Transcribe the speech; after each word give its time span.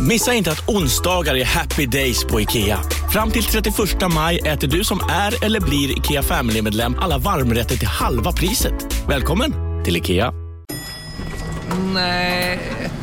Missa 0.00 0.34
inte 0.34 0.50
att 0.50 0.68
onsdagar 0.68 1.34
är 1.34 1.44
happy 1.44 1.86
days 1.86 2.24
på 2.24 2.40
IKEA. 2.40 2.80
Fram 3.12 3.30
till 3.30 3.44
31 3.44 3.74
maj 4.14 4.38
äter 4.38 4.68
du 4.68 4.84
som 4.84 5.00
är 5.10 5.44
eller 5.44 5.60
blir 5.60 5.98
IKEA 5.98 6.22
Family-medlem 6.22 6.96
alla 6.98 7.18
varmrätter 7.18 7.76
till 7.76 7.88
halva 7.88 8.32
priset. 8.32 8.72
Välkommen 9.08 9.54
till 9.84 9.96
IKEA. 9.96 10.32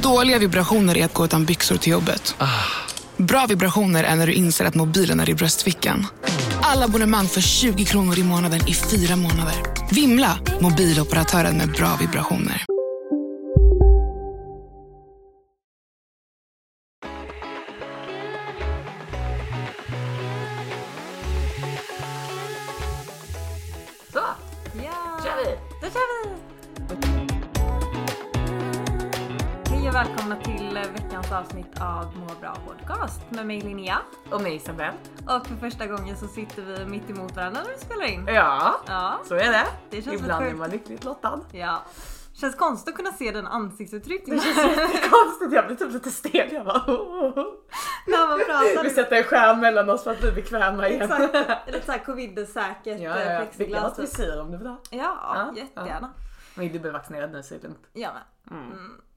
Dåliga 0.01 0.39
vibrationer 0.39 0.97
är 0.97 1.05
att 1.05 1.13
gå 1.13 1.25
utan 1.25 1.45
byxor 1.45 1.77
till 1.77 1.91
jobbet. 1.91 2.35
Bra 3.17 3.45
vibrationer 3.49 4.03
är 4.03 4.15
när 4.15 4.27
du 4.27 4.33
inser 4.33 4.65
att 4.65 4.75
mobilen 4.75 5.19
är 5.19 5.29
i 5.29 5.35
bröstfickan. 5.35 6.07
Alla 6.61 6.85
abonnemang 6.85 7.27
för 7.27 7.41
20 7.41 7.85
kronor 7.85 8.19
i 8.19 8.23
månaden 8.23 8.67
i 8.67 8.73
fyra 8.73 9.15
månader. 9.15 9.55
Vimla! 9.91 10.39
Mobiloperatören 10.61 11.57
med 11.57 11.71
bra 11.71 11.97
vibrationer. 11.99 12.76
Veckans 31.27 31.47
avsnitt 31.47 31.81
av 31.81 32.17
Må 32.17 32.25
bra 32.41 32.55
podcast 32.67 33.21
med 33.31 33.45
mig 33.45 33.61
Linnea. 33.61 33.97
Och 34.31 34.41
mig 34.41 34.55
Isabelle. 34.55 34.93
Och 35.27 35.47
för 35.47 35.55
första 35.55 35.87
gången 35.87 36.17
så 36.17 36.27
sitter 36.27 36.61
vi 36.61 36.85
mitt 36.85 37.09
emot 37.09 37.35
varandra 37.35 37.61
när 37.63 37.71
vi 37.71 37.77
spelar 37.77 38.05
in. 38.05 38.25
Ja, 38.27 38.79
Ja, 38.87 39.19
så 39.25 39.35
är 39.35 39.51
det. 39.51 39.67
Det 39.89 40.01
känns 40.01 40.21
Ibland 40.21 40.45
är 40.45 40.53
man 40.53 40.69
lyckligt 40.69 41.03
lottad. 41.03 41.39
ja. 41.51 41.83
Känns 42.33 42.55
konstigt 42.55 42.93
att 42.93 42.95
kunna 42.97 43.11
se 43.11 43.31
den 43.31 43.47
ansiktsuttryck 43.47 44.25
Det 44.25 44.39
känns 44.39 44.57
jättekonstigt, 44.57 45.53
jag 45.53 45.65
blir 45.67 45.75
typ 45.75 45.91
lite 45.93 46.11
stel. 46.11 46.53
Jag 46.53 46.65
bara, 46.65 46.83
när 48.07 48.27
man 48.27 48.37
pratar. 48.39 48.83
Vi 48.83 48.89
sätter 48.89 49.15
en 49.15 49.23
skärm 49.23 49.59
mellan 49.59 49.89
oss 49.89 50.03
för 50.03 50.11
att 50.11 50.21
bli 50.21 50.31
bekväma 50.31 50.87
igen. 50.87 51.01
Exakt. 51.01 51.67
Lite 51.67 51.85
såhär 51.85 51.99
covid-säkert 51.99 52.99
Ja, 52.99 53.19
ja, 53.19 53.19
ja. 53.31 53.39
Vi 53.39 53.45
plexiglas. 53.45 53.91
ett 53.91 53.95
typ. 53.95 54.05
visir 54.05 54.41
om 54.41 54.51
du 54.51 54.57
vill 54.57 54.67
ha. 54.67 54.77
Ja, 54.91 54.99
Ja, 55.35 55.53
jättegärna. 55.55 56.13
Men 56.55 56.71
du 56.71 56.79
blir 56.79 56.91
vaccinerad 56.91 57.31
nu 57.31 57.43
så 57.43 57.53
är 57.55 57.59
det 57.59 57.63
lugnt. 57.63 57.87
Jag 57.93 58.11
med. 58.13 58.59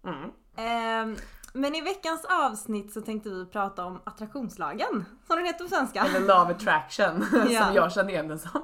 Mm. 0.05 0.31
Ehm, 0.57 1.17
men 1.53 1.75
i 1.75 1.81
veckans 1.81 2.25
avsnitt 2.25 2.93
så 2.93 3.01
tänkte 3.01 3.31
vi 3.31 3.47
prata 3.47 3.85
om 3.85 4.01
attraktionslagen, 4.05 5.05
som 5.27 5.37
den 5.37 5.47
heter 5.47 5.65
på 5.65 5.71
svenska. 5.71 6.05
Eller 6.05 6.21
love 6.21 6.55
attraction 6.55 7.27
Ja. 7.51 7.65
som 7.67 7.75
jag 7.75 7.93
känner 7.93 8.11
igen 8.11 8.29
den 8.29 8.39
som. 8.39 8.63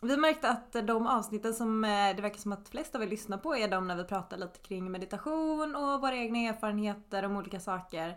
Vi 0.00 0.16
märkte 0.16 0.48
att 0.48 0.72
de 0.72 1.06
avsnitten 1.06 1.54
som 1.54 1.84
eh, 1.84 2.16
det 2.16 2.22
verkar 2.22 2.38
som 2.38 2.52
att 2.52 2.68
flest 2.68 2.94
av 2.94 3.02
er 3.02 3.06
lyssnar 3.06 3.38
på 3.38 3.56
är 3.56 3.68
de 3.68 3.88
när 3.88 3.96
vi 3.96 4.04
pratar 4.04 4.36
lite 4.36 4.58
kring 4.58 4.90
meditation 4.92 5.76
och 5.76 6.00
våra 6.00 6.16
egna 6.16 6.38
erfarenheter 6.38 7.24
om 7.24 7.36
olika 7.36 7.60
saker. 7.60 8.16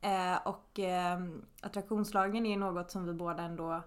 Eh, 0.00 0.36
och 0.44 0.78
eh, 0.78 1.18
attraktionslagen 1.62 2.46
är 2.46 2.56
något 2.56 2.90
som 2.90 3.06
vi 3.06 3.12
båda 3.12 3.42
ändå 3.42 3.82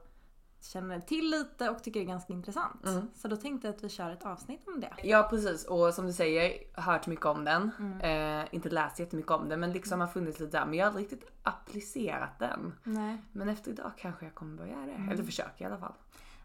känner 0.66 1.00
till 1.00 1.30
lite 1.30 1.70
och 1.70 1.84
tycker 1.84 2.00
är 2.00 2.04
ganska 2.04 2.34
intressant. 2.34 2.86
Mm. 2.86 3.08
Så 3.16 3.28
då 3.28 3.36
tänkte 3.36 3.68
jag 3.68 3.76
att 3.76 3.84
vi 3.84 3.90
kör 3.90 4.12
ett 4.12 4.26
avsnitt 4.26 4.68
om 4.68 4.80
det. 4.80 4.94
Ja 5.04 5.28
precis 5.30 5.66
och 5.66 5.94
som 5.94 6.06
du 6.06 6.14
säger, 6.14 6.54
hört 6.82 7.08
mycket 7.08 7.26
om 7.26 7.46
den. 7.46 7.72
Mm. 7.80 8.42
Eh, 8.42 8.48
inte 8.52 8.70
läst 8.70 9.00
jättemycket 9.00 9.32
om 9.32 9.50
den 9.50 9.60
men 9.60 9.72
liksom 9.72 10.00
har 10.00 10.08
funnits 10.08 10.40
lite 10.40 10.58
där 10.58 10.66
men 10.66 10.74
jag 10.74 10.86
har 10.86 10.88
aldrig 10.88 11.06
riktigt 11.12 11.30
applicerat 11.44 12.40
den. 12.40 12.74
Nej. 12.84 13.18
Men 13.32 13.50
efter 13.50 13.72
idag 13.72 13.92
kanske 13.98 14.26
jag 14.26 14.36
kommer 14.36 14.58
börja 14.58 14.72
göra 14.72 14.86
det. 14.86 14.92
Mm. 14.92 15.10
Eller 15.10 15.24
försöka 15.24 15.64
i 15.64 15.66
alla 15.66 15.78
fall. 15.78 15.94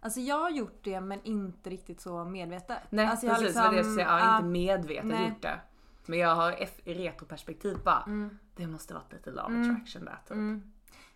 Alltså 0.00 0.20
jag 0.20 0.38
har 0.38 0.50
gjort 0.50 0.78
det 0.84 1.00
men 1.00 1.22
inte 1.22 1.70
riktigt 1.70 2.00
så 2.00 2.24
medvetet. 2.24 2.78
Nej 2.90 3.06
alltså 3.06 3.28
precis, 3.28 3.56
vad 3.56 3.70
det 3.70 3.76
jag 3.76 3.86
säger. 3.86 4.00
Jag 4.00 4.08
har 4.08 4.18
ja, 4.18 4.36
inte 4.36 4.48
medvetet 4.48 5.06
nej. 5.06 5.28
gjort 5.28 5.42
det. 5.42 5.60
Men 6.06 6.18
jag 6.18 6.34
har 6.34 6.52
i 6.84 6.94
retroperspektiv 6.94 7.78
bara, 7.84 8.30
det 8.56 8.66
måste 8.66 8.94
varit 8.94 9.12
lite 9.12 9.30
love 9.30 9.46
Mm. 9.46 9.70
attraction 9.70 10.04
där 10.04 10.18
typ. 10.28 10.64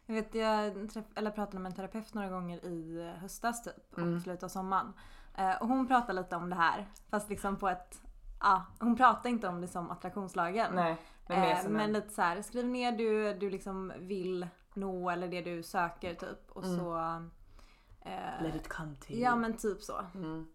Jag 0.07 0.15
vet, 0.15 0.35
jag 0.35 0.91
träff, 0.93 1.05
eller 1.15 1.31
pratade 1.31 1.59
med 1.59 1.71
en 1.71 1.77
terapeut 1.77 2.15
några 2.15 2.29
gånger 2.29 2.65
i 2.65 3.13
höstas 3.21 3.63
typ 3.63 3.93
och 3.93 3.99
Mm. 3.99 4.21
slutet 4.21 4.43
av 4.43 4.49
sommaren. 4.49 4.93
Eh, 5.35 5.63
och 5.63 5.69
hon 5.69 5.87
pratade 5.87 6.13
lite 6.21 6.37
om 6.37 6.51
det 6.51 6.57
här 6.57 6.87
fast 7.11 7.31
liksom 7.31 7.57
på 7.57 7.69
ett, 7.69 8.03
ja 8.41 8.65
hon 8.81 8.97
pratade 8.97 9.29
inte 9.29 9.49
om 9.49 9.61
det 9.61 9.69
som 9.69 9.91
attraktionslagen. 9.91 10.75
Nej, 10.75 10.97
men 11.29 11.43
Eh, 11.43 11.59
men 11.69 11.81
en... 11.81 11.93
lite 11.93 12.09
så 12.15 12.23
här, 12.23 12.43
skriv 12.43 12.67
ner 12.67 12.93
du, 12.93 13.35
du 13.35 13.51
liksom 13.51 13.93
vill 13.99 14.49
nå 14.75 15.11
eller 15.11 15.29
det 15.29 15.41
du 15.43 15.63
söker 15.63 16.15
typ 16.15 16.51
och 16.51 16.65
Mm. 16.65 16.79
så 16.79 16.97
eh, 18.01 18.43
Let 18.43 18.55
it 18.55 18.69
come 18.69 18.95
to 18.97 19.11
you. 19.13 19.23
Ja 19.23 19.37
men 19.37 19.57
typ 19.57 19.83
så. 19.83 20.01
Mm. 20.15 20.47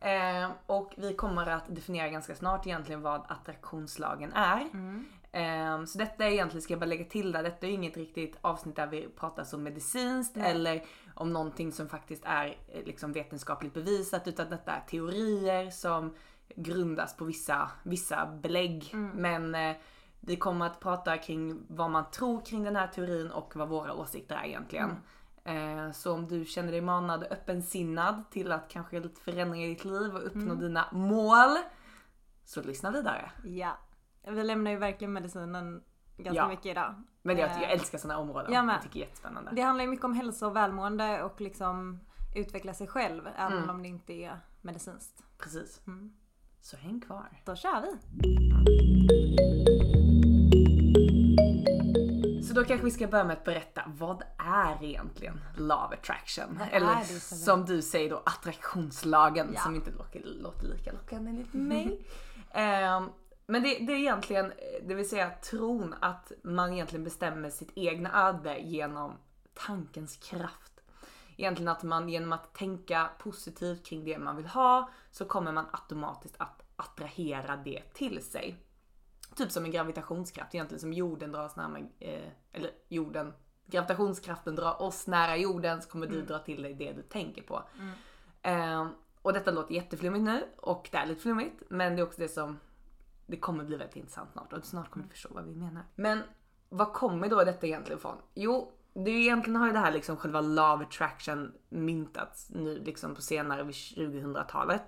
Eh, 0.00 0.50
och 0.66 0.94
vi 0.96 1.14
kommer 1.14 1.46
att 1.46 1.64
definiera 1.68 2.08
ganska 2.08 2.34
snart 2.34 2.66
egentligen 2.66 3.02
vad 3.02 3.20
attraktionslagen 3.28 4.32
är. 4.32 4.60
Mm. 4.60 5.04
Eh, 5.36 5.84
så 5.84 5.98
detta 5.98 6.24
är 6.24 6.30
egentligen, 6.30 6.62
ska 6.62 6.72
jag 6.72 6.80
bara 6.80 6.86
lägga 6.86 7.04
till 7.04 7.32
där, 7.32 7.42
detta 7.42 7.66
är 7.66 7.70
inget 7.70 7.96
riktigt 7.96 8.38
avsnitt 8.40 8.76
där 8.76 8.86
vi 8.86 9.08
pratar 9.08 9.44
så 9.44 9.58
medicinskt 9.58 10.36
Nej. 10.36 10.50
eller 10.50 10.84
om 11.14 11.32
någonting 11.32 11.72
som 11.72 11.88
faktiskt 11.88 12.22
är 12.26 12.46
eh, 12.68 12.84
liksom 12.84 13.12
vetenskapligt 13.12 13.74
bevisat 13.74 14.28
utan 14.28 14.50
detta 14.50 14.72
är 14.72 14.80
teorier 14.80 15.70
som 15.70 16.14
grundas 16.56 17.16
på 17.16 17.24
vissa, 17.24 17.70
vissa 17.82 18.26
belägg. 18.26 18.90
Mm. 18.92 19.10
Men 19.10 19.54
eh, 19.70 19.76
vi 20.20 20.36
kommer 20.36 20.66
att 20.66 20.80
prata 20.80 21.18
kring 21.18 21.60
vad 21.68 21.90
man 21.90 22.10
tror 22.10 22.40
kring 22.44 22.64
den 22.64 22.76
här 22.76 22.86
teorin 22.86 23.30
och 23.30 23.56
vad 23.56 23.68
våra 23.68 23.94
åsikter 23.94 24.34
är 24.36 24.44
egentligen. 24.46 24.90
Eh, 25.44 25.90
Så 25.92 26.12
om 26.12 26.28
du 26.28 26.44
känner 26.44 26.72
dig 26.72 26.80
manad 26.80 27.24
och 27.24 27.32
öppensinnad 27.32 28.30
till 28.30 28.52
att 28.52 28.68
kanske 28.70 28.96
göra 28.96 29.04
lite 29.04 29.20
förändringar 29.20 29.66
i 29.66 29.74
ditt 29.74 29.84
liv 29.84 30.14
och 30.14 30.26
uppnå 30.26 30.42
Mm. 30.52 30.60
dina 30.60 30.84
mål. 30.92 31.56
Så 32.44 32.62
lyssna 32.62 32.90
vidare. 32.90 33.30
Ja. 33.44 33.78
Vi 34.26 34.44
lämnar 34.44 34.70
ju 34.70 34.76
verkligen 34.76 35.12
medicinen 35.12 35.82
ganska 36.16 36.42
Ja. 36.42 36.48
mycket 36.48 36.66
idag. 36.66 36.94
Men 37.22 37.38
jag, 37.38 37.50
Eh, 37.50 37.62
jag 37.62 37.70
älskar 37.70 37.98
sådana 37.98 38.20
områden. 38.20 38.52
jag 38.52 38.64
med. 38.64 38.74
Jag 38.74 38.82
tycker 38.82 38.94
det 38.94 39.00
är 39.00 39.06
jättespännande. 39.06 39.50
Det 39.54 39.62
handlar 39.62 39.84
ju 39.84 39.90
mycket 39.90 40.04
om 40.04 40.12
hälsa 40.14 40.46
och 40.46 40.56
välmående 40.56 41.22
och 41.22 41.40
liksom 41.40 42.00
utveckla 42.36 42.74
sig 42.74 42.86
själv 42.86 43.28
även 43.36 43.58
Mm. 43.58 43.70
om 43.70 43.82
det 43.82 43.88
inte 43.88 44.12
är 44.12 44.40
medicinskt. 44.62 45.22
Precis. 45.38 45.80
Mm. 45.86 46.12
Så 46.60 46.76
häng 46.76 47.00
kvar. 47.00 47.28
Då 47.44 47.54
kör 47.56 47.80
vi! 47.80 47.96
Så 52.42 52.54
då 52.54 52.64
kanske 52.64 52.84
vi 52.84 52.90
ska 52.90 53.06
börja 53.06 53.24
med 53.24 53.36
att 53.36 53.44
berätta 53.44 53.82
vad 53.86 54.22
är 54.38 54.84
egentligen 54.84 55.40
love 55.56 55.96
attraction? 55.96 56.58
Vad 56.58 56.68
Eller 56.72 57.02
som 57.44 57.64
du 57.64 57.82
säger 57.82 58.10
då 58.10 58.22
attraktionslagen 58.26 59.50
Ja. 59.54 59.60
som 59.60 59.74
inte 59.74 59.90
låter, 59.90 60.22
låter 60.24 60.66
lika 60.66 60.92
lockande 60.92 61.30
enligt 61.30 61.52
mig. 61.54 62.06
Ehm, 62.50 63.04
men 63.46 63.62
det, 63.62 63.68
det 63.78 63.92
är 63.92 63.96
egentligen, 63.96 64.52
det 64.82 64.94
vill 64.94 65.08
säga 65.08 65.30
tron 65.30 65.94
att 66.00 66.32
man 66.42 66.72
egentligen 66.72 67.04
bestämmer 67.04 67.50
sitt 67.50 67.72
egna 67.74 68.28
öde 68.28 68.58
genom 68.58 69.12
tankens 69.54 70.16
kraft. 70.16 70.72
Egentligen 71.36 71.68
att 71.68 71.82
man 71.82 72.08
genom 72.08 72.32
att 72.32 72.54
tänka 72.54 73.10
positivt 73.18 73.86
kring 73.86 74.04
det 74.04 74.18
man 74.18 74.36
vill 74.36 74.46
ha 74.46 74.90
så 75.10 75.24
kommer 75.24 75.52
man 75.52 75.66
automatiskt 75.72 76.34
att 76.38 76.62
attrahera 76.76 77.56
det 77.56 77.82
till 77.94 78.22
sig. 78.22 78.56
Typ 79.36 79.52
som 79.52 79.64
en 79.64 79.70
gravitationskraft 79.70 80.54
egentligen 80.54 80.80
som 80.80 80.92
jorden 80.92 81.32
drar 81.32 81.44
oss 81.44 81.56
närmare, 81.56 81.86
eh, 82.00 82.28
eller 82.52 82.70
jorden, 82.88 83.32
gravitationskraften 83.66 84.56
drar 84.56 84.82
oss 84.82 85.06
nära 85.06 85.36
jorden 85.36 85.82
så 85.82 85.88
kommer 85.88 86.06
du 86.06 86.22
dra 86.22 86.38
till 86.38 86.62
dig 86.62 86.74
det 86.74 86.92
du 86.92 87.02
tänker 87.02 87.42
på. 87.42 87.62
Eh, 88.42 88.86
och 89.22 89.32
detta 89.32 89.50
låter 89.50 89.74
jätteflummigt 89.74 90.24
nu 90.24 90.44
och 90.56 90.88
det 90.92 90.98
är 90.98 91.06
lite 91.06 91.20
flummigt 91.20 91.62
men 91.68 91.96
det 91.96 92.02
är 92.02 92.06
också 92.06 92.20
det 92.20 92.28
som 92.28 92.58
det 93.26 93.36
kommer 93.36 93.64
bli 93.64 93.76
väldigt 93.76 93.96
intressant 93.96 94.32
snart 94.32 94.52
och 94.52 94.64
snart 94.64 94.90
kommer 94.90 95.06
du 95.06 95.10
förstå 95.10 95.28
vad 95.32 95.44
vi 95.44 95.54
menar. 95.54 95.82
Men 95.94 96.22
vad 96.68 96.92
kommer 96.92 97.28
då 97.28 97.44
detta 97.44 97.66
egentligen 97.66 97.98
ifrån? 97.98 98.16
Jo, 98.34 98.72
det 98.94 99.10
är 99.10 99.14
ju 99.14 99.20
egentligen 99.20 99.56
har 99.56 99.66
ju 99.66 99.72
det 99.72 99.78
här 99.78 99.92
liksom 99.92 100.16
själva 100.16 100.40
love 100.40 100.84
attraction 100.84 101.52
myntats 101.68 102.50
nu 102.50 102.78
liksom 102.78 103.14
på 103.14 103.22
senare 103.22 103.62
vid 103.62 103.74
2000-talet. 103.74 104.82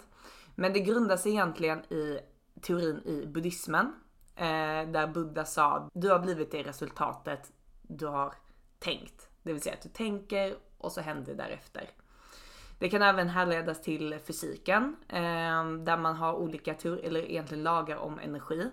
Men 0.55 0.73
det 0.73 0.81
grundar 0.81 1.17
sig 1.17 1.32
egentligen 1.32 1.79
i 1.93 2.20
teorin 2.61 3.02
i 3.05 3.26
buddhismen. 3.26 3.87
Eh, 4.35 4.90
där 4.90 5.06
Buddha 5.06 5.44
sa, 5.44 5.90
du 5.94 6.11
har 6.11 6.19
blivit 6.19 6.50
det 6.50 6.62
resultatet 6.62 7.52
du 7.82 8.06
har 8.06 8.35
tänkt. 8.79 9.31
Det 9.43 9.52
vill 9.52 9.62
säga 9.62 9.75
att 9.75 9.82
du 9.82 9.88
tänker 9.88 10.56
och 10.79 10.93
så 10.93 11.00
händer 11.00 11.35
det 11.35 11.43
därefter. 11.43 11.90
Det 12.78 12.88
kan 12.88 13.02
även 13.02 13.28
härledas 13.28 13.82
till 13.82 14.19
fysiken 14.26 14.96
eh, 15.08 15.72
där 15.84 15.96
man 15.96 16.16
har 16.16 16.32
olika 16.32 16.75
tur 16.75 17.04
eller 17.04 17.20
egentligen 17.20 17.64
lagar 17.64 17.96
om 17.96 18.19
energi. 18.19 18.70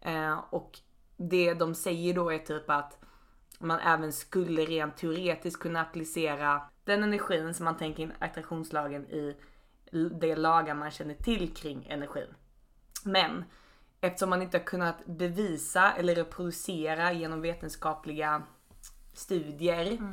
Eh, 0.00 0.38
och 0.50 0.78
det 1.16 1.54
de 1.54 1.74
säger 1.74 2.14
då 2.14 2.32
är 2.32 2.38
typ 2.38 2.70
att 2.70 2.98
man 3.58 3.80
även 3.80 4.12
skulle 4.12 4.64
rent 4.64 4.96
teoretiskt 4.96 5.60
kunna 5.60 5.80
applicera 5.80 6.62
den 6.84 7.02
energin 7.02 7.54
som 7.54 7.64
man 7.64 7.76
tänker 7.76 8.02
in 8.02 8.12
attraktionslagen 8.18 9.06
i 9.06 9.36
de 10.20 10.34
lagar 10.34 10.74
man 10.74 10.90
känner 10.90 11.14
till 11.14 11.54
kring 11.54 11.86
energin. 11.90 12.34
Men 13.04 13.44
eftersom 14.00 14.30
man 14.30 14.42
inte 14.42 14.58
har 14.58 14.64
kunnat 14.64 15.06
bevisa 15.06 15.92
eller 15.92 16.14
reproducera 16.14 17.12
genom 17.12 17.40
vetenskapliga 17.40 18.42
studier 19.14 19.86
mm 19.86 20.12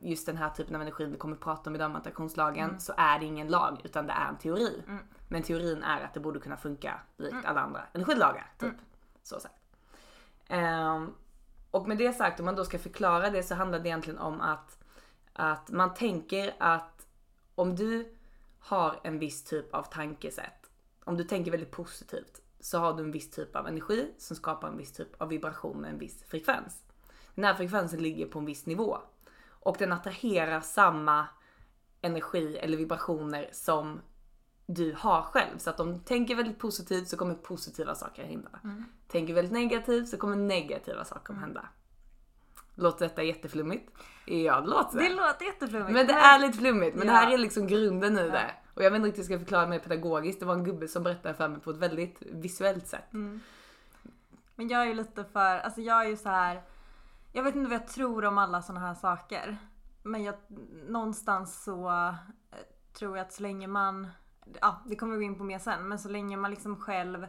just 0.00 0.26
den 0.26 0.36
här 0.36 0.50
typen 0.50 0.74
av 0.74 0.82
energi 0.82 1.04
vi 1.04 1.16
kommer 1.16 1.34
att 1.34 1.40
prata 1.40 1.70
om 1.70 1.76
idag 1.76 1.90
med 1.90 2.00
attraktionslagen 2.00 2.80
så 2.80 2.92
är 2.96 3.18
det 3.18 3.24
ingen 3.24 3.48
lag 3.48 3.80
utan 3.84 4.06
det 4.06 4.12
är 4.12 4.28
en 4.28 4.38
teori. 4.38 4.82
Men 5.28 5.42
teorin 5.42 5.82
är 5.82 6.00
att 6.00 6.14
det 6.14 6.20
borde 6.20 6.40
kunna 6.40 6.56
funka 6.56 7.00
likt 7.16 7.44
alla 7.44 7.60
andra 7.60 7.82
energilagar. 7.92 8.52
Typ. 8.58 8.74
Så 9.22 9.40
sagt. 9.40 9.54
Ehm, 10.48 11.14
och 11.70 11.88
med 11.88 11.98
det 11.98 12.12
sagt, 12.12 12.40
om 12.40 12.46
man 12.46 12.56
då 12.56 12.64
ska 12.64 12.78
förklara 12.78 13.30
det 13.30 13.42
så 13.42 13.54
handlar 13.54 13.78
det 13.78 13.88
egentligen 13.88 14.18
om 14.18 14.40
att, 14.40 14.78
att 15.32 15.70
man 15.70 15.94
tänker 15.94 16.54
att 16.58 17.06
om 17.54 17.76
du 17.76 18.14
har 18.58 19.00
en 19.02 19.18
viss 19.18 19.44
typ 19.44 19.74
av 19.74 19.82
tankesätt, 19.82 20.70
om 21.04 21.16
du 21.16 21.24
tänker 21.24 21.50
väldigt 21.50 21.70
positivt, 21.70 22.42
så 22.60 22.78
har 22.78 22.94
du 22.94 23.02
en 23.02 23.12
viss 23.12 23.30
typ 23.30 23.56
av 23.56 23.66
energi 23.68 24.10
som 24.18 24.36
skapar 24.36 24.68
en 24.68 24.76
viss 24.76 24.92
typ 24.92 25.22
av 25.22 25.28
vibration 25.28 25.80
med 25.80 25.90
en 25.90 25.98
viss 25.98 26.24
frekvens. 26.24 26.82
Den 27.34 27.44
här 27.44 27.54
frekvensen 27.54 28.02
ligger 28.02 28.26
på 28.26 28.38
en 28.38 28.44
viss 28.44 28.66
nivå 28.66 28.98
och 29.62 29.76
den 29.78 29.92
attraherar 29.92 30.60
samma 30.60 31.26
energi 32.00 32.56
eller 32.56 32.76
vibrationer 32.76 33.48
som 33.52 34.00
du 34.66 34.94
har 34.98 35.22
själv. 35.22 35.58
Så 35.58 35.70
att 35.70 35.80
om 35.80 35.92
du 35.92 35.98
tänker 35.98 36.34
väldigt 36.34 36.58
positivt 36.58 37.08
så 37.08 37.16
kommer 37.16 37.34
positiva 37.34 37.94
saker 37.94 38.24
hända. 38.24 38.50
Tänker 39.08 39.34
väldigt 39.34 39.52
negativt 39.52 40.08
så 40.08 40.16
kommer 40.16 40.36
negativa 40.36 41.04
saker 41.04 41.34
hända. 41.34 41.68
Låter 42.74 43.08
detta 43.08 43.22
jätteflummigt? 43.22 43.90
Ja, 44.26 44.60
det 44.60 44.66
låter 44.66 44.98
Det 44.98 45.08
låter 45.08 45.44
jätteflummigt. 45.44 45.92
Men 45.92 46.06
det 46.06 46.12
är 46.12 46.38
lite 46.38 46.58
flummigt. 46.58 46.96
Men 46.96 47.06
det 47.06 47.12
Ja. 47.12 47.18
här 47.18 47.32
är 47.32 47.38
liksom 47.38 47.66
grunden 47.66 48.18
i 48.18 48.28
det. 48.28 48.50
Och 48.74 48.82
jag 48.84 48.90
vet 48.90 48.96
inte 48.96 49.08
riktigt 49.08 49.28
hur 49.28 49.32
jag 49.34 49.40
ska 49.40 49.44
förklara 49.44 49.66
mer 49.66 49.78
pedagogiskt. 49.78 50.40
Det 50.40 50.46
var 50.46 50.54
en 50.54 50.64
gubbe 50.64 50.88
som 50.88 51.02
berättade 51.02 51.34
för 51.34 51.48
mig 51.48 51.60
på 51.60 51.70
ett 51.70 51.76
väldigt 51.76 52.18
visuellt 52.20 52.86
sätt. 52.86 53.12
Mm. 53.12 53.40
Men 54.54 54.68
jag 54.68 54.82
är 54.82 54.86
ju 54.86 54.94
lite 54.94 55.24
för, 55.24 55.58
alltså 55.58 55.80
jag 55.80 56.04
är 56.04 56.08
ju 56.08 56.16
så 56.16 56.28
här. 56.28 56.62
Jag 57.32 57.42
vet 57.42 57.54
inte 57.54 57.70
vad 57.70 57.80
jag 57.80 57.88
tror 57.88 58.24
om 58.24 58.38
alla 58.38 58.62
såna 58.62 58.80
här 58.80 58.94
saker. 58.94 59.56
Men 60.02 60.22
jag, 60.22 60.34
någonstans 60.88 61.64
så 61.64 61.88
eh, 61.90 62.14
tror 62.92 63.16
jag 63.16 63.26
att 63.26 63.32
så 63.32 63.42
länge 63.42 63.66
man, 63.66 64.08
ja 64.60 64.82
det 64.86 64.96
kommer 64.96 65.16
vi 65.16 65.24
gå 65.24 65.32
in 65.32 65.38
på 65.38 65.44
mer 65.44 65.58
sen, 65.58 65.88
men 65.88 65.98
så 65.98 66.08
länge 66.08 66.36
man 66.36 66.50
liksom 66.50 66.76
själv 66.80 67.24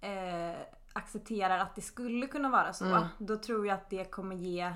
eh, 0.00 0.56
accepterar 0.92 1.58
att 1.58 1.74
det 1.74 1.80
skulle 1.80 2.26
kunna 2.26 2.48
vara 2.48 2.72
så. 2.72 2.84
Mm. 2.84 3.04
Då 3.18 3.36
tror 3.36 3.66
jag 3.66 3.74
att 3.74 3.90
det 3.90 4.04
kommer 4.10 4.36
ge 4.36 4.74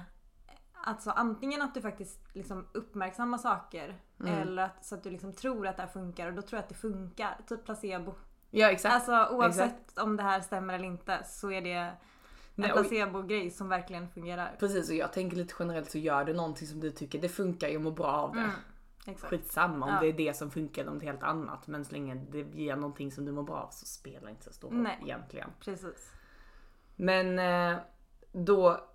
Alltså 0.84 1.10
antingen 1.10 1.62
att 1.62 1.74
du 1.74 1.80
faktiskt 1.80 2.34
liksom 2.34 2.68
uppmärksammar 2.72 3.38
saker 3.38 4.00
Mm. 4.20 4.34
eller 4.34 4.62
att, 4.62 4.84
så 4.84 4.94
att 4.94 5.02
du 5.02 5.10
liksom 5.10 5.32
tror 5.32 5.66
att 5.66 5.76
det 5.76 5.82
här 5.82 5.90
funkar 5.90 6.26
och 6.26 6.34
då 6.34 6.42
tror 6.42 6.56
jag 6.56 6.62
att 6.62 6.68
det 6.68 6.74
funkar. 6.74 7.38
Typ 7.46 7.64
placebo. 7.64 8.14
Ja 8.50 8.70
exakt. 8.70 8.94
Alltså 8.94 9.34
oavsett 9.36 9.80
Exakt. 9.80 9.98
om 9.98 10.16
det 10.16 10.22
här 10.22 10.40
stämmer 10.40 10.74
eller 10.74 10.84
inte 10.84 11.24
så 11.24 11.50
är 11.50 11.62
det 11.62 11.92
Nej, 12.54 12.72
och- 12.72 12.78
placebo-grej 12.88 13.50
som 13.50 13.68
verkligen 13.68 14.08
fungerar. 14.08 14.56
Precis 14.58 14.88
och 14.90 14.94
jag 14.96 15.12
tänker 15.12 15.36
lite 15.36 15.54
generellt 15.58 15.90
så 15.90 15.98
gör 15.98 16.24
du 16.24 16.34
någonting 16.34 16.68
som 16.68 16.80
du 16.80 16.90
tycker 16.90 17.18
det 17.20 17.28
funkar 17.28 17.76
och 17.76 17.82
mår 17.82 17.90
bra 17.90 18.06
av 18.12 18.32
det. 18.34 18.38
Mm, 18.40 18.50
exakt. 19.06 19.30
Skitsamma 19.30 19.86
om 19.86 19.92
Ja. 19.94 20.00
det 20.00 20.06
är 20.06 20.12
det 20.12 20.36
som 20.36 20.50
funkar 20.50 20.82
eller 20.82 20.92
något 20.92 21.02
helt 21.02 21.22
annat. 21.22 21.66
Men 21.66 21.84
så 21.84 21.92
länge 21.92 22.14
det 22.14 22.38
ger 22.38 22.76
någonting 22.76 23.12
som 23.12 23.24
du 23.24 23.32
mår 23.32 23.42
bra 23.42 23.56
av 23.56 23.70
så 23.70 23.86
spelar 23.86 24.24
det 24.24 24.30
inte 24.30 24.44
så 24.44 24.52
stor 24.52 24.68
roll 24.68 24.78
Nej. 24.78 24.98
egentligen. 25.02 25.50
Precis. 25.60 26.12
Men 26.96 27.38
eh, 27.38 27.78
då 28.32 28.88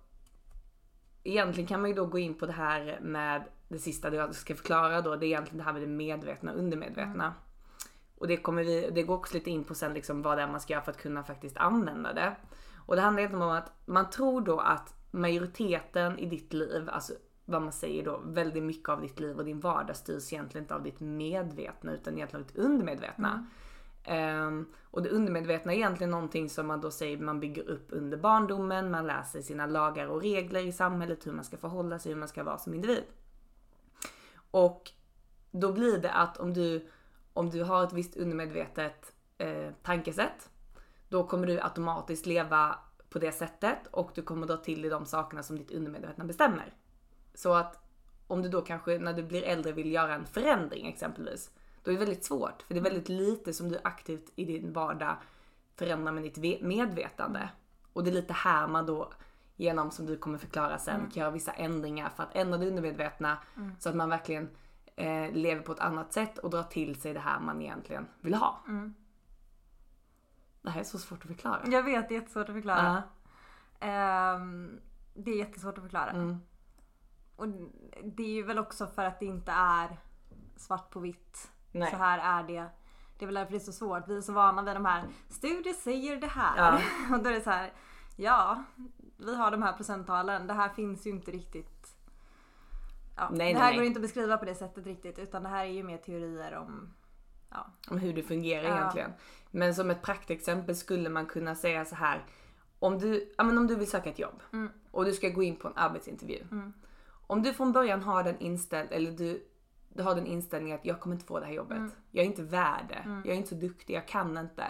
Egentligen 1.24 1.68
kan 1.68 1.80
man 1.80 1.90
ju 1.90 1.96
då 1.96 2.06
gå 2.06 2.18
in 2.18 2.34
på 2.34 2.46
det 2.46 2.52
här 2.52 2.98
med 3.02 3.44
det 3.68 3.78
sista 3.78 4.14
jag 4.14 4.34
ska 4.34 4.54
förklara 4.54 5.00
då. 5.00 5.16
Det 5.16 5.26
är 5.26 5.28
egentligen 5.28 5.58
det 5.58 5.64
här 5.64 5.72
med 5.72 5.82
det 5.82 5.86
medvetna 5.88 6.52
och 6.52 6.58
undermedvetna. 6.58 7.34
Och 8.18 8.28
det 8.28 8.36
kommer 8.36 8.64
vi, 8.64 8.90
det 8.90 9.02
går 9.02 9.14
också 9.14 9.34
lite 9.34 9.50
in 9.50 9.64
på 9.64 9.74
sen 9.74 9.94
liksom 9.94 10.22
vad 10.22 10.38
det 10.38 10.42
är 10.42 10.46
man 10.48 10.60
ska 10.60 10.72
göra 10.72 10.82
för 10.84 10.90
att 10.92 10.98
kunna 11.02 11.22
faktiskt 11.24 11.56
använda 11.56 12.12
det. 12.12 12.36
Och 12.88 12.96
det 12.96 13.02
handlar 13.02 13.20
egentligen 13.20 13.42
om 13.42 13.56
att 13.56 13.72
man 13.84 14.10
tror 14.10 14.40
då 14.40 14.60
att 14.60 14.94
majoriteten 15.10 16.18
i 16.18 16.26
ditt 16.26 16.52
liv, 16.52 16.88
alltså 16.90 17.12
vad 17.44 17.62
man 17.62 17.72
säger 17.72 18.04
då, 18.04 18.20
väldigt 18.24 18.62
mycket 18.62 18.88
av 18.88 19.00
ditt 19.00 19.20
liv 19.20 19.36
och 19.36 19.44
din 19.44 19.60
vardag 19.60 19.96
styrs 19.96 20.32
egentligen 20.32 20.64
inte 20.64 20.74
av 20.74 20.82
ditt 20.82 21.00
medvetna 21.00 21.92
utan 21.92 22.14
egentligen 22.14 22.44
av 22.44 22.46
ditt 22.46 22.56
undermedvetna. 22.56 23.46
Ehm, 24.04 24.66
och 24.82 25.02
det 25.02 25.08
undermedvetna 25.08 25.72
är 25.72 25.76
egentligen 25.76 26.10
någonting 26.10 26.50
som 26.50 26.66
man 26.66 26.80
då 26.80 26.90
säger 26.90 27.18
man 27.18 27.40
bygger 27.40 27.68
upp 27.68 27.86
under 27.88 28.16
barndomen, 28.16 28.90
man 28.90 29.06
lär 29.06 29.22
sig 29.22 29.42
sina 29.42 29.66
lagar 29.66 30.06
och 30.06 30.22
regler 30.22 30.66
i 30.66 30.72
samhället, 30.72 31.26
hur 31.26 31.32
man 31.32 31.44
ska 31.44 31.56
förhålla 31.56 31.98
sig, 31.98 32.12
hur 32.12 32.18
man 32.18 32.28
ska 32.28 32.44
vara 32.44 32.58
som 32.58 32.74
individ. 32.74 33.04
Och 34.50 34.90
då 35.50 35.72
blir 35.72 35.98
det 35.98 36.12
att 36.12 36.36
om 36.36 36.54
du, 36.54 36.88
om 37.32 37.50
du 37.50 37.62
har 37.62 37.84
ett 37.84 37.92
visst 37.92 38.16
undermedvetet 38.16 39.12
eh, 39.38 39.70
tankesätt, 39.82 40.50
då 41.08 41.24
kommer 41.26 41.46
du 41.46 41.60
automatiskt 41.60 42.26
leva 42.26 42.78
på 43.10 43.18
det 43.18 43.32
sättet 43.32 43.78
och 43.90 44.10
du 44.14 44.22
kommer 44.22 44.46
dra 44.46 44.56
till 44.56 44.82
dig 44.82 44.90
de 44.90 45.06
sakerna 45.06 45.42
som 45.42 45.58
ditt 45.58 45.70
undermedvetna 45.70 46.24
bestämmer. 46.24 46.74
Så 47.34 47.54
att 47.54 47.84
om 48.26 48.42
du 48.42 48.48
då 48.48 48.60
kanske 48.62 48.98
när 48.98 49.12
du 49.12 49.22
blir 49.22 49.42
äldre 49.42 49.72
vill 49.72 49.92
göra 49.92 50.14
en 50.14 50.26
förändring 50.26 50.86
exempelvis, 50.86 51.50
då 51.82 51.90
är 51.90 51.92
det 51.94 52.00
väldigt 52.00 52.24
svårt 52.24 52.62
för 52.62 52.74
det 52.74 52.80
är 52.80 52.84
väldigt 52.84 53.08
lite 53.08 53.52
som 53.52 53.68
du 53.68 53.78
aktivt 53.84 54.32
i 54.36 54.44
din 54.44 54.72
vardag 54.72 55.16
förändrar 55.76 56.12
med 56.12 56.22
ditt 56.22 56.38
ve- 56.38 56.58
medvetande. 56.62 57.48
Och 57.92 58.04
det 58.04 58.10
är 58.10 58.14
lite 58.14 58.32
här 58.32 58.68
man 58.68 58.86
då 58.86 59.12
genom, 59.56 59.90
som 59.90 60.06
du 60.06 60.16
kommer 60.16 60.38
förklara 60.38 60.78
sen, 60.78 61.00
kan 61.10 61.20
göra 61.20 61.30
vissa 61.30 61.52
ändringar 61.52 62.08
för 62.16 62.22
att 62.22 62.34
ändra 62.36 62.58
det 62.58 62.66
undermedvetna 62.68 63.38
så 63.78 63.88
att 63.88 63.94
man 63.94 64.08
verkligen 64.08 64.48
eh, 64.96 65.32
lever 65.32 65.62
på 65.62 65.72
ett 65.72 65.80
annat 65.80 66.12
sätt 66.12 66.38
och 66.38 66.50
drar 66.50 66.62
till 66.62 67.00
sig 67.00 67.14
det 67.14 67.20
här 67.20 67.40
man 67.40 67.62
egentligen 67.62 68.06
vill 68.20 68.34
ha. 68.34 68.62
Det 70.68 70.72
här 70.72 70.80
är 70.80 70.84
så 70.84 70.98
svårt 70.98 71.22
att 71.22 71.28
förklara. 71.28 71.60
Jag 71.66 71.82
vet, 71.82 72.08
det 72.08 72.14
är 72.14 72.20
jättesvårt 72.20 72.48
att 72.48 72.54
förklara. 72.54 73.02
Ja. 73.80 73.86
Ehm, 73.86 74.80
det 75.14 75.30
är 75.30 75.36
jättesvårt 75.36 75.78
att 75.78 75.84
förklara. 75.84 76.10
Mm. 76.10 76.38
Och 77.36 77.48
det 78.04 78.22
är 78.22 78.34
ju 78.34 78.42
väl 78.42 78.58
också 78.58 78.86
för 78.86 79.04
att 79.04 79.20
det 79.20 79.26
inte 79.26 79.52
är 79.52 80.00
svart 80.56 80.90
på 80.90 81.00
vitt. 81.00 81.50
Nej. 81.72 81.90
Så 81.90 81.96
här 81.96 82.42
är 82.42 82.46
det. 82.46 82.66
Det 83.18 83.24
är 83.24 83.26
väl 83.26 83.34
därför 83.34 83.52
det 83.52 83.58
är 83.58 83.60
så 83.60 83.72
svårt. 83.72 84.08
Vi 84.08 84.16
är 84.16 84.20
så 84.20 84.32
vana 84.32 84.62
vid 84.62 84.76
de 84.76 84.84
här 84.84 85.04
studier 85.28 85.74
säger 85.74 86.16
det 86.20 86.26
här. 86.26 86.56
Ja. 86.56 86.80
Och 87.16 87.22
då 87.22 87.30
är 87.30 87.34
det 87.34 87.40
så 87.40 87.50
här. 87.50 87.72
Ja, 88.16 88.64
vi 89.16 89.36
har 89.36 89.50
de 89.50 89.62
här 89.62 89.72
procenttalen. 89.72 90.46
Det 90.46 90.54
här 90.54 90.68
finns 90.68 91.06
ju 91.06 91.10
inte 91.10 91.30
riktigt. 91.30 91.96
Ja, 93.16 93.28
Nej, 93.30 93.38
det 93.38 93.44
nej, 93.44 93.54
här 93.54 93.70
nej. 93.70 93.76
går 93.76 93.84
inte 93.84 93.98
att 93.98 94.02
beskriva 94.02 94.38
på 94.38 94.44
det 94.44 94.54
sättet 94.54 94.86
riktigt. 94.86 95.18
Utan 95.18 95.42
det 95.42 95.48
här 95.48 95.64
är 95.64 95.70
ju 95.70 95.82
mer 95.82 95.98
teorier 95.98 96.56
om 96.56 96.94
ja, 97.50 97.66
om 97.90 97.98
hur 97.98 98.12
det 98.12 98.22
fungerar 98.22 98.68
Ja. 98.68 98.76
egentligen. 98.76 99.12
Men 99.50 99.74
som 99.74 99.90
ett 99.90 100.02
praktexempel 100.02 100.76
skulle 100.76 101.08
man 101.08 101.26
kunna 101.26 101.54
säga 101.54 101.84
så 101.84 101.94
här. 101.94 102.24
Om 102.78 102.98
du, 102.98 103.32
ja, 103.38 103.44
men 103.44 103.58
om 103.58 103.66
du 103.66 103.74
vill 103.74 103.90
söka 103.90 104.10
ett 104.10 104.18
jobb 104.18 104.42
Mm. 104.52 104.70
och 104.90 105.04
du 105.04 105.12
ska 105.12 105.28
gå 105.28 105.42
in 105.42 105.56
på 105.56 105.68
en 105.68 105.74
arbetsintervju. 105.76 106.44
Om 107.26 107.42
du 107.42 107.52
från 107.52 107.72
början 107.72 108.02
har 108.02 108.22
den 108.24 108.38
inställd 108.38 108.88
eller 108.92 109.10
du, 109.10 109.46
du 109.88 110.02
har 110.02 110.14
den 110.14 110.26
inställningen 110.26 110.78
att 110.78 110.84
jag 110.84 111.00
kommer 111.00 111.16
inte 111.16 111.26
få 111.26 111.40
det 111.40 111.46
här 111.46 111.52
jobbet. 111.52 111.78
Mm. 111.78 111.90
Jag 112.10 112.22
är 112.22 112.26
inte 112.26 112.42
värd 112.42 112.84
det. 112.88 113.02
Jag 113.24 113.32
är 113.32 113.38
inte 113.38 113.48
så 113.48 113.54
duktig, 113.54 113.94
jag 113.94 114.08
kan 114.08 114.38
inte. 114.38 114.64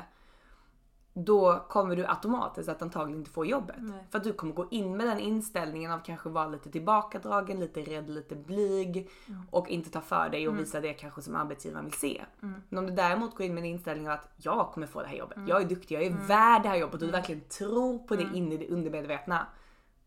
Då 1.25 1.65
kommer 1.69 1.97
du 1.97 2.07
automatiskt 2.07 2.69
att 2.69 2.83
antagligen 2.83 3.19
inte 3.19 3.31
få 3.31 3.45
jobbet. 3.45 3.77
Nej. 3.79 4.07
För 4.11 4.19
att 4.19 4.25
du 4.25 4.33
kommer 4.33 4.53
gå 4.55 4.67
in 4.71 4.97
med 4.97 5.07
den 5.07 5.19
inställningen 5.19 5.93
av 5.93 5.99
kanske 5.99 6.29
vara 6.29 6.47
lite 6.49 6.71
tillbakadragen, 6.71 7.61
lite 7.61 7.81
rädd, 7.83 8.11
lite 8.11 8.37
blyg 8.37 9.11
och 9.51 9.69
inte 9.69 9.91
ta 9.91 10.01
för 10.01 10.29
dig 10.29 10.49
och 10.49 10.59
visa 10.59 10.81
det 10.81 10.93
kanske 10.93 11.23
som 11.23 11.37
arbetsgivaren 11.37 11.85
vill 11.85 11.95
se. 11.95 12.25
Men 12.69 12.79
om 12.79 12.87
du 12.87 12.93
däremot 12.93 13.37
går 13.37 13.47
in 13.47 13.55
med 13.55 13.61
en 13.61 13.71
inställning 13.71 14.09
av 14.09 14.15
att 14.15 14.29
jag 14.37 14.71
kommer 14.73 14.87
få 14.87 15.03
det 15.03 15.09
här 15.09 15.17
jobbet, 15.17 15.39
jag 15.47 15.63
är 15.63 15.69
duktig, 15.69 15.95
jag 15.95 16.03
är 16.03 16.27
värd 16.29 16.63
det 16.63 16.69
här 16.69 16.77
jobbet 16.77 16.95
och 16.95 17.07
du 17.07 17.13
verkligen 17.13 17.41
tror 17.41 17.99
på 17.99 18.17
det 18.17 18.27
in 18.35 18.53
i 18.53 18.57
det 18.57 18.69
undermedvetna. 18.69 19.47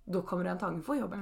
Då 0.06 0.22
kommer 0.22 0.44
du 0.44 0.50
antagligen 0.50 0.84
få 0.84 0.96
jobbet. 0.96 1.20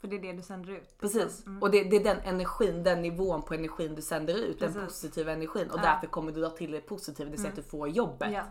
För 0.00 0.08
det 0.08 0.16
är 0.16 0.20
det 0.20 0.32
du 0.32 0.42
sänder 0.42 0.72
ut. 0.72 0.98
Precis. 1.00 1.44
Och 1.60 1.70
det, 1.70 1.84
det 1.84 1.96
är 1.96 2.04
den 2.04 2.20
energin, 2.20 2.82
den 2.82 3.02
nivån 3.02 3.42
på 3.42 3.54
energin 3.54 3.94
du 3.94 4.02
sänder 4.02 4.34
ut. 4.34 4.60
Den 4.60 4.72
Precis. 4.72 4.88
positiva 4.88 5.32
energin. 5.32 5.70
Och 5.70 5.78
Ja. 5.78 5.82
därför 5.82 6.06
kommer 6.06 6.32
du 6.32 6.40
dra 6.40 6.50
till 6.50 6.70
dig 6.70 6.80
positivt, 6.80 7.30
det 7.30 7.38
säga 7.38 7.48
att 7.48 7.56
du 7.56 7.62
får 7.62 7.88
jobbet. 7.88 8.32
Ja. 8.32 8.42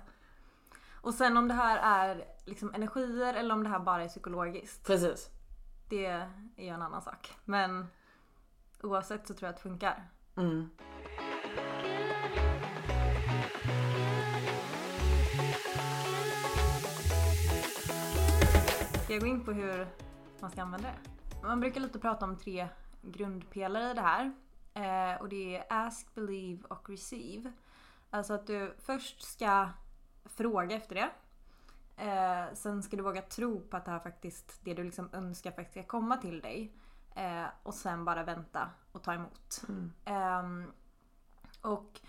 Och 1.03 1.13
sen 1.13 1.37
om 1.37 1.47
det 1.47 1.53
här 1.53 2.07
är 2.07 2.25
liksom 2.45 2.73
energier 2.73 3.33
eller 3.33 3.53
om 3.53 3.63
det 3.63 3.69
här 3.69 3.79
bara 3.79 4.03
är 4.03 4.07
psykologiskt. 4.07 4.87
Precis. 4.87 5.29
Det 5.89 6.05
är 6.05 6.29
ju 6.57 6.67
en 6.67 6.81
annan 6.81 7.01
sak. 7.01 7.33
Men 7.45 7.87
oavsett 8.83 9.27
så 9.27 9.33
tror 9.33 9.47
jag 9.47 9.49
att 9.49 9.55
det 9.55 9.61
funkar. 9.61 10.09
Mm. 10.35 10.69
Ska 19.03 19.13
jag 19.13 19.21
gå 19.21 19.27
in 19.27 19.45
på 19.45 19.51
hur 19.51 19.87
man 20.39 20.51
ska 20.51 20.61
använda 20.61 20.89
det? 20.89 21.47
Man 21.47 21.59
brukar 21.59 21.81
lite 21.81 21.99
prata 21.99 22.25
om 22.25 22.37
tre 22.37 22.67
grundpelare 23.01 23.91
i 23.91 23.93
det 23.93 24.01
här. 24.01 24.33
Eh, 24.73 25.21
och 25.21 25.29
det 25.29 25.57
är 25.57 25.65
ask, 25.69 26.15
believe 26.15 26.63
och 26.67 26.89
receive. 26.89 27.51
Alltså 28.09 28.33
att 28.33 28.47
du 28.47 28.75
först 28.79 29.21
ska 29.21 29.69
fråga 30.25 30.75
efter 30.75 30.95
det. 30.95 31.09
Eh, 31.97 32.53
sen 32.53 32.83
ska 32.83 32.97
du 32.97 33.03
våga 33.03 33.21
tro 33.21 33.59
på 33.59 33.77
att 33.77 33.85
det 33.85 33.91
här 33.91 33.99
faktiskt, 33.99 34.59
det 34.63 34.73
du 34.73 34.83
liksom 34.83 35.09
önskar 35.13 35.51
faktiskt 35.51 35.71
ska 35.71 35.83
komma 35.83 36.17
till 36.17 36.41
dig. 36.41 36.73
Eh, 37.15 37.45
och 37.63 37.73
sen 37.73 38.05
bara 38.05 38.23
vänta 38.23 38.69
och 38.91 39.03
ta 39.03 39.13
emot. 39.13 39.61
Ehm, 40.05 40.71
och 41.61 41.99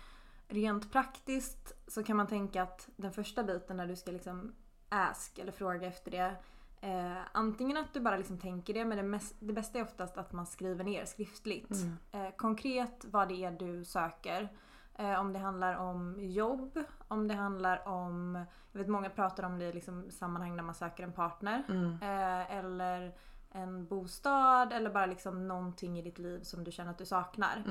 rent 0.47 0.91
praktiskt 0.91 1.73
så 1.87 2.03
kan 2.03 2.17
man 2.17 2.27
tänka 2.27 2.63
att 2.63 2.89
den 2.95 3.13
första 3.13 3.43
biten 3.43 3.77
när 3.77 3.87
du 3.87 3.95
ska 3.95 4.11
liksom 4.11 4.55
ask 4.89 5.39
eller 5.39 5.51
fråga 5.51 5.87
efter 5.87 6.11
det. 6.11 6.35
Eh, 6.81 7.17
antingen 7.31 7.77
att 7.77 7.93
du 7.93 7.99
bara 7.99 8.17
liksom 8.17 8.37
tänker 8.37 8.73
det 8.73 8.85
men 8.85 8.97
det, 8.97 9.03
mest, 9.03 9.35
det 9.39 9.53
bästa 9.53 9.79
är 9.79 9.83
oftast 9.83 10.17
att 10.17 10.31
man 10.31 10.45
skriver 10.45 10.83
ner 10.83 11.05
skriftligt. 11.05 11.71
Eh, 12.11 12.29
konkret 12.35 13.05
vad 13.05 13.27
det 13.27 13.43
är 13.43 13.51
du 13.51 13.85
söker. 13.85 14.49
Eh, 14.97 15.19
om 15.19 15.33
det 15.33 15.39
handlar 15.39 15.75
om 15.75 16.15
jobb, 16.19 16.79
om 17.07 17.27
det 17.27 17.33
handlar 17.33 17.87
om, 17.87 18.45
jag 18.71 18.79
vet 18.79 18.87
många 18.87 19.09
pratar 19.09 19.43
om 19.43 19.59
det 19.59 19.65
i 19.65 19.73
liksom 19.73 20.11
sammanhang 20.11 20.55
när 20.55 20.63
man 20.63 20.75
söker 20.75 21.03
en 21.03 21.11
partner. 21.13 21.63
Eh, 22.01 22.55
eller 22.55 23.13
en 23.51 23.85
bostad 23.85 24.73
eller 24.73 24.89
bara 24.89 25.05
liksom 25.05 25.47
någonting 25.47 25.99
i 25.99 26.01
ditt 26.01 26.19
liv 26.19 26.43
som 26.43 26.63
du 26.63 26.71
känner 26.71 26.91
att 26.91 26.97
du 26.97 27.05
saknar. 27.05 27.63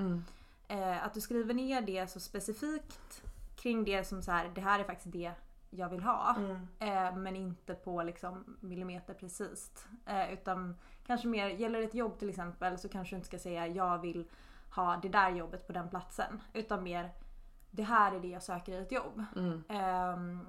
Eh, 0.69 1.05
att 1.05 1.15
du 1.15 1.21
skriver 1.21 1.55
ner 1.55 1.81
det 1.81 2.11
så 2.11 2.21
specifikt 2.21 3.23
kring 3.57 3.85
det 3.85 4.05
som 4.05 4.23
så 4.23 4.31
här, 4.31 4.51
det 4.55 4.61
här 4.61 4.81
är 4.81 4.85
faktiskt 4.85 5.13
det 5.13 5.33
jag 5.71 5.89
vill 5.89 6.03
ha. 6.03 6.37
Eh, 6.79 7.17
men 7.17 7.37
inte 7.37 7.75
på 7.75 8.03
liksom 8.03 8.57
millimeter 8.61 9.15
precis. 9.15 9.87
Utan 10.33 10.77
kanske 11.07 11.29
mer, 11.29 11.49
gäller 11.49 11.79
det 11.79 11.85
ett 11.85 11.95
jobb 11.95 12.19
till 12.19 12.29
exempel 12.31 12.79
så 12.79 12.89
kanske 12.89 13.15
du 13.15 13.17
inte 13.17 13.27
ska 13.27 13.39
säga 13.39 13.67
jag 13.67 13.99
vill 13.99 14.25
ha 14.75 14.97
det 14.97 15.09
där 15.09 15.31
jobbet 15.31 15.67
på 15.67 15.73
den 15.73 15.89
platsen. 15.89 16.43
Utan 16.53 16.83
mer 16.83 17.11
det 17.71 17.83
här 17.83 18.15
är 18.15 18.21
det 18.21 18.29
jag 18.29 18.43
söker 18.43 18.73
i 18.73 18.83
ett 18.83 18.93
jobb. 18.93 19.25
Ehm, 19.69 20.47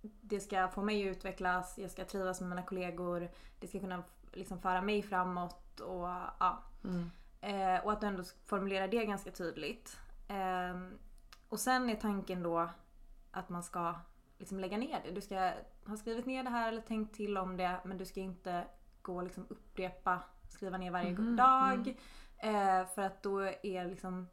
det 0.00 0.40
ska 0.40 0.68
få 0.68 0.82
mig 0.82 1.10
att 1.10 1.16
utvecklas, 1.16 1.78
jag 1.78 1.90
ska 1.90 2.04
trivas 2.04 2.40
med 2.40 2.48
mina 2.48 2.62
kollegor, 2.62 3.30
det 3.60 3.66
ska 3.66 3.80
kunna 3.80 4.02
liksom 4.32 4.58
föra 4.58 4.82
mig 4.82 5.02
framåt 5.02 5.80
och 5.80 6.08
ja. 6.40 6.62
Eh, 7.40 7.84
och 7.84 7.92
att 7.92 8.00
du 8.00 8.06
ändå 8.06 8.22
formulerar 8.46 8.88
det 8.88 9.04
ganska 9.04 9.30
tydligt. 9.30 9.98
Ehm, 10.28 10.98
och 11.48 11.60
sen 11.60 11.90
är 11.90 11.96
tanken 11.96 12.42
då 12.42 12.68
att 13.30 13.48
man 13.48 13.62
ska 13.62 13.94
liksom 14.38 14.60
lägga 14.60 14.76
ner 14.76 15.00
det. 15.04 15.10
Du 15.10 15.20
ska 15.20 15.52
ha 15.86 15.96
skrivit 15.96 16.26
ner 16.26 16.44
det 16.44 16.50
här 16.50 16.68
eller 16.68 16.82
tänkt 16.82 17.16
till 17.16 17.38
om 17.38 17.56
det 17.56 17.80
men 17.84 17.98
du 17.98 18.04
ska 18.04 18.20
inte 18.20 18.64
gå 19.02 19.16
och 19.16 19.22
liksom 19.22 19.46
upprepa, 19.48 20.18
skriva 20.48 20.78
ner 20.78 20.90
varje 20.90 21.14
dag. 21.14 21.96
Eh, 22.42 22.86
för 22.94 23.02
att 23.02 23.22
då 23.22 23.40
är 23.62 23.84
liksom, 23.88 24.28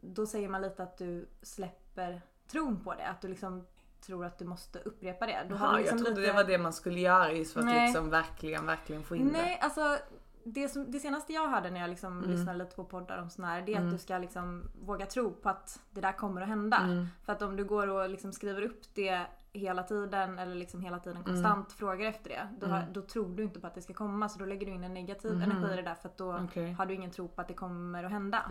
då 0.00 0.26
säger 0.26 0.48
man 0.48 0.62
lite 0.62 0.82
att 0.82 0.98
du 0.98 1.28
släpper 1.42 2.22
tron 2.50 2.84
på 2.84 2.94
det. 2.94 3.06
Att 3.08 3.20
du 3.20 3.28
liksom 3.28 3.66
tror 4.00 4.24
att 4.24 4.38
du 4.38 4.44
måste 4.44 4.78
upprepa 4.78 5.26
det. 5.26 5.44
Du 5.48 5.54
Jaha, 5.54 5.76
liksom 5.76 5.96
jag 5.98 6.06
trodde 6.06 6.20
lite- 6.20 6.32
det 6.32 6.36
var 6.36 6.44
det 6.44 6.58
man 6.58 6.72
skulle 6.72 7.00
göra 7.00 7.32
just 7.32 7.52
för 7.52 7.60
att 7.60 7.66
Nej. 7.66 7.86
liksom 7.86 8.10
verkligen, 8.10 8.66
verkligen 8.66 9.02
få 9.02 9.16
in 9.16 9.26
Nej, 9.32 9.58
alltså 9.62 9.98
det, 10.44 10.68
som, 10.68 10.90
det 10.90 10.98
senaste 11.00 11.32
jag 11.32 11.48
hörde 11.48 11.70
när 11.70 11.80
jag 11.80 11.90
liksom 11.90 12.18
Mm. 12.18 12.30
lyssnade 12.30 12.58
lite 12.58 12.76
på 12.76 12.84
poddar 12.84 13.18
om 13.22 13.30
sån 13.30 13.44
här, 13.44 13.62
det 13.62 13.74
är 13.74 13.80
att 13.86 13.90
du 13.90 13.98
ska 13.98 14.18
liksom 14.18 14.70
våga 14.84 15.06
tro 15.06 15.32
på 15.32 15.48
att 15.48 15.80
det 15.90 16.00
där 16.00 16.12
kommer 16.12 16.40
att 16.42 16.48
hända. 16.48 16.76
Mm. 16.76 17.06
För 17.24 17.32
att 17.32 17.42
om 17.42 17.56
du 17.56 17.64
går 17.64 17.88
och 17.88 18.08
liksom 18.10 18.32
skriver 18.32 18.62
upp 18.62 18.82
det 18.94 19.26
hela 19.52 19.82
tiden 19.82 20.38
eller 20.38 20.54
liksom 20.54 20.80
hela 20.80 20.98
tiden 20.98 21.16
Mm. 21.16 21.24
konstant 21.26 21.72
frågar 21.72 22.06
efter 22.08 22.30
det. 22.30 22.48
Då, 22.60 22.66
har, 22.66 22.84
då 22.92 23.02
tror 23.02 23.36
du 23.36 23.42
inte 23.42 23.60
på 23.60 23.66
att 23.66 23.74
det 23.74 23.82
ska 23.82 23.94
komma 23.94 24.28
så 24.28 24.38
då 24.38 24.44
lägger 24.44 24.66
du 24.66 24.72
in 24.72 24.84
en 24.84 24.94
negativ 24.94 25.32
Mhm. 25.32 25.42
energi 25.42 25.72
i 25.72 25.76
det 25.76 25.82
där 25.82 25.94
för 25.94 26.08
att 26.08 26.16
då 26.18 26.38
Okej. 26.44 26.72
har 26.72 26.86
du 26.86 26.94
ingen 26.94 27.10
tro 27.10 27.28
på 27.28 27.40
att 27.40 27.48
det 27.48 27.54
kommer 27.54 28.04
att 28.04 28.10
hända. 28.10 28.42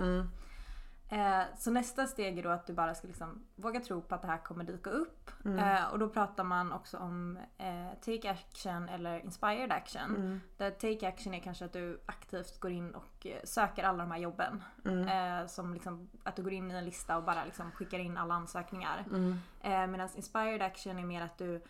Mm. 1.09 1.41
Eh, 1.41 1.45
så 1.57 1.71
nästa 1.71 2.07
steg 2.07 2.39
är 2.39 2.43
då 2.43 2.49
att 2.49 2.67
du 2.67 2.73
bara 2.73 2.95
ska 2.95 3.07
liksom 3.07 3.43
våga 3.55 3.79
tro 3.79 4.01
på 4.01 4.15
att 4.15 4.21
det 4.21 4.27
här 4.27 4.37
kommer 4.37 4.63
dyka 4.63 4.89
upp. 4.89 5.31
Mm. 5.45 5.59
Eh, 5.59 5.91
och 5.91 5.99
då 5.99 6.09
pratar 6.09 6.43
man 6.43 6.71
också 6.71 6.97
om 6.97 7.37
eh, 7.57 7.99
take 8.05 8.31
action 8.31 8.89
eller 8.89 9.19
inspired 9.19 9.71
action. 9.71 10.15
Mm. 10.15 10.41
Där 10.57 10.71
take 10.71 11.07
action 11.07 11.33
är 11.33 11.39
kanske 11.39 11.65
att 11.65 11.73
du 11.73 12.01
aktivt 12.05 12.59
går 12.59 12.71
in 12.71 12.95
och 12.95 13.27
eh, 13.27 13.43
söker 13.43 13.83
alla 13.83 14.03
de 14.03 14.11
här 14.11 14.19
jobben. 14.19 14.63
Mm. 14.85 15.07
Eh, 15.41 15.47
som 15.47 15.73
liksom, 15.73 16.09
att 16.23 16.35
du 16.35 16.43
går 16.43 16.53
in 16.53 16.71
i 16.71 16.73
en 16.73 16.85
lista 16.85 17.17
och 17.17 17.23
bara 17.23 17.45
liksom 17.45 17.71
skickar 17.71 17.99
in 17.99 18.17
alla 18.17 18.33
ansökningar. 18.33 19.05
Mm. 19.09 19.39
Eh, 19.61 19.87
Medan 19.87 20.09
inspired 20.15 20.61
action 20.61 20.99
är 20.99 21.03
mer 21.03 21.21
att 21.21 21.37
du 21.37 21.61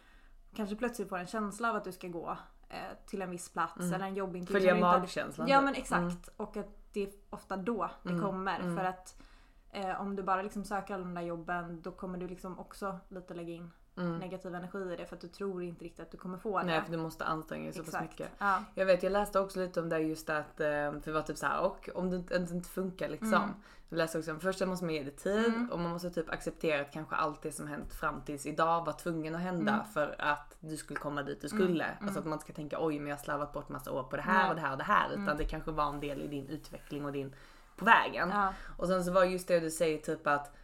kanske 0.55 0.75
plötsligt 0.75 1.09
får 1.09 1.17
en 1.17 1.27
känsla 1.27 1.69
av 1.69 1.75
att 1.75 1.83
du 1.83 1.91
ska 1.91 2.07
gå 2.07 2.37
till 3.05 3.21
en 3.21 3.29
viss 3.29 3.49
plats 3.49 3.79
eller 3.79 4.05
en 4.05 4.15
jobbintervju. 4.15 4.67
Följa 4.67 4.81
magkänslan, 4.81 5.47
Ja 5.47 5.57
typ. 5.57 5.65
men 5.65 5.75
exakt. 5.75 6.29
Och 6.37 6.57
att 6.57 6.78
det 6.93 7.03
är 7.03 7.09
ofta 7.29 7.57
då 7.57 7.89
det 8.03 8.19
kommer. 8.19 8.75
För 8.75 8.83
att 8.83 9.21
eh, 9.71 10.01
om 10.01 10.15
du 10.15 10.23
bara 10.23 10.41
liksom 10.41 10.65
söker 10.65 10.93
alla 10.93 11.03
de 11.03 11.13
där 11.13 11.21
jobben 11.21 11.81
då 11.81 11.91
kommer 11.91 12.17
du 12.17 12.27
liksom 12.27 12.59
också 12.59 12.99
lite 13.09 13.33
lägga 13.33 13.53
in 13.53 13.71
negativ 14.03 14.55
energi 14.55 14.93
i 14.93 14.95
det 14.95 15.05
för 15.05 15.15
att 15.15 15.21
du 15.21 15.27
tror 15.27 15.63
inte 15.63 15.85
riktigt 15.85 15.99
att 15.99 16.11
du 16.11 16.17
kommer 16.17 16.37
få 16.37 16.59
det. 16.59 16.65
Nej 16.65 16.81
för 16.81 16.91
du 16.91 16.97
måste 16.97 17.25
anstränga 17.25 17.63
dig 17.63 17.73
så 17.73 17.83
pass 17.83 18.01
mycket. 18.01 18.29
Ja. 18.37 18.63
Jag 18.75 18.85
vet, 18.85 19.03
jag 19.03 19.11
läste 19.11 19.39
också 19.39 19.59
lite 19.59 19.81
om 19.81 19.89
det 19.89 19.99
just 19.99 20.29
att, 20.29 20.59
eh, 20.59 20.67
för 20.67 21.01
det 21.05 21.11
var 21.11 21.21
typ 21.21 21.37
så 21.37 21.45
här, 21.45 21.61
och 21.61 21.89
om 21.95 22.09
det 22.09 22.15
inte, 22.15 22.37
om 22.37 22.45
det 22.45 22.53
inte 22.53 22.69
funkar 22.69 23.09
liksom. 23.09 23.33
Mm. 23.33 23.49
Jag 23.89 23.97
läste 23.97 24.19
också 24.19 24.31
om 24.31 24.39
först 24.39 24.67
måste 24.67 24.85
man 24.85 24.93
ge 24.93 25.03
det 25.03 25.11
tid 25.11 25.67
och 25.71 25.79
man 25.79 25.91
måste 25.91 26.09
typ 26.09 26.29
acceptera 26.29 26.81
att 26.81 26.91
kanske 26.91 27.15
allt 27.15 27.41
det 27.41 27.51
som 27.51 27.67
hänt 27.67 27.93
fram 27.93 28.21
tills 28.21 28.45
idag 28.45 28.85
var 28.85 28.93
tvungen 28.93 29.35
att 29.35 29.41
hända 29.41 29.73
Mm. 29.73 29.85
för 29.85 30.15
att 30.19 30.57
du 30.59 30.77
skulle 30.77 30.99
komma 30.99 31.23
dit 31.23 31.41
du 31.41 31.49
skulle. 31.49 31.85
Alltså 32.01 32.19
att 32.19 32.25
man 32.25 32.33
inte 32.33 32.43
ska 32.43 32.53
tänka 32.53 32.77
oj 32.79 32.99
men 32.99 33.07
jag 33.07 33.15
har 33.15 33.23
slarvat 33.23 33.53
bort 33.53 33.69
massa 33.69 33.91
år 33.91 34.03
på 34.03 34.15
det 34.15 34.21
här 34.21 34.41
Nej. 34.41 34.49
och 34.49 34.55
det 34.55 34.61
här 34.61 34.71
och 34.71 34.77
det 34.77 34.83
här. 34.83 35.09
Utan 35.11 35.37
det 35.37 35.45
kanske 35.45 35.71
var 35.71 35.89
en 35.89 35.99
del 35.99 36.21
i 36.21 36.27
din 36.27 36.47
utveckling 36.47 37.05
och 37.05 37.11
din 37.11 37.35
på 37.75 37.85
vägen. 37.85 38.29
Ja. 38.29 38.53
Och 38.77 38.87
sen 38.87 39.05
så 39.05 39.11
var 39.11 39.23
just 39.23 39.47
det 39.47 39.59
du 39.59 39.71
säger 39.71 39.97
typ 39.97 40.27
att 40.27 40.55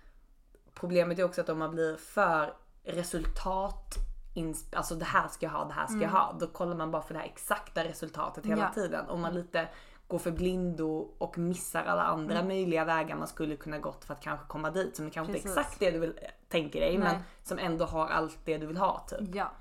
problemet 0.74 1.20
är 1.20 1.24
också 1.24 1.42
att 1.42 1.50
om 1.50 1.60
man 1.60 1.72
blir 1.72 1.98
för 1.98 2.54
resultat 2.86 3.96
alltså 4.76 4.96
det 4.96 5.06
här 5.06 5.28
ska 5.28 5.46
jag 5.46 5.54
ha, 5.54 5.66
det 5.66 5.74
här 5.74 5.88
ska 5.88 6.00
jag 6.02 6.10
ha. 6.10 6.36
Då 6.40 6.48
kollar 6.48 6.76
man 6.76 6.92
bara 6.92 7.02
för 7.02 7.14
det 7.14 7.20
här 7.20 7.26
exakta 7.28 7.84
resultatet 7.84 8.46
hela 8.46 8.54
Mm. 8.56 8.66
Ja. 8.66 8.74
tiden. 8.82 9.10
Om 9.10 9.22
man 9.22 9.34
lite 9.34 9.68
går 10.08 10.20
för 10.20 10.32
blindo 10.32 11.08
och 11.18 11.38
missar 11.38 11.84
alla 11.84 12.04
andra 12.04 12.44
möjliga 12.44 12.86
vägar 12.86 13.16
man 13.16 13.28
skulle 13.28 13.56
kunna 13.56 13.80
gått 13.80 14.06
för 14.06 14.14
att 14.14 14.22
kanske 14.22 14.46
komma 14.48 14.72
dit. 14.72 14.96
Som 14.96 15.12
kanske 15.12 15.32
inte 15.34 15.40
är 15.48 15.54
Precis. 15.54 15.58
exakt 15.58 15.80
det 15.80 15.92
du 15.92 16.00
vill, 16.00 16.20
tänker 16.50 16.80
dig 16.80 16.98
men 16.98 17.08
Nej. 17.16 17.24
som 17.44 17.60
ändå 17.60 17.86
har 17.86 18.08
allt 18.08 18.38
det 18.46 18.58
du 18.58 18.66
vill 18.68 18.78
ha 18.78 19.06
typ. 19.10 19.36
Ja. 19.36 19.52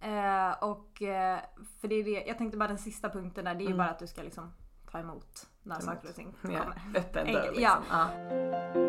Eh, 0.00 0.64
och 0.64 1.02
eh, 1.02 1.38
för 1.80 1.88
det 1.88 1.94
är 1.94 2.04
det, 2.04 2.24
jag 2.26 2.38
tänkte 2.38 2.58
bara 2.58 2.68
den 2.68 2.78
sista 2.78 3.08
punkten 3.10 3.44
där, 3.44 3.54
det 3.54 3.64
är 3.64 3.68
ju 3.68 3.74
bara 3.76 3.88
att 3.90 3.98
du 3.98 4.06
ska 4.06 4.22
liksom 4.22 4.52
ta 4.92 4.98
emot 4.98 5.46
när 5.62 5.80
saker 5.80 6.08
och 6.08 6.14
ting 6.14 6.34
Mm. 6.44 6.56
Ja, 6.56 6.62
kommer. 6.62 6.98
öppen 6.98 7.32
dörr 7.32 7.42
liksom. 7.52 7.62
ja. 7.62 7.78
Ja. 7.90 8.87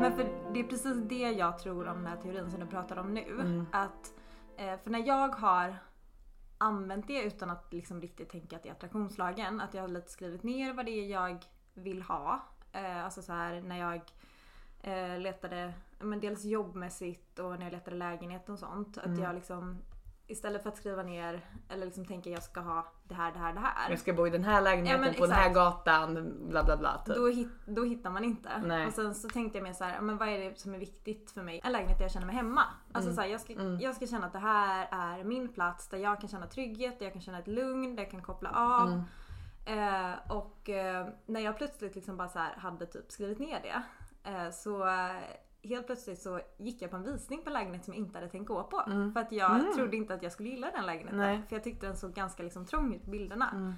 Men 0.00 0.12
för 0.12 0.52
det 0.52 0.60
är 0.60 0.64
precis 0.64 0.96
det 1.08 1.30
jag 1.30 1.58
tror 1.58 1.88
om 1.88 1.96
den 1.96 2.06
här 2.06 2.16
teorin 2.16 2.50
som 2.50 2.60
du 2.60 2.66
pratar 2.66 2.96
om 2.96 3.14
nu. 3.14 3.64
Att, 3.72 4.12
eh, 4.56 4.78
för 4.78 4.90
när 4.90 5.06
jag 5.06 5.28
har 5.28 5.76
använt 6.58 7.06
det 7.06 7.22
utan 7.22 7.50
att 7.50 7.72
liksom 7.72 8.00
riktigt 8.00 8.28
tänka 8.30 8.56
att 8.56 8.62
det 8.62 8.68
är 8.68 8.72
attraktionslagen. 8.72 9.60
Att 9.60 9.74
jag 9.74 9.82
har 9.82 9.88
lite 9.88 10.10
skrivit 10.10 10.42
ner 10.42 10.72
vad 10.72 10.86
det 10.86 10.90
är 10.90 11.06
jag 11.06 11.38
vill 11.74 12.02
ha. 12.02 12.40
Eh, 12.72 13.04
alltså 13.04 13.22
så 13.22 13.32
här 13.32 13.60
när 13.60 13.78
jag 13.78 14.00
eh, 14.80 15.20
letade, 15.20 15.72
men 15.98 16.20
dels 16.20 16.44
jobbmässigt 16.44 17.38
och 17.38 17.58
när 17.58 17.62
jag 17.62 17.72
letade 17.72 17.96
lägenhet 17.96 18.48
och 18.48 18.58
sånt. 18.58 18.98
Att 18.98 19.18
jag 19.18 19.34
liksom 19.34 19.78
istället 20.28 20.62
för 20.62 20.68
att 20.68 20.76
skriva 20.76 21.02
ner 21.02 21.40
eller 21.68 21.86
liksom 21.86 22.04
tänka 22.04 22.30
jag 22.30 22.42
ska 22.42 22.60
ha 22.60 22.86
det 23.04 23.14
här, 23.14 23.32
det 23.32 23.38
här, 23.38 23.52
det 23.52 23.60
här. 23.60 23.90
Jag 23.90 23.98
ska 23.98 24.12
bo 24.12 24.26
i 24.26 24.30
den 24.30 24.44
här 24.44 24.62
lägenheten 24.62 25.04
Ja, 25.04 25.12
på 25.18 25.26
den 25.26 25.34
här 25.34 25.54
gatan, 25.54 26.34
bla 26.48 26.64
bla 26.64 26.76
bla. 26.76 27.02
Typ. 27.06 27.16
Då, 27.16 27.28
hit, 27.28 27.48
då 27.66 27.84
hittar 27.84 28.10
man 28.10 28.24
inte. 28.24 28.48
Nej. 28.64 28.86
Och 28.86 28.92
sen 28.92 29.14
så 29.14 29.28
tänkte 29.28 29.58
jag 29.58 29.62
mer 29.62 29.72
så 29.72 29.84
här, 29.84 30.00
men 30.00 30.16
vad 30.16 30.28
är 30.28 30.38
det 30.38 30.58
som 30.58 30.74
är 30.74 30.78
viktigt 30.78 31.30
för 31.30 31.42
mig? 31.42 31.60
En 31.64 31.72
lägenhet 31.72 31.98
där 31.98 32.04
jag 32.04 32.12
känner 32.12 32.26
mig 32.26 32.36
hemma. 32.36 32.62
Alltså 32.92 33.14
så 33.14 33.20
här, 33.20 33.28
jag, 33.28 33.40
ska, 33.40 33.52
jag 33.80 33.94
ska 33.94 34.06
känna 34.06 34.26
att 34.26 34.32
det 34.32 34.38
här 34.38 34.88
är 34.90 35.24
min 35.24 35.48
plats 35.48 35.88
där 35.88 35.98
jag 35.98 36.20
kan 36.20 36.28
känna 36.28 36.46
trygghet, 36.46 36.98
där 36.98 37.06
jag 37.06 37.12
kan 37.12 37.22
känna 37.22 37.38
ett 37.38 37.48
lugn, 37.48 37.96
där 37.96 38.02
jag 38.02 38.10
kan 38.10 38.22
koppla 38.22 38.50
av. 38.50 39.02
Eh, 39.68 40.36
och 40.36 40.68
eh, 40.68 41.06
när 41.26 41.40
jag 41.40 41.56
plötsligt 41.58 41.94
liksom 41.94 42.16
bara 42.16 42.28
så 42.28 42.38
här 42.38 42.56
hade 42.56 42.86
typ 42.86 43.12
skrivit 43.12 43.38
ner 43.38 43.60
det. 43.62 43.82
Eh, 44.30 44.50
så 44.50 44.84
helt 45.68 45.86
plötsligt 45.86 46.22
så 46.22 46.40
gick 46.56 46.82
jag 46.82 46.90
på 46.90 46.96
en 46.96 47.02
visning 47.02 47.42
på 47.42 47.48
en 47.48 47.54
lägenhet 47.54 47.84
som 47.84 47.94
jag 47.94 47.98
inte 47.98 48.18
hade 48.18 48.30
tänkt 48.30 48.48
gå 48.48 48.64
på. 48.64 48.82
För 49.12 49.20
att 49.20 49.32
jag 49.32 49.74
trodde 49.74 49.96
inte 49.96 50.14
att 50.14 50.22
jag 50.22 50.32
skulle 50.32 50.48
gilla 50.48 50.70
den 50.70 50.86
lägenheten. 50.86 51.18
Nej. 51.18 51.42
För 51.48 51.56
jag 51.56 51.64
tyckte 51.64 51.86
den 51.86 51.96
såg 51.96 52.12
ganska 52.12 52.42
liksom 52.42 52.66
trång 52.66 52.94
ut 52.94 53.04
på 53.04 53.10
bilderna. 53.10 53.74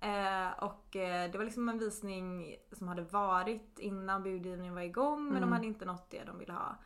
Eh, 0.00 0.64
och 0.64 0.96
eh, 0.96 1.30
det 1.30 1.38
var 1.38 1.44
liksom 1.44 1.68
en 1.68 1.78
visning 1.78 2.56
som 2.72 2.88
hade 2.88 3.02
varit 3.02 3.78
innan 3.78 4.22
budgivningen 4.22 4.74
var 4.74 4.82
igång 4.82 5.28
men 5.32 5.40
de 5.40 5.52
hade 5.52 5.66
inte 5.66 5.84
nått 5.84 6.10
det 6.10 6.24
de 6.24 6.38
ville 6.38 6.52
ha. 6.52 6.76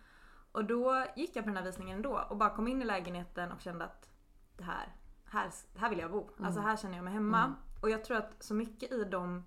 Och 0.53 0.65
då 0.65 1.05
gick 1.17 1.37
jag 1.37 1.45
på 1.45 1.49
den 1.49 1.57
här 1.57 1.65
visningen 1.65 1.97
ändå 1.97 2.21
och 2.31 2.37
bara 2.37 2.51
kom 2.51 2.69
in 2.69 2.83
i 2.83 2.85
lägenheten 2.85 3.53
och 3.53 3.61
kände 3.61 3.85
att 3.85 4.09
det 4.57 4.65
här, 4.65 4.97
här, 5.25 5.51
här 5.77 5.91
vill 5.91 5.99
jag 5.99 6.11
bo. 6.11 6.31
Alltså 6.45 6.61
här 6.61 6.77
känner 6.77 6.97
jag 6.97 7.05
mig 7.05 7.13
hemma. 7.13 7.55
Och 7.83 7.91
jag 7.91 8.05
tror 8.05 8.17
att 8.17 8.43
så 8.43 8.55
mycket 8.55 8.93
i 8.93 9.05
de 9.05 9.45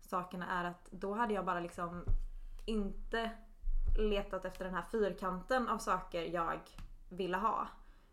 sakerna 0.00 0.46
är 0.46 0.64
att 0.64 0.88
då 0.90 1.14
hade 1.14 1.34
jag 1.34 1.44
bara 1.44 1.60
liksom 1.60 2.04
inte 2.66 3.30
letat 3.98 4.44
efter 4.44 4.64
den 4.64 4.74
här 4.74 4.82
fyrkanten 4.82 5.68
av 5.68 5.78
saker 5.78 6.22
jag 6.22 6.60
ville 7.08 7.36
ha. 7.36 7.68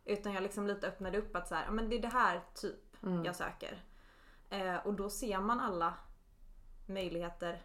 Utan 0.06 0.34
jag 0.34 0.44
liksom 0.44 0.68
lite 0.68 0.88
öppnade 0.88 1.18
upp 1.18 1.36
att 1.36 1.48
så 1.48 1.56
här, 1.56 1.64
"Ja, 1.66 1.72
men 1.72 1.90
det 1.90 1.96
är 1.96 2.02
det 2.02 2.08
här 2.08 2.42
typ 2.54 2.98
jag 3.26 3.36
söker. 3.36 3.84
Eh, 4.50 4.76
och 4.76 4.94
då 4.94 5.10
ser 5.10 5.40
man 5.40 5.60
alla 5.60 5.94
möjligheter 6.86 7.62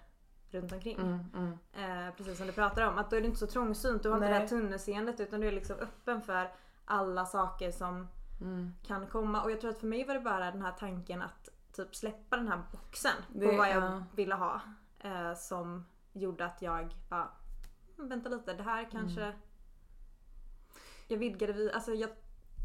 runt 0.51 0.73
omkring. 0.73 0.99
Mm, 1.35 1.59
Eh, 1.73 2.15
precis 2.17 2.39
som 2.39 2.47
du 2.47 2.53
pratar 2.53 2.89
om. 2.89 2.99
Att 2.99 3.11
då 3.11 3.17
är 3.17 3.21
du 3.21 3.27
inte 3.27 3.39
så 3.39 3.47
trångsynt. 3.47 4.03
Du 4.03 4.09
har 4.09 4.17
inte 4.17 4.29
Nej. 4.29 4.35
det 4.35 4.41
här 4.41 4.49
tunnelseendet 4.49 5.21
utan 5.21 5.41
du 5.41 5.49
är 5.49 5.53
liksom 5.53 5.77
öppen 5.77 6.23
för 6.23 6.53
alla 6.85 7.27
saker 7.27 7.71
som 7.71 8.09
Mm. 8.41 8.73
kan 8.87 9.07
komma. 9.07 9.43
Och 9.43 9.51
jag 9.51 9.61
tror 9.61 9.71
att 9.71 9.79
för 9.79 9.87
mig 9.87 10.05
var 10.07 10.15
det 10.15 10.21
bara 10.21 10.51
den 10.51 10.63
här 10.63 10.73
tanken 10.73 11.23
att 11.23 11.49
typ 11.73 11.97
släppa 11.97 12.37
den 12.37 12.49
här 12.49 12.63
boxen 12.73 13.13
Det- 13.29 13.47
på 13.47 13.57
vad 13.57 13.69
jag 13.71 13.83
ja. 13.83 14.05
ville 14.15 14.35
ha. 14.35 14.61
Eh, 14.99 15.35
som 15.35 15.87
gjorde 16.13 16.45
att 16.45 16.63
jag 16.63 16.95
bara, 17.09 17.21
"Mm, 17.23 17.31
vänta 18.09 18.29
lite, 18.29 18.55
det 18.55 18.63
här 18.63 18.89
kanske... 18.91 19.23
Mm. 19.23 19.37
Jag 21.09 21.19
vidgade 21.19 21.53
vi, 21.53 21.73
alltså 21.73 21.93
jag, 21.93 22.11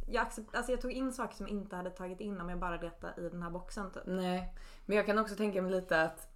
jag, 0.07 0.21
accept, 0.21 0.55
alltså 0.55 0.71
jag 0.71 0.81
tog 0.81 0.91
in 0.91 1.13
saker 1.13 1.35
som 1.35 1.47
jag 1.47 1.57
inte 1.57 1.75
hade 1.75 1.89
tagit 1.89 2.19
in 2.19 2.41
om 2.41 2.49
jag 2.49 2.59
bara 2.59 2.81
letade 2.81 3.21
i 3.21 3.29
den 3.29 3.43
här 3.43 3.49
boxen 3.49 3.91
typ. 3.91 4.03
Nej. 4.05 4.55
Men 4.85 4.97
jag 4.97 5.05
kan 5.05 5.19
också 5.19 5.35
tänka 5.35 5.61
mig 5.61 5.71
lite 5.71 6.01
att 6.01 6.35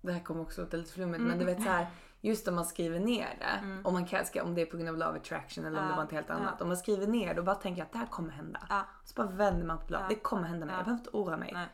det 0.00 0.12
här 0.12 0.20
kommer 0.20 0.42
också 0.42 0.60
låta 0.60 0.76
lite 0.76 0.92
flummigt 0.92 1.22
men 1.22 1.38
du 1.38 1.44
vet 1.44 1.62
så 1.62 1.68
här 1.68 1.86
just 2.20 2.48
om 2.48 2.54
man 2.54 2.64
skriver 2.64 3.00
ner 3.00 3.36
det 3.38 3.82
om, 3.84 3.92
man 3.92 4.06
kan, 4.06 4.24
om 4.42 4.54
det 4.54 4.62
är 4.62 4.66
på 4.66 4.76
grund 4.76 4.88
av 4.88 4.96
love 4.96 5.18
attraction 5.18 5.64
eller 5.64 5.78
om 5.78 5.84
Ja, 5.84 5.90
det 5.90 5.96
var 5.96 6.02
något 6.02 6.12
helt 6.12 6.28
ja. 6.28 6.34
annat. 6.34 6.62
Om 6.62 6.68
man 6.68 6.76
skriver 6.76 7.06
ner 7.06 7.34
det 7.34 7.40
och 7.40 7.46
bara 7.46 7.54
tänker 7.54 7.82
att 7.82 7.92
det 7.92 7.98
här 7.98 8.06
kommer 8.06 8.30
hända. 8.30 8.66
Ja. 8.68 8.84
Så 9.04 9.14
bara 9.14 9.26
vänder 9.26 9.66
man 9.66 9.78
på 9.78 9.86
bladet. 9.86 10.06
Ja. 10.10 10.14
Det 10.14 10.20
kommer 10.20 10.48
hända 10.48 10.66
mig. 10.66 10.72
Ja. 10.72 10.78
Jag 10.78 10.84
behöver 10.84 11.00
inte 11.00 11.10
oroa 11.10 11.36
mig. 11.36 11.50
Nej. 11.52 11.66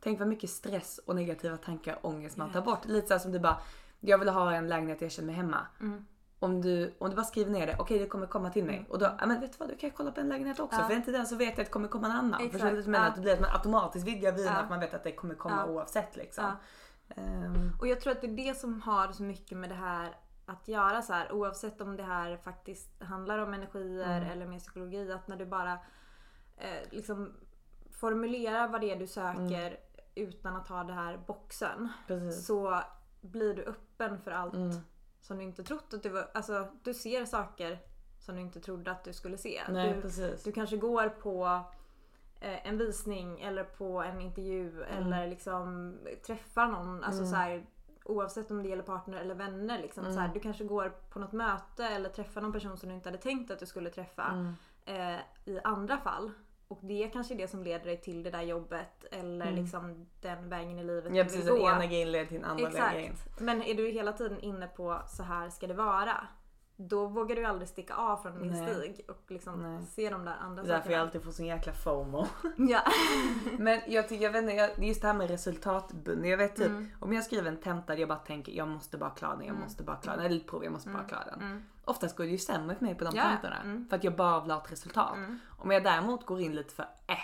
Tänk 0.00 0.18
vad 0.18 0.28
mycket 0.28 0.50
stress 0.50 0.98
och 0.98 1.14
negativa 1.14 1.56
tankar 1.56 1.98
och 2.02 2.10
ångest 2.10 2.36
man 2.36 2.52
tar 2.52 2.62
bort. 2.62 2.84
Lite 2.84 3.06
så 3.06 3.14
här 3.14 3.18
som 3.18 3.32
du 3.32 3.38
bara, 3.38 3.60
jag 4.00 4.18
vill 4.18 4.28
ha 4.28 4.52
en 4.52 4.68
lägenhet 4.68 5.00
jag 5.02 5.10
känner 5.12 5.26
mig 5.26 5.34
hemma. 5.34 5.66
Mm. 5.80 6.06
Om 6.38 6.60
du, 6.62 6.94
om 6.98 7.10
du 7.10 7.16
bara 7.16 7.24
skriver 7.24 7.50
ner 7.50 7.66
det, 7.66 7.76
okej 7.78 7.98
det 7.98 8.06
kommer 8.06 8.26
komma 8.26 8.50
till 8.50 8.64
mig. 8.64 8.86
Och 8.88 8.98
då, 8.98 9.10
ja 9.18 9.26
men 9.26 9.40
vet 9.40 9.52
du 9.52 9.56
vad, 9.58 9.68
du 9.68 9.76
kan 9.76 9.88
jag 9.88 9.96
kolla 9.96 10.12
på 10.12 10.20
en 10.20 10.28
lägenhet 10.28 10.60
också. 10.60 10.80
Ja. 10.80 10.86
För 10.86 10.94
inte 10.94 11.10
den 11.10 11.26
så 11.26 11.36
vet 11.36 11.48
jag 11.48 11.50
att 11.60 11.66
det 11.66 11.72
kommer 11.72 11.88
komma 11.88 12.06
en 12.06 12.12
annan. 12.12 12.40
Exakt. 12.40 12.52
Förstår 12.52 12.70
du 12.76 12.82
vad 12.82 12.94
jag. 13.00 13.06
Att 13.06 13.14
det 13.14 13.20
blir 13.20 13.32
att 13.34 13.40
man 13.40 13.50
automatiskt 13.50 14.06
vidgar 14.06 14.32
vyerna 14.32 14.56
Ja. 14.56 14.62
att 14.62 14.70
man 14.70 14.80
vet 14.80 14.94
att 14.94 15.04
det 15.04 15.12
kommer 15.12 15.34
komma 15.34 15.64
Ja. 15.66 15.72
oavsett 15.72 16.16
liksom. 16.16 16.44
Ehm, 17.08 17.72
Och 17.80 17.86
jag 17.86 18.00
tror 18.00 18.12
att 18.12 18.20
det 18.20 18.26
är 18.26 18.36
det 18.36 18.54
som 18.58 18.80
har 18.80 19.12
så 19.12 19.22
mycket 19.22 19.58
med 19.58 19.68
det 19.70 19.74
här 19.74 20.16
att 20.46 20.68
göra 20.68 21.02
så 21.02 21.12
här 21.12 21.32
oavsett 21.32 21.80
om 21.80 21.96
det 21.96 22.02
här 22.02 22.36
faktiskt 22.36 23.02
handlar 23.02 23.38
om 23.38 23.54
energier 23.54 24.16
Mm. 24.16 24.30
eller 24.30 24.46
mer 24.46 24.58
psykologi. 24.58 25.12
Att 25.12 25.28
när 25.28 25.36
du 25.36 25.46
bara 25.46 25.72
eh, 26.56 26.90
liksom 26.90 27.32
formulerar 27.90 28.68
vad 28.68 28.80
det 28.80 28.90
är 28.90 28.96
du 28.96 29.06
söker 29.06 29.76
utan 30.14 30.56
att 30.56 30.68
ha 30.68 30.84
det 30.84 30.92
här 30.92 31.20
boxen. 31.26 31.78
Mm. 31.78 31.88
Precis. 32.06 32.46
Så 32.46 32.82
blir 33.20 33.54
du 33.54 33.62
öppen 33.64 34.18
för 34.20 34.30
allt 34.30 34.54
Mm. 34.54 34.76
som 35.20 35.38
du 35.38 35.44
inte 35.44 35.62
trott 35.64 35.94
att 35.94 36.02
du 36.02 36.08
var. 36.08 36.30
Alltså 36.34 36.68
du 36.82 36.94
ser 36.94 37.24
saker 37.24 37.78
som 38.18 38.34
du 38.34 38.40
inte 38.40 38.60
trodde 38.60 38.90
att 38.90 39.04
du 39.04 39.12
skulle 39.12 39.38
se. 39.38 39.60
Nej 39.68 39.92
du, 39.94 40.00
precis. 40.02 40.42
du 40.44 40.52
kanske 40.52 40.76
går 40.76 41.08
på 41.08 41.60
eh, 42.40 42.66
en 42.68 42.78
visning 42.78 43.40
eller 43.40 43.64
på 43.64 44.02
en 44.02 44.20
intervju 44.20 44.82
Mm. 44.84 45.12
eller 45.12 45.26
liksom 45.28 45.96
träffar 46.26 46.66
någon. 46.68 47.04
Alltså 47.04 47.26
så 47.26 47.34
här, 47.34 47.66
oavsett 48.04 48.50
om 48.50 48.62
det 48.62 48.68
gäller 48.68 48.82
partner 48.82 49.20
eller 49.20 49.34
vänner. 49.34 49.78
Liksom, 49.82 50.02
Mm. 50.04 50.14
så 50.14 50.20
här, 50.20 50.30
du 50.34 50.40
kanske 50.40 50.64
går 50.64 50.88
på 51.10 51.18
något 51.18 51.32
möte 51.32 51.84
eller 51.84 52.08
träffar 52.08 52.40
någon 52.40 52.52
person 52.52 52.76
som 52.76 52.88
du 52.88 52.94
inte 52.94 53.08
hade 53.08 53.18
tänkt 53.22 53.50
att 53.50 53.58
du 53.58 53.66
skulle 53.66 53.90
träffa. 53.90 54.24
Mm. 54.26 54.54
Eh, 54.84 55.20
I 55.44 55.60
andra 55.64 55.96
fall. 55.98 56.30
Och 56.70 56.78
det 56.82 57.04
är 57.04 57.08
kanske 57.10 57.34
är 57.34 57.38
det 57.38 57.48
som 57.48 57.62
leder 57.62 57.84
dig 57.84 57.96
till 57.96 58.22
det 58.22 58.30
där 58.30 58.42
jobbet 58.42 59.04
eller 59.10 59.52
liksom 59.52 60.06
den 60.20 60.48
vägen 60.48 60.78
i 60.78 60.84
livet 60.84 61.04
Mm. 61.04 61.16
Ja 61.16 61.22
du 61.24 61.28
precis, 61.28 61.40
vill 61.40 61.52
den 61.54 61.62
gå. 61.62 61.68
ena 61.70 61.86
grejen 61.86 62.12
leder 62.12 62.26
till 62.26 62.40
den 62.40 62.50
andra 62.50 62.70
grejen. 62.92 63.12
Exakt. 63.12 63.40
Men 63.40 63.62
är 63.62 63.74
du 63.74 63.90
hela 63.90 64.12
tiden 64.12 64.40
inne 64.40 64.66
på 64.66 65.02
så 65.08 65.22
här 65.22 65.50
ska 65.50 65.66
det 65.66 65.74
vara. 65.74 66.26
Då 66.88 67.06
vågar 67.06 67.36
du 67.36 67.44
aldrig 67.44 67.68
sticka 67.68 67.94
av 67.94 68.16
från 68.16 68.38
din 68.42 68.52
Nej. 68.52 68.74
stig 68.74 69.04
och 69.08 69.22
liksom 69.28 69.62
Nej. 69.62 69.82
se 69.86 70.10
de 70.10 70.24
där 70.24 70.36
andra 70.40 70.62
är 70.62 70.66
därför 70.66 70.78
sakerna. 70.80 70.94
jag 70.96 71.02
alltid 71.02 71.22
får 71.24 71.30
sån 71.30 71.46
jäkla 71.46 71.72
FOMO. 71.72 72.26
Ja. 72.56 72.80
Men 73.58 73.80
jag 73.86 74.08
tycker, 74.08 74.24
jag 74.24 74.32
vet 74.32 74.42
inte, 74.42 74.86
just 74.86 75.00
det 75.00 75.06
här 75.06 75.14
med 75.14 75.30
resultatbunden. 75.30 76.30
Jag 76.30 76.38
vet 76.38 76.56
typ, 76.56 76.66
Mm. 76.68 76.88
om 77.00 77.12
jag 77.12 77.24
skriver 77.24 77.48
en 77.48 77.56
tenta 77.56 77.92
där 77.92 78.00
jag 78.00 78.08
bara 78.08 78.18
tänker 78.18 78.52
jag 78.52 78.68
måste 78.68 78.98
bara 78.98 79.10
klara 79.10 79.36
den, 79.36 79.46
jag 79.46 79.56
måste 79.56 79.82
bara 79.82 79.96
klara 79.96 80.16
den. 80.16 80.26
Eller 80.26 80.36
ett 80.36 80.46
prov, 80.46 80.64
jag 80.64 80.72
måste 80.72 80.88
bara 80.90 81.04
klara 81.04 81.24
den. 81.24 81.64
Oftast 81.84 82.16
går 82.16 82.24
det 82.24 82.30
ju 82.30 82.38
sämre 82.38 82.76
för 82.76 82.84
mig 82.84 82.94
på 82.94 83.04
de 83.04 83.10
Mm. 83.10 83.24
Ja, 83.24 83.30
tentorna. 83.30 83.60
mm. 83.62 83.88
För 83.88 83.96
att 83.96 84.04
jag 84.04 84.16
bara 84.16 84.40
vill 84.40 84.50
ha 84.50 84.62
ett 84.62 84.72
resultat. 84.72 85.16
Om 85.58 85.70
jag 85.70 85.84
däremot 85.84 86.26
går 86.26 86.40
in 86.40 86.54
lite 86.54 86.74
för 86.74 86.82
eh, 87.06 87.16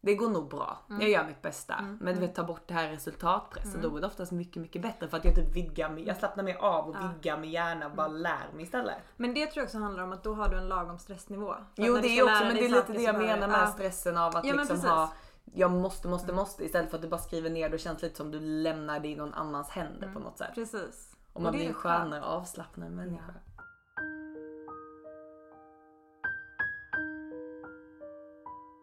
det 0.00 0.14
går 0.14 0.28
nog 0.28 0.48
bra. 0.48 0.78
Mm. 0.90 1.00
Jag 1.02 1.10
gör 1.10 1.24
mitt 1.24 1.42
bästa. 1.42 1.96
Men 2.00 2.14
du 2.14 2.20
vet 2.20 2.34
ta 2.34 2.44
bort 2.44 2.62
det 2.66 2.74
här 2.74 2.88
resultatpressen. 2.88 3.80
Då 3.82 3.90
går 3.90 4.00
det 4.00 4.06
oftast 4.06 4.32
mycket, 4.32 4.62
mycket 4.62 4.82
bättre. 4.82 5.08
För 5.08 5.16
att 5.16 5.24
jag 5.24 5.34
typ 5.34 5.56
vidgar 5.56 5.90
mig, 5.90 6.06
jag 6.06 6.16
slappnar 6.16 6.44
mer 6.44 6.56
av 6.56 6.88
och 6.88 6.96
vidgar 6.96 7.38
min 7.38 7.50
hjärna 7.50 7.86
och 7.86 7.92
bara 7.92 8.06
Mm. 8.06 8.20
lär 8.22 8.52
mig 8.54 8.62
istället. 8.62 8.96
Men 9.16 9.34
det 9.34 9.46
tror 9.46 9.56
jag 9.60 9.64
också 9.64 9.78
handlar 9.78 10.04
om 10.04 10.12
att 10.12 10.24
då 10.24 10.34
har 10.34 10.48
du 10.48 10.56
en 10.56 10.68
lagom 10.68 10.98
stressnivå. 10.98 11.54
För 11.54 11.82
Jo 11.82 11.96
det 11.96 12.18
är 12.18 12.22
också, 12.22 12.44
men 12.44 12.54
det 12.54 12.64
är 12.64 12.68
lite 12.68 12.92
det 12.92 13.02
jag 13.02 13.18
menar 13.18 13.48
med 13.48 13.60
ja. 13.60 13.66
stressen 13.66 14.16
av 14.16 14.36
att 14.36 14.44
Ja, 14.44 14.54
liksom 14.54 14.80
ha 14.80 15.12
jag 15.54 15.70
måste, 15.70 16.08
måste, 16.08 16.32
måste 16.32 16.64
istället 16.64 16.90
för 16.90 16.96
att 16.96 17.02
du 17.02 17.08
bara 17.08 17.20
skriver 17.20 17.50
ner 17.50 17.68
det 17.68 17.78
känns 17.78 18.02
lite 18.02 18.16
som 18.16 18.30
du 18.30 18.40
lämnar 18.40 19.00
det 19.00 19.08
i 19.08 19.16
någon 19.16 19.34
annans 19.34 19.70
händer 19.70 20.12
på 20.12 20.18
något 20.18 20.38
sätt. 20.38 20.54
Precis. 20.54 21.16
Och 21.32 21.42
man 21.42 21.52
det 21.52 21.58
blir 21.58 21.68
en 21.68 21.74
skönare 21.74 22.20
och 22.20 22.26
avslappnad 22.32 22.92
människa. 22.92 23.34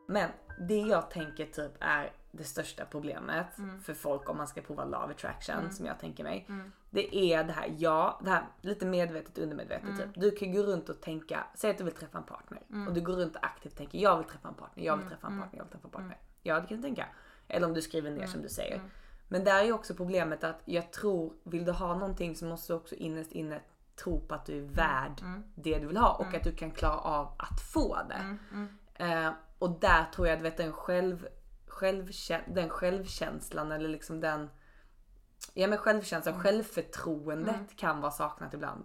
Men 0.08 0.30
det 0.60 0.78
jag 0.80 1.10
tänker 1.10 1.46
typ 1.46 1.72
är 1.80 2.12
det 2.32 2.44
största 2.44 2.86
problemet 2.86 3.58
Mm. 3.58 3.82
för 3.82 3.94
folk 3.94 4.30
om 4.30 4.38
man 4.38 4.48
ska 4.48 4.62
prova 4.62 4.86
love 4.86 5.14
attraction 5.14 5.72
som 5.72 5.86
jag 5.86 6.00
tänker 6.00 6.24
mig. 6.24 6.48
Det 6.90 7.16
är 7.16 7.44
det 7.44 7.54
här, 7.54 7.74
ja, 7.78 8.20
det 8.24 8.30
här 8.30 8.44
lite 8.62 8.86
medvetet 8.86 9.38
undermedvetet 9.38 9.84
Mm. 9.90 9.98
typ. 9.98 10.22
Du 10.22 10.32
kan 10.32 10.52
gå 10.54 10.62
runt 10.64 10.90
och 10.90 11.02
tänka, 11.02 11.44
säg 11.56 11.72
att 11.72 11.78
du 11.78 11.84
vill 11.84 11.94
träffa 11.94 12.18
en 12.18 12.24
partner 12.24 12.62
och 12.88 12.94
du 12.94 13.02
går 13.02 13.14
runt 13.14 13.36
och 13.36 13.46
aktivt 13.46 13.78
tänker 13.78 14.00
jag 14.00 14.18
vill 14.18 14.28
träffa 14.28 14.48
en 14.48 14.54
partner, 14.54 14.84
jag 14.84 14.94
Mm. 14.94 15.06
vill 15.06 15.16
träffa 15.16 15.28
en 15.28 15.40
partner, 15.40 15.58
jag 15.58 15.64
vill 15.66 15.72
träffa 15.72 15.88
en 15.88 15.92
partner. 15.92 16.18
Ja 16.44 16.60
det 16.60 16.68
kan 16.68 16.78
du 16.78 16.84
tänka. 16.84 17.06
Eller 17.48 17.68
om 17.68 17.74
du 17.74 17.82
skriver 17.82 18.12
ner 18.12 18.28
som 18.28 18.42
du 18.42 18.50
säger. 18.50 18.76
Mm. 18.76 18.90
Men 19.28 19.44
där 19.44 19.60
är 19.60 19.64
ju 19.64 19.72
också 19.74 19.94
problemet 19.96 20.44
att 20.44 20.62
jag 20.66 20.92
tror, 20.92 21.34
vill 21.44 21.66
du 21.66 21.72
ha 21.72 21.94
någonting 21.96 22.36
så 22.36 22.46
måste 22.46 22.74
du 22.74 22.78
också 22.78 22.96
innerst 22.96 23.32
inne 23.32 23.60
tro 24.04 24.20
på 24.28 24.36
att 24.36 24.46
du 24.46 24.58
är 24.58 24.62
värd 24.68 25.22
Mm. 25.22 25.44
det 25.56 25.80
du 25.80 25.88
vill 25.88 25.98
ha 25.98 26.14
och 26.14 26.34
att 26.34 26.44
du 26.44 26.52
kan 26.56 26.72
klara 26.72 26.98
av 26.98 27.28
att 27.38 27.62
få 27.74 27.98
det. 28.10 28.38
Eh, 29.06 29.32
och 29.60 29.80
där 29.80 30.06
tror 30.06 30.28
jag 30.28 30.48
att 30.48 30.58
den, 30.58 30.74
själv, 30.74 31.28
självkä- 31.68 32.54
den 32.54 32.70
självkänslan 32.70 33.72
eller 33.72 33.90
liksom 33.90 34.20
den 34.20 34.50
Ja 35.54 35.68
men 35.68 35.78
självkänslan, 35.78 36.40
självförtroendet 36.40 37.76
kan 37.76 38.02
vara 38.02 38.12
saknat 38.12 38.54
ibland. 38.54 38.84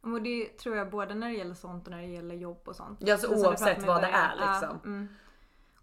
Och 0.00 0.22
det 0.22 0.58
tror 0.58 0.76
jag 0.76 0.90
både 0.90 1.14
när 1.14 1.28
det 1.28 1.34
gäller 1.34 1.54
sånt 1.54 1.86
och 1.86 1.90
när 1.90 2.02
det 2.02 2.06
gäller 2.06 2.34
jobb 2.34 2.62
och 2.64 2.76
sånt. 2.76 2.98
Ja, 3.02 3.12
alltså 3.12 3.28
oavsett 3.28 3.86
vad 3.86 4.02
det 4.02 4.06
är, 4.06 4.30
liksom. 4.30 4.80
Ja, 4.82 4.88
mm. 4.88 5.08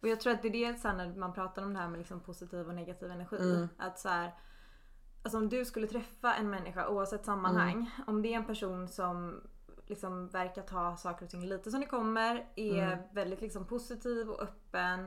Och 0.01 0.07
jag 0.07 0.19
tror 0.19 0.33
att 0.33 0.41
det 0.41 0.47
är 0.47 0.73
det 0.73 0.79
så 0.79 0.87
här, 0.87 0.95
när 0.95 1.15
man 1.15 1.33
pratar 1.33 1.63
om 1.63 1.73
det 1.73 1.79
här 1.79 1.89
med 1.89 1.97
liksom 1.97 2.19
positiv 2.19 2.67
och 2.67 2.75
negativ 2.75 3.11
energi. 3.11 3.37
Mm. 3.37 3.67
Att 3.77 3.99
så 3.99 4.09
här, 4.09 4.33
alltså 5.23 5.37
om 5.37 5.49
du 5.49 5.65
skulle 5.65 5.87
träffa 5.87 6.35
en 6.35 6.49
människa 6.49 6.87
oavsett 6.87 7.25
sammanhang. 7.25 7.73
Mm. 7.73 8.07
Om 8.07 8.21
det 8.21 8.33
är 8.33 8.37
en 8.37 8.45
person 8.45 8.87
som 8.87 9.41
liksom 9.85 10.27
verkar 10.29 10.61
ta 10.61 10.97
saker 10.97 11.25
och 11.25 11.31
ting 11.31 11.45
lite 11.45 11.71
som 11.71 11.79
det 11.79 11.85
kommer. 11.85 12.47
Är 12.55 12.83
Mm. 12.93 12.99
väldigt 13.13 13.41
liksom 13.41 13.65
positiv 13.65 14.29
och 14.29 14.41
öppen. 14.41 14.99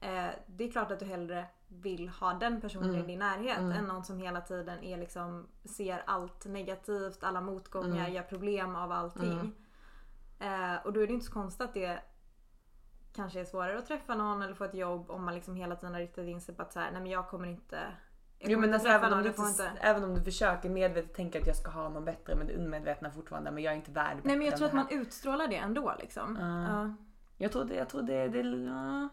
Eh, 0.00 0.28
det 0.46 0.64
är 0.64 0.70
klart 0.72 0.90
att 0.90 0.98
du 1.00 1.04
hellre 1.06 1.46
vill 1.68 2.08
ha 2.08 2.32
den 2.34 2.60
personen 2.60 2.90
Mm. 2.90 3.04
i 3.04 3.06
din 3.06 3.18
närhet 3.18 3.58
än 3.58 3.84
någon 3.84 4.04
som 4.04 4.18
hela 4.18 4.40
tiden 4.40 4.82
är 4.84 4.96
liksom, 4.96 5.46
ser 5.64 6.02
allt 6.06 6.46
negativt, 6.46 7.24
alla 7.24 7.40
motgångar, 7.40 7.98
Mm. 8.00 8.12
gör 8.12 8.22
problem 8.22 8.76
av 8.76 8.92
allting. 8.92 9.52
Eh, 10.38 10.76
och 10.86 10.92
då 10.92 11.00
är 11.02 11.06
det 11.06 11.12
inte 11.12 11.26
så 11.26 11.32
konstigt 11.32 11.60
att 11.68 11.74
det 11.74 11.98
kanske 13.12 13.40
är 13.40 13.44
svårare 13.44 13.78
att 13.78 13.86
träffa 13.86 14.14
någon 14.14 14.42
eller 14.42 14.54
få 14.54 14.64
ett 14.64 14.74
jobb 14.74 15.10
om 15.10 15.24
man 15.24 15.34
liksom 15.34 15.56
hela 15.56 15.76
tiden 15.76 15.94
har 15.94 16.00
riktat 16.00 16.24
in 16.26 16.40
sig 16.40 16.54
på 16.54 16.62
att 16.62 16.72
så 16.72 16.80
här, 16.80 16.90
nej 16.92 17.00
men 17.02 17.10
jag 17.10 17.28
kommer 17.28 17.48
inte 17.48 17.80
Jo 18.38 18.58
men 18.58 18.74
alltså, 18.74 18.88
även, 18.88 19.12
om 19.12 19.22
du 19.22 19.28
inte, 19.28 19.72
även 19.80 20.04
om 20.04 20.14
du 20.14 20.22
försöker 20.22 20.68
medvetet 20.68 21.14
tänka 21.14 21.40
att 21.40 21.46
jag 21.46 21.56
ska 21.56 21.70
ha 21.70 21.88
någon 21.88 22.04
bättre 22.04 22.34
men 22.34 22.46
det 22.46 22.54
undermedvetna 22.54 23.10
fortfarande 23.10 23.50
men 23.50 23.62
jag 23.62 23.72
är 23.72 23.76
inte 23.76 23.90
värd 23.90 24.16
bättre 24.16 24.28
Nej 24.28 24.36
men 24.36 24.46
jag 24.46 24.56
tror 24.56 24.66
att 24.66 24.74
man 24.74 24.88
utstrålar 24.90 25.48
det 25.48 25.56
ändå 25.56 25.94
liksom. 26.00 26.36
Ja. 26.40 26.94
Jag 27.36 27.52
tror 27.52 27.64
det, 27.64 27.74
jag 27.74 27.88
tror 27.88 28.02
det, 28.02 28.28
det 28.28 28.38
ja. 28.40 29.08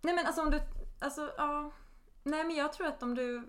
Nej 0.00 0.14
men 0.14 0.26
alltså 0.26 0.42
om 0.42 0.50
du, 0.50 0.60
alltså 1.00 1.32
ja. 1.36 1.70
Nej 2.22 2.44
men 2.44 2.56
jag 2.56 2.72
tror 2.72 2.86
att 2.86 3.02
om 3.02 3.14
du, 3.14 3.48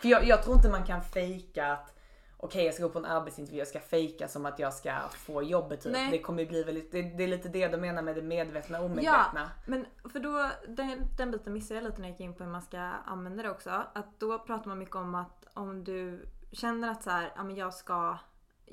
För 0.00 0.08
jag, 0.08 0.26
jag 0.26 0.42
tror 0.42 0.56
inte 0.56 0.70
man 0.70 0.86
kan 0.86 1.02
fejka 1.02 1.72
att 1.72 2.01
okej 2.44 2.64
jag 2.64 2.74
ska 2.74 2.82
gå 2.82 2.88
på 2.88 2.98
en 2.98 3.04
arbetsintervju, 3.04 3.58
jag 3.58 3.68
ska 3.68 3.80
fejka 3.80 4.28
som 4.28 4.46
att 4.46 4.58
jag 4.58 4.74
ska 4.74 4.92
få 5.08 5.42
jobbet 5.42 5.80
typ. 5.80 5.92
Nej. 5.92 6.10
Det 6.10 6.18
kommer 6.18 6.46
bli 6.46 6.64
väldigt, 6.64 6.92
det, 6.92 7.02
det 7.02 7.24
är 7.24 7.28
lite 7.28 7.48
det 7.48 7.68
de 7.68 7.76
menar 7.76 8.02
med 8.02 8.16
det 8.16 8.22
medvetna 8.22 8.78
och 8.78 8.84
ja. 8.84 8.86
omedvetna. 8.86 9.50
Men 9.66 9.86
för 10.12 10.20
då, 10.20 10.50
den, 10.68 11.00
den 11.16 11.30
biten 11.30 11.52
missade 11.52 11.80
jag 11.80 11.84
lite 11.84 12.00
när 12.00 12.08
jag 12.08 12.12
gick 12.12 12.20
in 12.20 12.34
på 12.34 12.44
hur 12.44 12.50
man 12.50 12.62
ska 12.62 12.78
använda 12.80 13.42
det 13.42 13.50
också. 13.50 13.70
Att 13.92 14.20
då 14.20 14.38
pratar 14.38 14.68
man 14.68 14.78
mycket 14.78 14.96
om 14.96 15.14
att 15.14 15.46
om 15.54 15.84
du 15.84 16.26
känner 16.52 16.90
att 16.90 17.02
så 17.02 17.10
här, 17.10 17.32
ja 17.36 17.44
men 17.44 17.56
jag 17.56 17.74
ska 17.74 18.18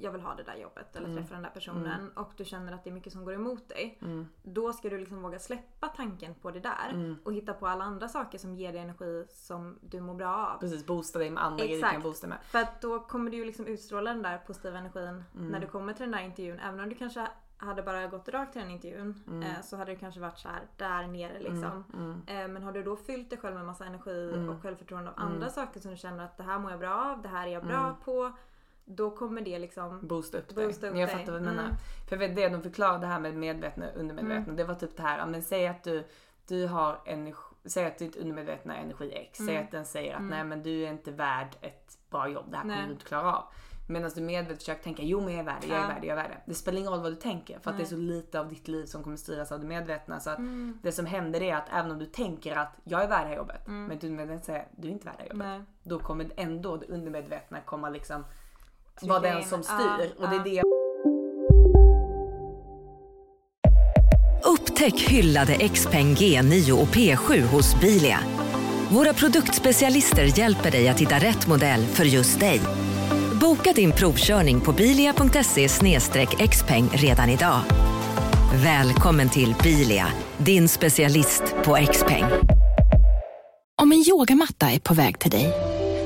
jag 0.02 0.12
vill 0.12 0.22
ha 0.22 0.36
det 0.36 0.44
där 0.44 0.56
jobbet 0.56 0.96
eller 0.96 1.16
träffa 1.16 1.34
den 1.34 1.44
där 1.44 1.50
personen 1.50 2.12
och 2.16 2.32
du 2.38 2.46
känner 2.46 2.74
att 2.74 2.84
det 2.84 2.90
är 2.90 2.94
mycket 2.94 3.14
som 3.14 3.26
går 3.26 3.34
emot 3.34 3.70
dig. 3.70 4.00
Då 4.44 4.74
ska 4.74 4.90
du 4.90 4.98
liksom 4.98 5.22
våga 5.22 5.40
släppa 5.40 5.88
tanken 5.88 6.36
på 6.36 6.52
det 6.52 6.60
där 6.60 7.16
och 7.24 7.34
hitta 7.34 7.54
på 7.54 7.68
alla 7.68 7.84
andra 7.84 8.08
saker 8.08 8.38
som 8.38 8.56
ger 8.56 8.72
dig 8.72 8.82
energi 8.82 9.26
som 9.30 9.80
du 9.82 10.02
mår 10.02 10.16
bra 10.16 10.36
av. 10.56 10.60
Precis, 10.60 10.86
boosta 10.86 11.20
dig 11.20 11.30
med 11.30 11.44
andra 11.44 11.66
grejer 11.66 11.86
du 11.86 11.92
kan 11.92 12.02
boosta 12.02 12.28
med. 12.28 12.38
För 12.44 12.60
att 12.60 12.82
då 12.82 13.00
kommer 13.00 13.32
du 13.32 13.38
ju 13.38 13.46
liksom 13.46 13.66
utstråla 13.68 14.14
den 14.14 14.22
där 14.24 14.38
positiva 14.38 14.78
energin 14.78 15.24
när 15.34 15.60
du 15.60 15.68
kommer 15.68 15.94
till 15.94 16.02
den 16.04 16.12
där 16.12 16.20
intervjun. 16.26 16.60
Även 16.60 16.80
om 16.80 16.90
du 16.90 16.96
kanske 16.96 17.28
hade 17.58 17.84
bara 17.84 18.08
gått 18.08 18.30
rakt 18.30 18.54
till 18.54 18.62
den 18.62 18.72
intervjun 18.72 19.24
Mm. 19.28 19.44
eh, 19.44 19.62
så 19.64 19.78
hade 19.78 19.92
det 19.92 19.96
kanske 19.98 20.20
varit 20.22 20.38
så 20.40 20.48
här 20.50 20.62
där 20.78 21.08
nere 21.08 21.40
liksom. 21.40 21.84
Eh, 22.28 22.48
men 22.48 22.64
har 22.64 22.72
du 22.72 22.84
då 22.84 22.96
fyllt 22.96 23.30
dig 23.30 23.40
själv 23.40 23.56
med 23.56 23.66
massa 23.66 23.86
energi 23.86 24.32
Mm. 24.34 24.50
och 24.50 24.62
självförtroende 24.62 25.10
av 25.10 25.16
andra 25.20 25.50
saker 25.50 25.80
som 25.80 25.92
du 25.92 25.98
känner 25.98 26.24
att 26.24 26.38
det 26.38 26.44
här 26.44 26.60
mår 26.60 26.72
jag 26.72 26.80
bra 26.80 26.94
av, 27.12 27.22
det 27.22 27.28
här 27.30 27.48
är 27.48 27.52
jag 27.52 27.64
bra 27.66 27.80
Mm. 27.84 27.96
på. 28.06 28.32
Då 28.92 29.12
kommer 29.12 29.42
det 29.42 29.60
liksom 29.60 30.08
boosta 30.08 30.38
upp 30.38 30.56
dig. 30.56 30.66
Boosta 30.66 30.90
upp 30.90 30.98
jag 30.98 31.10
dig. 31.10 31.18
fattar 31.18 31.32
vad 31.32 31.42
du 31.42 31.46
menar. 31.46 31.64
Mm. 31.64 31.76
För 32.10 32.18
det 32.18 32.50
de 32.50 32.62
förklarade 32.62 33.00
det 33.00 33.08
här 33.08 33.20
med 33.20 33.36
medvetna 33.36 33.86
och 33.90 34.00
undermedvetna. 34.00 34.54
Det 34.54 34.64
var 34.64 34.76
typ 34.76 34.98
det 34.98 35.04
här, 35.04 35.26
men 35.26 35.44
säg 35.44 35.68
att 35.68 35.84
du, 35.84 36.04
du 36.48 36.68
har 36.68 37.02
energi, 37.06 37.40
säg 37.66 37.86
att 37.86 37.98
ditt 37.98 38.16
undermedvetna 38.16 38.78
är 38.78 38.82
energi 38.84 39.12
X. 39.16 39.38
Säg 39.38 39.50
Mm. 39.50 39.64
att 39.66 39.72
den 39.72 39.86
säger 39.86 40.16
att 40.16 40.22
nej 40.24 40.44
men 40.44 40.64
du 40.64 40.84
är 40.86 40.90
inte 40.92 41.12
värd 41.12 41.56
ett 41.62 41.98
bra 42.10 42.28
jobb, 42.30 42.46
det 42.52 42.56
här 42.58 42.62
kommer 42.64 42.76
Nej. 42.76 42.86
du 42.88 42.94
inte 42.94 43.06
klara 43.06 43.36
av. 43.36 43.44
Medan 43.92 44.12
du 44.16 44.22
medvetet 44.22 44.58
försöker 44.58 44.84
tänka, 44.84 45.04
jo 45.04 45.22
men 45.22 45.30
jag 45.34 45.40
är 45.40 45.44
värd 45.44 45.56
det, 45.62 45.68
jag 45.68 45.78
är 45.84 45.88
värd 45.88 46.02
det, 46.02 46.08
jag 46.08 46.18
är 46.18 46.24
värd 46.24 46.32
det. 46.32 46.42
Det 46.46 46.54
spelar 46.54 46.80
ingen 46.80 46.92
roll 46.92 47.02
vad 47.02 47.12
du 47.12 47.16
tänker 47.16 47.60
för 47.60 47.72
att 47.72 47.78
det 47.78 47.84
är 47.84 47.88
så 47.88 47.96
lite 47.96 48.40
av 48.40 48.48
ditt 48.50 48.68
liv 48.68 48.86
som 48.86 49.04
kommer 49.04 49.18
styras 49.18 49.52
av 49.52 49.60
det 49.60 49.66
medvetna. 49.66 50.20
Så 50.20 50.30
att 50.30 50.38
Mm. 50.40 50.80
det 50.84 50.92
som 50.92 51.06
händer 51.06 51.42
är 51.44 51.56
att 51.56 51.70
även 51.74 51.92
om 51.92 52.00
du 52.00 52.06
tänker 52.06 52.56
att 52.56 52.76
jag 52.84 53.04
är 53.04 53.08
värd 53.08 53.24
det 53.24 53.28
här 53.30 53.36
jobbet, 53.36 53.68
men 53.68 53.90
ditt 53.90 54.04
undermedvetna 54.04 54.42
säger 54.44 54.68
du 54.72 54.88
är 54.88 54.92
inte 54.92 55.06
värd 55.06 55.16
det 55.18 55.24
här 55.24 55.30
jobbet. 55.30 55.48
Nej. 55.48 55.62
Då 55.84 56.00
kommer 56.00 56.30
ändå 56.36 56.78
det 56.78 56.86
undermedvetna 56.86 57.62
komma 57.62 57.90
liksom 57.90 58.26
vara 59.08 59.20
den 59.20 59.44
som 59.44 59.64
styr. 59.64 60.14
och 60.18 60.30
det 60.30 60.36
är 60.36 60.44
det 60.44 60.64
Upptäck 64.44 65.00
hyllade 65.02 65.70
XPeng 65.70 66.16
G9 66.16 66.72
och 66.72 66.88
P7 66.88 67.42
hos 67.42 67.80
Bilia. 67.82 68.20
Våra 68.92 69.14
produktspecialister 69.14 70.40
hjälper 70.40 70.72
dig 70.72 70.90
att 70.90 71.00
hitta 71.00 71.16
rätt 71.16 71.48
modell 71.48 71.86
för 71.86 72.06
just 72.06 72.40
dig. 72.40 72.62
Boka 73.42 73.74
din 73.74 73.92
provkörning 73.92 74.62
på 74.62 74.74
bilia.se 74.74 75.68
xpeng 76.48 76.90
redan 76.94 77.30
idag. 77.30 77.62
Välkommen 78.64 79.30
till 79.30 79.56
Bilia, 79.64 80.08
din 80.38 80.68
specialist 80.70 81.44
på 81.64 81.78
XPeng. 81.92 82.26
Om 83.82 83.92
en 83.92 84.04
yogamatta 84.10 84.72
är 84.72 84.80
på 84.80 84.94
väg 84.94 85.20
till 85.20 85.32
dig, 85.32 85.69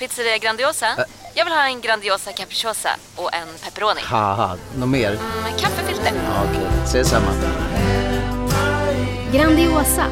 Pizzeria 0.00 0.38
Grandiosa? 0.38 0.86
Jag 1.34 1.44
vill 1.44 1.54
ha 1.54 1.66
en 1.66 1.80
Grandiosa 1.80 2.32
capriciosa 2.32 2.88
och 3.16 3.34
en 3.34 3.48
pepperoni. 3.64 4.00
haha, 4.04 4.56
något 4.78 4.88
mer? 4.88 5.10
Med 5.42 5.58
kaffefilter. 5.60 6.12
Ja, 6.24 6.44
Okej, 6.50 6.66
ses 6.84 7.08
samma. 7.10 7.26
Grandiosa, 9.32 10.04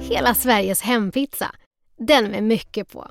hela 0.00 0.34
Sveriges 0.34 0.82
hempizza. 0.82 1.50
Den 1.96 2.30
med 2.30 2.42
mycket 2.42 2.92
på. 2.92 3.10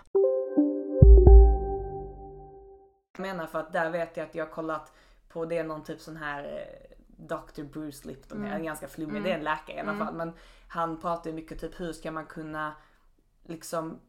Jag 3.18 3.22
menar 3.22 3.48
för 3.48 3.60
att 3.60 3.74
där 3.74 3.90
vet 3.90 4.18
jag 4.18 4.26
att 4.28 4.36
jag 4.36 4.46
har 4.46 4.52
kollat 4.52 4.92
på 5.30 5.46
det 5.46 5.58
är 5.58 5.64
någon 5.64 5.84
typ 5.84 6.02
sån 6.02 6.18
här 6.18 6.44
eh, 6.44 6.96
Dr. 7.18 7.64
Bruce 7.64 8.08
Lipton, 8.08 8.38
Mm. 8.38 8.50
mm. 8.50 8.62
är 8.62 8.66
ganska 8.66 8.88
flummig, 8.88 9.12
Mm. 9.18 9.24
det 9.24 9.32
är 9.32 9.38
en 9.38 9.44
läkare 9.44 9.78
i 9.78 9.80
alla 9.80 9.92
Mm. 9.92 10.06
fall. 10.06 10.16
Men 10.16 10.34
han 10.68 11.02
pratar 11.02 11.30
ju 11.30 11.36
mycket 11.36 11.62
typ 11.62 11.80
hur 11.80 11.94
ska 11.94 12.12
man 12.12 12.26
kunna 12.26 12.74
liksom 13.48 14.00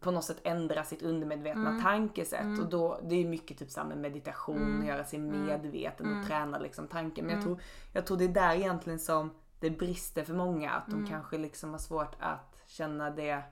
på 0.00 0.10
något 0.10 0.24
sätt 0.24 0.40
ändra 0.44 0.84
sitt 0.84 1.02
undermedvetna 1.02 1.70
Mm. 1.70 1.82
tankesätt. 1.82 2.40
Mm. 2.40 2.60
Och 2.60 2.68
då, 2.70 3.00
det 3.02 3.14
är 3.14 3.28
mycket 3.28 3.58
typ 3.58 3.76
med 3.86 3.98
meditation, 3.98 4.62
Mm. 4.62 4.86
göra 4.86 5.04
sig 5.04 5.18
Mm. 5.18 5.46
medveten 5.46 6.06
Mm. 6.06 6.20
och 6.20 6.26
träna 6.26 6.58
liksom 6.58 6.86
tanken. 6.88 7.26
Men 7.26 7.34
jag, 7.34 7.42
Mm. 7.42 7.56
tror, 7.56 7.66
jag 7.92 8.06
tror 8.06 8.16
det 8.16 8.24
är 8.24 8.28
där 8.28 8.54
egentligen 8.54 8.98
som 8.98 9.30
det 9.60 9.70
brister 9.70 10.24
för 10.24 10.34
många. 10.34 10.70
Att 10.70 10.86
de 10.86 10.94
Mm. 10.94 11.06
kanske 11.10 11.38
liksom 11.38 11.70
har 11.70 11.78
svårt 11.78 12.16
att 12.20 12.56
känna 12.66 13.10
det 13.10 13.42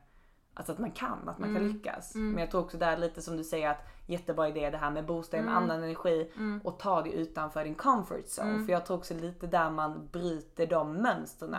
Alltså 0.57 0.73
att 0.73 0.79
man 0.79 0.91
kan, 0.91 1.29
att 1.29 1.39
man 1.39 1.55
kan 1.55 1.69
lyckas. 1.69 2.15
Men 2.15 2.39
jag 2.39 2.51
tror 2.51 2.61
också 2.61 2.79
där 2.79 2.97
lite 2.97 3.23
som 3.23 3.37
du 3.37 3.45
säger 3.45 3.71
att 3.71 3.87
jättebra 4.07 4.49
idé 4.49 4.71
det 4.71 4.77
här 4.77 4.91
med 4.91 5.07
boosta 5.07 5.43
med 5.43 5.57
annan 5.57 5.83
energi 5.83 6.31
och 6.65 6.79
ta 6.79 7.03
det 7.03 7.11
utanför 7.11 7.65
din 7.65 7.75
comfort 7.75 8.25
zone. 8.27 8.65
För 8.65 8.73
jag 8.73 8.87
tror 8.87 8.97
också 8.97 9.15
lite 9.15 9.47
där 9.47 9.71
man 9.71 10.09
bryter 10.13 10.67
de 10.67 10.93
mönstren. 10.93 11.57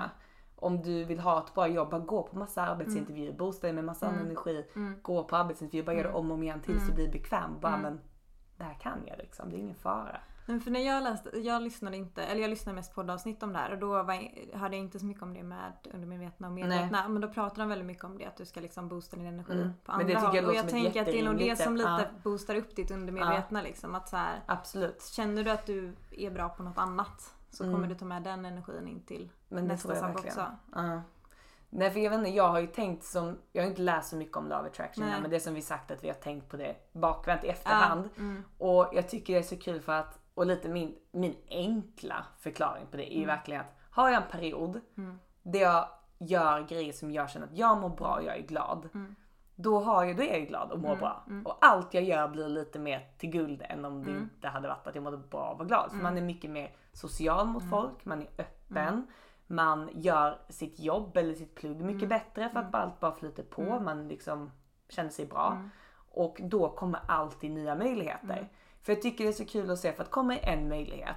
Om 0.55 0.81
du 0.81 1.03
vill 1.03 1.19
ha 1.19 1.43
ett 1.45 1.53
bra 1.53 1.67
jobb, 1.67 1.89
bara 1.89 2.01
gå 2.01 2.23
på 2.23 2.37
massa 2.37 2.61
arbetsintervjuer, 2.61 3.33
boosta 3.33 3.67
dig 3.67 3.73
med 3.73 3.83
massa 3.83 4.07
Mm. 4.09 4.25
energi. 4.25 4.65
Mm. 4.75 4.99
Gå 5.01 5.23
på 5.23 5.35
arbetsintervjuer, 5.35 5.85
bara 5.85 5.95
gör 5.95 6.03
det 6.03 6.09
Mm. 6.09 6.19
om 6.21 6.31
och 6.31 6.35
om 6.37 6.43
igen 6.43 6.61
tills 6.61 6.77
Mm. 6.83 6.89
du 6.89 6.93
blir 6.95 7.11
bekväm. 7.11 7.59
Bara 7.61 7.73
Mm. 7.75 7.81
men 7.81 7.99
det 8.57 8.63
här 8.63 8.73
kan 8.73 8.99
jag 9.05 9.17
liksom, 9.17 9.49
det 9.49 9.55
är 9.55 9.59
ingen 9.59 9.75
fara. 9.75 10.17
Men 10.47 10.61
för 10.61 10.71
när 10.71 10.79
jag 10.79 11.03
läste, 11.03 11.39
jag 11.39 11.61
lyssnade 11.61 11.97
inte, 11.97 12.23
eller 12.23 12.41
jag 12.41 12.49
lyssnade 12.49 12.75
mest 12.75 12.95
på 12.95 13.01
poddavsnitt 13.01 13.43
om 13.43 13.53
det 13.53 13.59
här 13.59 13.71
och 13.71 13.77
då 13.79 13.87
var, 13.87 14.53
hade 14.57 14.75
jag 14.75 14.83
inte 14.85 14.99
så 14.99 15.05
mycket 15.05 15.23
om 15.23 15.33
det 15.33 15.43
med 15.43 15.73
undermedvetna 15.93 16.47
och 16.47 16.53
medvetna. 16.53 17.07
Men 17.07 17.21
då 17.21 17.27
pratar 17.27 17.55
de 17.61 17.69
väldigt 17.69 17.85
mycket 17.87 18.03
om 18.03 18.17
det 18.17 18.25
att 18.25 18.37
du 18.37 18.45
ska 18.45 18.59
liksom 18.59 18.89
boosta 18.89 19.17
din 19.17 19.25
energi 19.25 19.53
Mm. 19.53 19.73
på 19.85 19.91
andra 19.91 20.05
tycker 20.07 20.21
jag 20.21 20.31
håll. 20.31 20.45
Och 20.45 20.55
jag 20.55 20.69
tänker 20.69 20.99
att 21.01 21.05
det 21.05 21.19
är 21.19 21.25
nog 21.25 21.37
det 21.37 21.55
som 21.55 21.75
lite. 21.77 21.89
Ja. 21.89 22.19
boostar 22.23 22.55
upp 22.55 22.75
ditt 22.75 22.91
undermedvetna 22.91 23.61
liksom. 23.61 23.95
Att 23.95 24.09
så 24.09 24.17
här, 24.17 24.39
Absolut. 24.45 25.03
Känner 25.03 25.43
du 25.43 25.51
att 25.51 25.65
du 25.65 25.95
är 26.11 26.31
bra 26.31 26.49
på 26.49 26.63
något 26.63 26.77
annat 26.77 27.34
så 27.55 27.63
Mm. 27.63 27.75
kommer 27.75 27.87
du 27.87 27.95
ta 27.95 28.05
med 28.05 28.23
den 28.23 28.45
energin 28.45 28.87
in 28.87 29.05
till 29.05 29.29
nästa 29.49 29.95
sak 29.95 30.03
verkligen. 30.09 30.27
också. 30.37 30.45
Ja. 30.75 31.01
Nej 31.69 31.91
för 31.91 31.99
jag 31.99 32.09
vet 32.09 32.17
inte, 32.19 32.29
jag 32.29 32.47
har 32.49 32.59
ju 32.59 32.67
tänkt 32.67 33.03
som, 33.03 33.37
jag 33.51 33.63
har 33.63 33.69
inte 33.69 33.81
läst 33.81 34.09
så 34.09 34.15
mycket 34.15 34.37
om 34.37 34.43
Love 34.47 34.67
Attraction 34.67 35.03
här, 35.03 35.21
men 35.21 35.31
det 35.31 35.39
som 35.39 35.53
vi 35.53 35.61
sagt 35.61 35.91
att 35.91 36.03
vi 36.03 36.07
har 36.07 36.15
tänkt 36.15 36.49
på 36.49 36.57
det 36.57 36.75
bakvänt 36.91 37.43
i 37.43 37.47
efterhand. 37.47 38.09
Ja, 38.15 38.21
mm. 38.21 38.43
Och 38.57 38.89
jag 38.93 39.09
tycker 39.09 39.33
det 39.33 39.39
är 39.39 39.43
så 39.43 39.57
kul 39.57 39.81
för 39.81 39.93
att, 39.93 40.19
och 40.33 40.45
lite 40.45 40.69
min, 40.69 40.95
min 41.11 41.35
enkla 41.49 42.25
förklaring 42.39 42.85
på 42.91 42.97
det 42.97 43.03
är 43.13 43.17
ju 43.17 43.23
Mm. 43.23 43.35
verkligen 43.35 43.61
att 43.61 43.75
har 43.89 44.09
jag 44.09 44.23
en 44.23 44.29
period 44.31 44.81
Mm. 44.97 45.19
där 45.43 45.59
jag 45.59 45.87
gör 46.17 46.61
grejer 46.67 46.93
som 46.93 47.11
jag 47.11 47.29
känner 47.29 47.47
att 47.47 47.57
jag 47.57 47.77
mår 47.81 47.89
bra 47.89 48.15
och 48.15 48.23
jag 48.23 48.37
är 48.37 48.41
glad. 48.41 48.89
Mm. 48.93 49.15
Då, 49.55 49.79
har 49.79 50.03
jag, 50.05 50.17
då 50.17 50.23
är 50.23 50.37
jag 50.39 50.47
glad 50.47 50.71
och 50.71 50.79
mår 50.79 50.87
Mm, 50.89 50.99
bra. 50.99 51.23
mm. 51.27 51.45
Och 51.45 51.57
allt 51.61 51.93
jag 51.93 52.03
gör 52.03 52.27
blir 52.27 52.47
lite 52.49 52.79
mer 52.79 53.07
till 53.17 53.29
guld 53.29 53.61
än 53.69 53.85
om 53.85 54.03
det 54.03 54.11
Mm. 54.11 54.23
inte 54.23 54.47
hade 54.47 54.67
varit 54.67 54.87
att 54.87 54.95
jag 54.95 55.03
mådde 55.03 55.17
bra 55.17 55.49
och 55.51 55.57
var 55.57 55.65
glad. 55.65 55.85
För 55.89 55.91
Mm. 55.99 56.03
man 56.03 56.17
är 56.17 56.21
mycket 56.21 56.51
mer 56.51 56.71
social 56.93 57.47
mot 57.47 57.61
Mm. 57.63 57.69
folk, 57.71 58.05
man 58.05 58.21
är 58.21 58.27
öppen. 58.37 58.87
Mm. 58.87 59.07
Man 59.47 59.89
gör 59.93 60.39
sitt 60.49 60.79
jobb 60.79 61.17
eller 61.17 61.33
sitt 61.33 61.55
plugg 61.55 61.81
mycket 61.81 62.09
bättre 62.09 62.49
för 62.49 62.59
att 62.59 62.75
allt 62.75 62.99
bara 62.99 63.11
flyter 63.11 63.43
på. 63.43 63.79
Man 63.79 64.07
liksom 64.07 64.51
känner 64.89 65.09
sig 65.09 65.25
bra. 65.25 65.57
Och 66.11 66.37
då 66.43 66.69
kommer 66.69 66.99
alltid 67.07 67.51
nya 67.51 67.75
möjligheter. 67.75 68.47
För 68.81 68.93
jag 68.93 69.01
tycker 69.01 69.23
det 69.23 69.29
är 69.29 69.33
så 69.33 69.45
kul 69.45 69.71
att 69.71 69.79
se 69.79 69.93
för 69.93 70.03
att 70.03 70.11
kommer 70.11 70.39
en 70.43 70.69
möjlighet. 70.69 71.15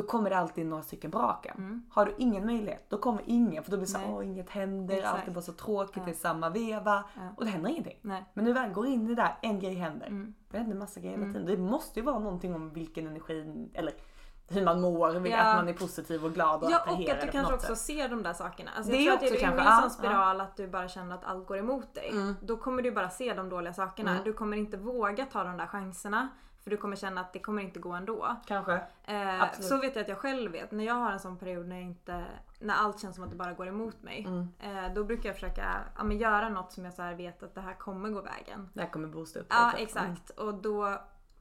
Då 0.00 0.06
kommer 0.06 0.30
det 0.30 0.38
alltid 0.38 0.66
några 0.66 0.82
stycken 0.82 1.12
raken. 1.12 1.54
Mm. 1.58 1.82
Har 1.90 2.06
du 2.06 2.14
ingen 2.18 2.46
möjlighet, 2.46 2.84
då 2.90 2.98
kommer 2.98 3.22
ingen. 3.26 3.64
För 3.64 3.70
då 3.70 3.76
blir 3.76 3.86
det 3.86 3.92
såhär, 3.92 4.14
åh 4.14 4.26
inget 4.26 4.50
händer, 4.50 4.96
Exakt. 4.96 5.14
allt 5.18 5.28
är 5.28 5.32
bara 5.32 5.42
så 5.42 5.52
tråkigt, 5.52 6.02
Ja. 6.06 6.10
är 6.10 6.14
samma 6.14 6.50
veva. 6.50 7.04
Ja. 7.14 7.20
Och 7.36 7.44
det 7.44 7.50
händer 7.50 7.70
ingenting. 7.70 7.98
Nej. 8.02 8.24
Men 8.34 8.44
du 8.44 8.52
väl 8.52 8.70
går 8.72 8.86
in 8.86 9.04
i 9.04 9.08
det 9.08 9.14
där, 9.14 9.34
en 9.42 9.58
grej 9.60 9.74
händer. 9.74 10.06
Mm. 10.06 10.34
Det 10.50 10.58
händer 10.58 10.76
massa 10.76 11.00
grejer 11.00 11.12
hela 11.16 11.22
Mm. 11.30 11.34
tiden. 11.46 11.56
Det 11.56 11.70
måste 11.70 12.00
ju 12.00 12.06
vara 12.06 12.18
någonting 12.18 12.54
om 12.54 12.70
vilken 12.72 13.06
energi, 13.06 13.68
eller 13.74 13.92
hur 14.50 14.64
man 14.64 14.80
mår, 14.80 15.26
Ja. 15.28 15.36
att 15.38 15.56
man 15.56 15.68
är 15.68 15.72
positiv 15.72 16.24
och 16.24 16.32
glad 16.34 16.62
och 16.64 16.70
Ja 16.70 16.78
och 16.86 16.92
att 17.10 17.20
du 17.20 17.28
kanske 17.30 17.54
också 17.54 17.66
sätt. 17.66 17.78
ser 17.78 18.08
de 18.08 18.22
där 18.22 18.32
sakerna. 18.32 18.70
Alltså 18.76 18.92
Det 18.92 18.98
jag 18.98 19.14
är 19.14 19.16
tror 19.16 19.16
att 19.16 19.22
också 19.22 19.34
är 19.34 19.38
du 19.50 19.56
kanske- 19.56 19.64
i 19.64 19.74
en 19.74 19.80
sån 19.82 19.90
spiral 19.90 20.40
att 20.40 20.56
du 20.56 20.68
bara 20.68 20.88
känner 20.88 21.14
att 21.14 21.24
allt 21.24 21.46
går 21.46 21.58
emot 21.58 21.94
dig. 21.94 22.10
Mm. 22.10 22.34
Då 22.42 22.56
kommer 22.56 22.82
du 22.82 22.90
bara 22.92 23.10
se 23.10 23.34
de 23.34 23.48
dåliga 23.48 23.72
sakerna. 23.72 24.10
Mm. 24.10 24.24
Du 24.24 24.32
kommer 24.32 24.56
inte 24.56 24.76
våga 24.76 25.24
ta 25.24 25.44
de 25.44 25.56
där 25.56 25.66
chanserna. 25.66 26.28
För 26.62 26.70
du 26.70 26.76
kommer 26.76 26.96
känna 26.96 27.20
att 27.20 27.32
det 27.32 27.38
kommer 27.38 27.62
inte 27.62 27.80
gå 27.80 27.92
ändå. 27.92 28.36
Kanske. 28.46 28.80
Eh, 29.04 29.50
så 29.60 29.76
vet 29.80 29.96
jag 29.96 30.02
att 30.02 30.08
jag 30.08 30.18
själv 30.18 30.52
vet. 30.52 30.70
När 30.70 30.84
jag 30.84 30.94
har 30.94 31.12
en 31.12 31.20
sån 31.20 31.36
period 31.38 31.66
när 31.68 31.76
jag 31.76 31.84
inte 31.84 32.24
när 32.60 32.74
allt 32.74 33.00
känns 33.00 33.14
som 33.14 33.24
att 33.24 33.30
det 33.30 33.36
bara 33.36 33.52
går 33.52 33.68
emot 33.68 34.02
mig. 34.02 34.24
Mm. 34.28 34.48
Eh, 34.86 34.94
då 34.94 35.04
brukar 35.04 35.28
jag 35.28 35.36
försöka 35.36 35.80
ja, 35.96 36.04
men 36.04 36.18
göra 36.18 36.48
något 36.48 36.72
som 36.72 36.84
jag 36.84 36.94
så 36.94 37.14
vet 37.14 37.42
att 37.42 37.54
det 37.54 37.60
här 37.60 37.74
kommer 37.74 38.08
gå 38.10 38.20
vägen. 38.20 38.70
Det 38.74 38.80
här 38.82 38.90
kommer 38.90 39.08
boosta 39.08 39.40
upp 39.40 39.46
Ja 39.50 39.66
lite. 39.72 39.82
exakt. 39.82 40.30
Och 40.30 40.54
då 40.54 40.94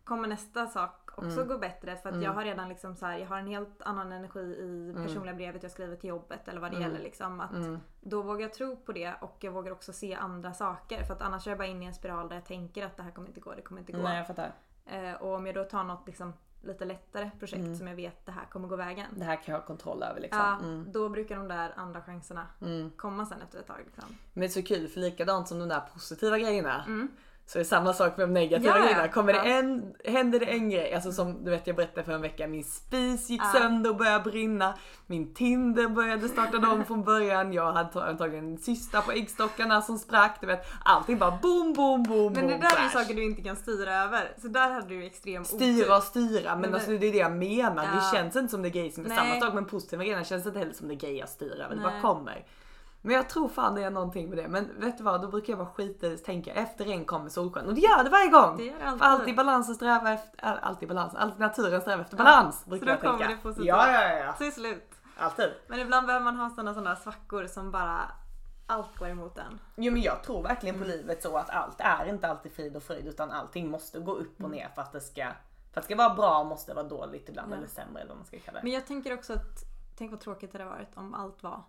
kommer 0.03 0.27
nästa 0.27 0.67
sak 0.67 1.09
också 1.15 1.41
Mm. 1.41 1.47
gå 1.47 1.57
bättre 1.57 1.95
för 1.95 2.09
att 2.09 2.15
Mm. 2.15 2.23
jag 2.25 2.33
har 2.33 2.43
redan 2.43 2.69
liksom 2.69 2.95
så 2.95 3.05
här, 3.05 3.17
jag 3.17 3.27
har 3.27 3.37
en 3.37 3.47
helt 3.47 3.81
annan 3.81 4.11
energi 4.11 4.39
i 4.39 4.89
Mm. 4.91 5.03
personliga 5.05 5.33
brevet 5.35 5.63
jag 5.63 5.71
skriver 5.71 5.95
till 5.95 6.09
jobbet 6.09 6.47
eller 6.47 6.61
vad 6.61 6.71
det 6.71 6.77
Mm. 6.77 6.89
gäller 6.89 7.03
liksom. 7.03 7.41
Att 7.41 7.51
Mm. 7.53 7.79
Då 8.01 8.21
vågar 8.21 8.41
jag 8.41 8.53
tro 8.53 8.75
på 8.75 8.91
det 8.91 9.13
och 9.21 9.37
jag 9.39 9.51
vågar 9.51 9.71
också 9.71 9.93
se 9.93 10.15
andra 10.15 10.53
saker 10.53 11.03
för 11.03 11.13
att 11.13 11.21
annars 11.21 11.47
är 11.47 11.51
jag 11.51 11.57
bara 11.57 11.67
inne 11.67 11.85
i 11.85 11.87
en 11.87 11.93
spiral 11.93 12.29
där 12.29 12.35
jag 12.35 12.45
tänker 12.45 12.85
att 12.85 12.97
det 12.97 13.03
här 13.03 13.11
kommer 13.11 13.27
inte 13.27 13.39
gå, 13.39 13.53
det 13.55 13.61
kommer 13.61 13.81
inte 13.81 13.91
gå. 13.91 13.97
Nej 14.01 14.17
jag 14.17 14.27
fattar. 14.27 14.51
Eh, 14.91 15.13
och 15.13 15.33
om 15.35 15.45
jag 15.45 15.55
då 15.55 15.63
tar 15.63 15.83
något 15.83 16.07
liksom 16.07 16.33
lite 16.61 16.85
lättare 16.85 17.31
projekt 17.39 17.59
Mm. 17.65 17.75
som 17.77 17.87
jag 17.87 17.95
vet 17.95 18.25
det 18.25 18.31
här 18.31 18.45
kommer 18.45 18.67
gå 18.67 18.75
vägen. 18.75 19.05
Det 19.15 19.23
här 19.25 19.35
kan 19.35 19.53
jag 19.53 19.59
ha 19.59 19.65
kontroll 19.67 20.03
över 20.03 20.21
liksom. 20.21 20.39
Ja, 20.41 20.57
Mm. 20.59 20.91
då 20.91 21.09
brukar 21.09 21.35
de 21.37 21.47
där 21.47 21.73
andra 21.75 22.01
chanserna 22.01 22.47
Mm. 22.61 22.91
komma 22.97 23.25
sen 23.25 23.41
efter 23.41 23.59
ett 23.59 23.67
tag. 23.67 23.79
Liksom. 23.85 24.03
Men 24.33 24.41
det 24.41 24.45
är 24.45 24.49
så 24.49 24.63
kul 24.63 24.87
för 24.87 24.99
likadant 24.99 25.47
som 25.47 25.59
de 25.59 25.69
där 25.69 25.81
positiva 25.93 26.37
grejerna. 26.39 26.83
Så 27.49 27.57
det 27.57 27.61
är 27.61 27.65
samma 27.65 27.93
sak 27.93 28.17
med 28.17 28.27
de 28.29 28.33
negativa 28.33 28.79
grejerna. 28.79 29.07
Kommer 29.07 29.33
det 29.33 29.39
Ja. 29.39 29.45
en, 29.45 29.93
händer 30.05 30.39
det 30.39 30.45
en 30.45 30.69
grej, 30.69 30.93
alltså 30.93 31.11
som 31.11 31.43
du 31.43 31.51
vet 31.51 31.67
jag 31.67 31.75
berättade 31.75 32.03
för 32.03 32.11
en 32.11 32.21
vecka, 32.21 32.47
min 32.47 32.63
spis 32.63 33.29
gick 33.29 33.41
Ja. 33.41 33.59
sönder 33.59 33.89
och 33.89 33.95
började 33.95 34.29
brinna. 34.31 34.73
Min 35.05 35.33
Tinder 35.33 35.87
började 35.87 36.29
starta 36.29 36.57
om 36.57 36.85
från 36.85 37.03
början. 37.03 37.53
Jag 37.53 37.71
hade 37.73 37.89
ta- 37.93 38.03
antagligen 38.03 38.47
en 38.47 38.57
cysta 38.57 39.01
på 39.01 39.11
äggstockarna 39.11 39.81
som 39.81 39.97
sprack. 39.99 40.37
Du 40.41 40.47
vet, 40.47 40.65
allting 40.85 41.17
bara 41.17 41.31
boom, 41.41 41.73
boom, 41.73 42.03
boom, 42.03 42.33
Men 42.33 42.47
det 42.47 42.51
boom, 42.51 42.59
där 42.61 42.77
är 42.79 42.83
ju 42.83 42.89
saker 42.89 43.13
du 43.13 43.23
inte 43.23 43.41
kan 43.41 43.55
styra 43.55 43.93
över. 44.03 44.31
Så 44.41 44.47
där 44.47 44.69
hade 44.71 44.87
du 44.87 45.05
extrem 45.05 45.45
Styra 45.45 45.97
och 45.97 46.03
styra, 46.03 46.51
men 46.51 46.61
Men 46.61 46.73
alltså 46.73 46.91
det- 46.91 46.97
det 46.97 47.07
är 47.07 47.11
det 47.11 47.17
jag 47.17 47.31
menar. 47.31 47.83
Det 47.95 48.17
känns 48.17 48.35
inte 48.35 48.51
som 48.51 48.61
det 48.61 48.67
är 48.67 48.71
grejer 48.71 48.91
som 48.91 49.05
är 49.05 49.09
samma 49.09 49.39
sak 49.39 49.53
med 49.53 49.67
positiva 49.69 50.03
grejerna 50.03 50.23
känns 50.23 50.45
inte 50.45 50.59
heller 50.59 50.73
som 50.73 50.87
det 50.87 50.93
är 50.93 50.99
grejer 50.99 51.19
jag 51.19 51.29
styr 51.29 51.61
över. 51.65 51.75
Det 51.75 51.81
bara 51.81 52.01
kommer. 52.01 52.43
Men 53.07 53.15
jag 53.15 53.29
tror 53.29 53.49
fan 53.49 53.75
det 53.75 53.83
är 53.83 53.89
någonting 53.89 54.29
med 54.29 54.37
det. 54.37 54.47
Men 54.47 54.79
vet 54.79 54.97
du 54.97 55.03
vad, 55.03 55.21
då 55.21 55.27
brukar 55.27 55.53
jag 55.53 55.57
bara 55.59 55.69
skita 55.73 56.07
tänka 56.25 56.53
efter 56.53 56.85
regn 56.85 57.05
kommer 57.05 57.29
solsken. 57.29 57.65
Och 57.67 57.73
det 57.73 57.81
gör 57.81 58.03
det 58.03 58.09
varje 58.09 58.27
gång! 58.29 58.57
Det 58.57 58.63
gör 58.65 58.73
det 58.73 58.79
För 58.79 58.87
alltid. 58.89 59.03
alltid 59.07 59.35
balansen 59.35 59.75
sträva 59.75 60.13
efter, 60.13 60.45
äh, 60.47 60.53
alltid 60.61 60.87
balans, 60.87 61.15
alltid 61.15 61.39
naturen 61.39 61.81
strävar 61.81 62.03
efter 62.03 62.17
balans. 62.17 62.61
Så 62.63 62.69
brukar 62.69 62.85
då 62.85 62.91
jag 62.91 63.01
kommer 63.01 63.17
tänka. 63.17 63.33
det 63.35 63.41
positivt. 63.41 63.65
Ja, 63.67 63.91
ja, 63.91 64.09
ja. 64.17 64.33
Till 64.33 64.53
slut. 64.53 64.91
Alltid. 65.17 65.49
Men 65.67 65.79
ibland 65.79 66.07
behöver 66.07 66.23
man 66.25 66.35
ha 66.35 66.49
sådana 66.49 66.73
sådana 66.73 66.95
svackor 66.95 67.45
som 67.47 67.71
bara 67.71 68.01
allt 68.67 68.97
går 68.97 69.07
emot 69.09 69.37
en. 69.37 69.59
Jo 69.75 69.93
men 69.93 70.01
jag 70.01 70.23
tror 70.23 70.43
verkligen 70.43 70.75
Mm. 70.75 70.87
på 70.87 70.93
livet 70.97 71.23
så 71.23 71.37
att 71.37 71.49
allt 71.49 71.75
är 71.79 72.05
inte 72.05 72.27
alltid 72.29 72.51
frid 72.51 72.75
och 72.75 72.83
fröjd 72.83 73.07
utan 73.07 73.31
allting 73.31 73.69
måste 73.71 73.99
gå 73.99 74.11
upp 74.15 74.33
och 74.33 74.39
Mm. 74.39 74.51
ner 74.51 74.69
för 74.75 74.81
att 74.81 74.91
det 74.91 75.01
ska, 75.01 75.21
för 75.23 75.29
att 75.29 75.33
det 75.73 75.81
ska 75.83 75.95
vara 75.95 76.13
bra 76.15 76.43
måste 76.43 76.71
det 76.71 76.75
vara 76.75 76.87
dåligt 76.87 77.29
ibland 77.29 77.51
Ja. 77.51 77.57
eller 77.57 77.67
sämre 77.67 78.01
eller 78.01 78.09
vad 78.09 78.17
man 78.17 78.25
ska 78.25 78.39
kalla 78.39 78.59
det. 78.59 78.63
Men 78.63 78.71
jag 78.73 78.87
tänker 78.87 79.13
också 79.13 79.33
att, 79.33 79.63
tänk 79.97 80.11
vad 80.11 80.19
tråkigt 80.19 80.51
det 80.51 80.57
hade 80.57 80.69
varit 80.69 80.97
om 80.97 81.13
allt 81.13 81.43
var 81.43 81.63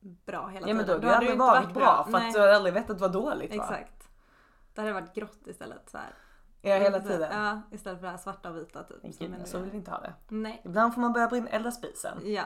bra 0.00 0.46
hela 0.48 0.68
Ja 0.68 0.74
men 0.74 0.86
då 0.86 0.94
tiden. 0.94 1.10
hade 1.10 1.26
det 1.26 1.32
aldrig 1.32 1.38
varit 1.38 1.74
bra 1.74 2.04
för 2.04 2.12
Nej. 2.12 2.28
att 2.28 2.34
du 2.34 2.40
hade 2.40 2.56
aldrig 2.56 2.74
vetat 2.74 3.00
vad 3.00 3.12
dåligt 3.12 3.56
var. 3.56 3.64
Exakt. 3.64 4.08
Det 4.74 4.80
hade 4.80 4.92
varit 4.92 5.14
grått 5.14 5.46
istället. 5.46 5.90
Så 5.90 5.98
här. 5.98 6.14
Ja 6.62 6.74
hela 6.74 7.00
tiden. 7.00 7.44
Ja, 7.44 7.62
istället 7.70 7.98
för 7.98 8.06
det 8.06 8.10
här 8.10 8.18
svarta 8.18 8.50
och 8.50 8.56
vita 8.56 8.82
typ. 8.82 9.14
Som 9.14 9.26
gud, 9.26 9.46
så 9.48 9.58
vill 9.58 9.70
vi 9.70 9.76
inte 9.76 9.90
ha 9.90 10.00
det. 10.00 10.14
Nej. 10.28 10.62
Ibland 10.64 10.94
får 10.94 11.00
man 11.00 11.12
börja 11.12 11.28
brinna, 11.28 11.48
elda 11.48 11.70
spisen. 11.70 12.18
Ja. 12.24 12.44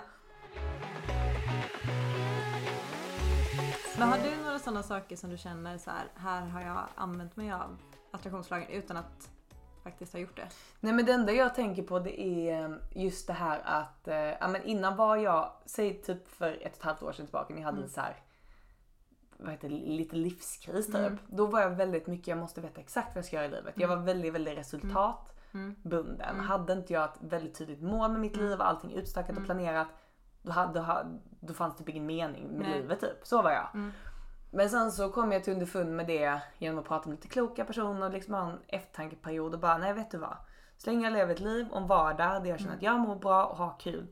Men 3.98 4.08
har 4.08 4.18
du 4.18 4.44
några 4.44 4.58
sådana 4.58 4.82
saker 4.82 5.16
som 5.16 5.30
du 5.30 5.36
känner 5.38 5.78
så 5.78 5.90
här, 5.90 6.06
här 6.14 6.46
har 6.46 6.60
jag 6.60 6.84
använt 6.94 7.36
mig 7.36 7.52
av 7.52 7.78
attraktionslagen 8.10 8.68
utan 8.68 8.96
att 8.96 9.30
faktiskt 9.82 10.12
ha 10.12 10.20
gjort 10.20 10.36
det? 10.36 10.48
Nej 10.80 10.92
men 10.92 11.04
det 11.06 11.12
enda 11.12 11.32
jag 11.32 11.54
tänker 11.54 11.82
på 11.82 11.98
det 11.98 12.20
är 12.20 12.78
just 12.90 13.26
det 13.26 13.32
här 13.32 13.60
att, 13.64 14.08
eh, 14.08 14.16
ja 14.16 14.48
men 14.48 14.62
innan 14.62 14.96
var 14.96 15.16
jag, 15.16 15.52
säg 15.64 16.02
typ 16.02 16.28
för 16.28 16.52
ett 16.52 16.58
och 16.60 16.66
ett 16.66 16.82
halvt 16.82 17.02
år 17.02 17.12
sedan 17.12 17.26
tillbaka 17.26 17.54
när 17.54 17.60
jag 17.60 17.66
hade 17.66 17.76
Mm. 17.78 17.84
en 17.84 17.90
så 17.90 18.00
här 18.00 18.16
vad 19.36 19.50
heter 19.50 19.68
det, 19.68 19.74
lite 19.74 20.16
livskris 20.16 20.86
typ. 20.86 20.94
Mm. 20.94 21.18
Då 21.26 21.46
var 21.46 21.60
jag 21.60 21.70
väldigt 21.70 22.06
mycket, 22.06 22.26
jag 22.28 22.38
måste 22.38 22.60
veta 22.60 22.80
exakt 22.80 23.08
vad 23.08 23.16
jag 23.16 23.24
ska 23.24 23.36
göra 23.36 23.46
i 23.46 23.50
livet. 23.50 23.74
Jag 23.76 23.88
var 23.88 23.96
väldigt, 23.96 24.32
väldigt 24.34 24.58
resultatbunden. 24.58 26.20
Mm. 26.30 26.40
Hade 26.40 26.72
inte 26.72 26.92
jag 26.92 27.04
ett 27.04 27.18
väldigt 27.20 27.54
tydligt 27.58 27.82
mål 27.82 28.10
med 28.10 28.20
mitt 28.20 28.36
liv 28.36 28.58
och 28.60 28.68
allting 28.68 28.92
utstakat 28.92 29.30
Mm. 29.30 29.42
och 29.42 29.46
planerat. 29.46 29.88
Då, 30.42 30.52
hade, 30.52 30.80
då, 30.80 31.04
då 31.40 31.54
fanns 31.54 31.74
det 31.76 31.78
typ 31.78 31.88
ingen 31.88 32.06
mening 32.06 32.48
med 32.48 32.60
Nej. 32.68 32.80
livet 32.80 33.00
typ. 33.00 33.18
Så 33.26 33.42
var 33.42 33.50
jag. 33.50 33.68
Mm. 34.52 34.56
Men 34.62 34.70
sen 34.70 34.92
så 34.92 35.08
kom 35.08 35.32
jag 35.32 35.44
till 35.44 35.52
underfund 35.52 35.96
med 35.96 36.06
det 36.06 36.40
genom 36.58 36.78
att 36.78 36.84
prata 36.88 37.08
med 37.08 37.16
lite 37.16 37.28
kloka 37.28 37.64
personer 37.64 38.06
och 38.06 38.12
liksom 38.12 38.34
ha 38.34 38.50
en 38.50 38.58
eftertankeperiod 38.68 39.54
och 39.54 39.60
bara 39.60 39.78
nej 39.78 39.92
vet 39.92 40.10
du 40.10 40.18
vad. 40.18 40.36
Så 40.76 40.90
länge 40.90 41.04
jag 41.06 41.12
lever 41.12 41.32
ett 41.34 41.40
liv 41.40 41.68
och 41.70 41.76
en 41.80 41.86
vardag 41.86 42.42
där 42.42 42.50
jag 42.50 42.58
känner 42.58 42.72
Mm. 42.72 42.76
att 42.78 42.82
jag 42.82 43.00
mår 43.00 43.16
bra 43.16 43.44
och 43.46 43.56
har 43.56 43.74
kul. 43.80 44.06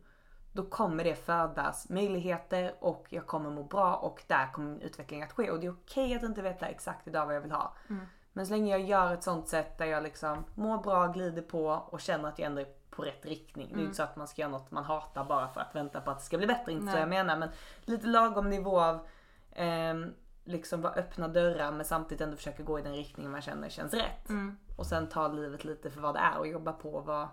Då 0.52 0.62
kommer 0.64 1.04
det 1.04 1.14
födas 1.14 1.88
möjligheter 1.88 2.74
och 2.80 3.06
jag 3.08 3.26
kommer 3.26 3.50
må 3.50 3.62
bra 3.62 3.94
och 3.96 4.22
där 4.26 4.52
kommer 4.52 4.70
min 4.70 4.80
utveckling 4.80 5.22
att 5.22 5.32
ske. 5.32 5.50
Och 5.50 5.60
det 5.60 5.66
är 5.66 5.72
okej 5.72 6.14
att 6.14 6.22
inte 6.22 6.42
veta 6.42 6.66
exakt 6.66 7.06
idag 7.08 7.26
vad 7.26 7.34
jag 7.36 7.40
vill 7.40 7.52
ha. 7.52 7.72
Mm. 7.90 8.06
Men 8.32 8.46
så 8.46 8.52
länge 8.52 8.70
jag 8.70 8.80
gör 8.80 9.14
ett 9.14 9.22
sånt 9.22 9.48
sätt 9.48 9.78
där 9.78 9.86
jag 9.86 10.02
liksom 10.02 10.44
mår 10.54 10.78
bra, 10.78 11.06
glider 11.06 11.42
på 11.42 11.66
och 11.66 12.00
känner 12.00 12.28
att 12.28 12.38
jag 12.38 12.46
ändå 12.46 12.60
är 12.60 12.66
på 12.90 13.02
rätt 13.02 13.26
riktning. 13.26 13.66
Det 13.66 13.72
är 13.72 13.74
Mm. 13.74 13.84
inte 13.84 13.96
så 13.96 14.02
att 14.02 14.16
man 14.16 14.28
ska 14.28 14.42
göra 14.42 14.50
något 14.52 14.70
man 14.70 14.84
hatar 14.84 15.24
bara 15.24 15.48
för 15.48 15.60
att 15.60 15.74
vänta 15.74 16.00
på 16.00 16.10
att 16.10 16.18
det 16.18 16.24
ska 16.24 16.38
bli 16.38 16.46
bättre. 16.46 16.72
Inte 16.72 16.92
så 16.92 16.98
jag 16.98 17.08
menar. 17.08 17.36
Men 17.36 17.48
lite 17.84 18.06
lagom 18.06 18.50
nivå 18.50 18.80
av 18.80 19.06
ehm, 19.52 20.14
liksom 20.50 20.80
vara 20.80 20.92
öppna 20.92 21.28
dörrar 21.28 21.72
men 21.72 21.84
samtidigt 21.84 22.20
ändå 22.20 22.36
försöka 22.36 22.62
gå 22.62 22.78
i 22.78 22.82
den 22.82 22.92
riktningen 22.92 23.32
man 23.32 23.42
känner 23.42 23.68
känns 23.68 23.94
rätt. 23.94 24.28
Mm. 24.28 24.56
Och 24.76 24.86
sen 24.86 25.08
ta 25.08 25.28
livet 25.28 25.64
lite 25.64 25.90
för 25.90 26.00
vad 26.00 26.14
det 26.14 26.18
är 26.18 26.38
och 26.38 26.46
jobba 26.46 26.72
på 26.72 27.00
vad, 27.00 27.28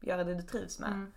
göra 0.00 0.24
det 0.24 0.34
du 0.34 0.42
trivs 0.42 0.78
med. 0.78 0.92
Mm. 0.92 1.12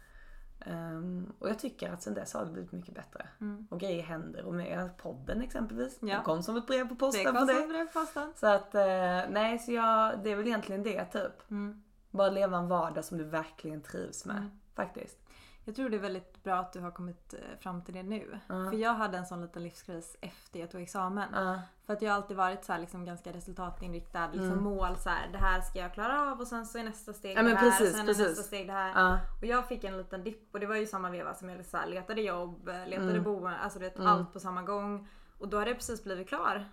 Ehm, 0.65 1.33
och 1.39 1.49
jag 1.49 1.59
tycker 1.59 1.91
att 1.91 2.01
sen 2.01 2.13
dess 2.13 2.33
har 2.33 2.45
det 2.45 2.51
blivit 2.51 2.71
mycket 2.71 2.95
bättre. 2.95 3.27
Mm. 3.41 3.67
Och 3.71 3.79
grejer 3.79 4.03
händer. 4.03 4.45
Och 4.45 4.53
med 4.53 4.97
podden 4.97 5.41
exempelvis. 5.41 5.97
Ja. 6.01 6.17
Det 6.17 6.23
kom 6.23 6.43
som 6.43 6.57
ett 6.57 6.67
brev 6.67 6.89
på 6.89 6.95
posten 6.95 7.23
Det 7.23 7.39
kom 7.39 7.47
som 7.47 7.57
ett 7.57 7.69
brev 7.69 7.85
på 7.85 7.99
posten. 7.99 8.33
Så 8.35 8.47
att 8.47 8.75
eh, 8.75 9.21
nej, 9.29 9.59
så 9.59 9.71
jag, 9.71 10.23
det 10.23 10.31
är 10.31 10.35
väl 10.35 10.47
egentligen 10.47 10.83
det 10.83 11.05
typ. 11.05 11.51
Mm. 11.51 11.83
Bara 12.11 12.29
leva 12.29 12.57
en 12.57 12.67
vardag 12.67 13.05
som 13.05 13.17
du 13.17 13.23
verkligen 13.23 13.81
trivs 13.81 14.25
med. 14.25 14.37
Mm. 14.37 14.51
Faktiskt. 14.75 15.22
Jag 15.65 15.75
tror 15.75 15.89
det 15.89 15.97
är 15.97 16.01
väldigt 16.01 16.43
bra 16.43 16.55
att 16.55 16.73
du 16.73 16.79
har 16.79 16.91
kommit 16.91 17.33
eh, 17.33 17.39
fram 17.59 17.81
till 17.83 17.93
det 17.93 18.03
nu. 18.03 18.39
Ja. 18.47 18.69
För 18.69 18.77
jag 18.77 18.93
hade 18.93 19.17
en 19.17 19.25
sån 19.25 19.41
liten 19.41 19.63
livskris 19.63 20.17
efter 20.21 20.59
jag 20.59 20.71
tog 20.71 20.81
examen. 20.81 21.29
Ja. 21.33 21.59
För 21.85 21.93
att 21.93 22.01
jag 22.01 22.11
har 22.11 22.15
alltid 22.15 22.37
varit 22.37 22.63
så 22.65 22.73
här 22.73 22.79
liksom 22.79 23.05
ganska 23.05 23.33
resultatinriktad. 23.33 24.27
Liksom 24.27 24.51
Mm. 24.51 24.63
mål 24.63 24.95
så 24.97 25.09
här, 25.09 25.27
det 25.31 25.37
här 25.37 25.61
ska 25.61 25.79
jag 25.79 25.93
klara 25.93 26.31
av 26.31 26.39
och 26.39 26.47
sen 26.47 26.65
så 26.65 26.77
är 26.77 26.83
nästa 26.83 27.13
steg 27.13 27.37
Ja, 27.37 27.43
det 27.43 27.49
här. 27.55 27.69
precis, 27.69 27.89
och 27.91 27.95
sen 27.97 28.05
precis. 28.05 28.25
är 28.25 28.29
nästa 28.29 28.43
steg 28.43 28.67
det 28.67 28.73
här. 28.73 28.91
Ja. 28.95 29.19
Och 29.41 29.45
jag 29.47 29.67
fick 29.67 29.83
en 29.83 29.97
liten 29.97 30.23
dipp 30.23 30.53
och 30.53 30.59
det 30.59 30.65
var 30.65 30.75
ju 30.75 30.85
samma 30.87 31.09
veva 31.09 31.33
som 31.33 31.49
jag 31.49 31.65
så 31.65 31.77
här, 31.77 31.87
letade 31.87 32.21
jobb, 32.21 32.67
eh, 32.67 32.87
letade 32.87 33.11
Mm. 33.11 33.23
boende, 33.23 33.57
alltså 33.57 33.79
du 33.79 33.85
vet 33.85 33.95
Mm. 33.95 34.07
allt 34.07 34.33
på 34.33 34.39
samma 34.39 34.61
gång. 34.63 35.07
Och 35.39 35.47
då 35.47 35.57
hade 35.57 35.69
jag 35.69 35.77
precis 35.77 36.03
blivit 36.03 36.27
klar 36.27 36.65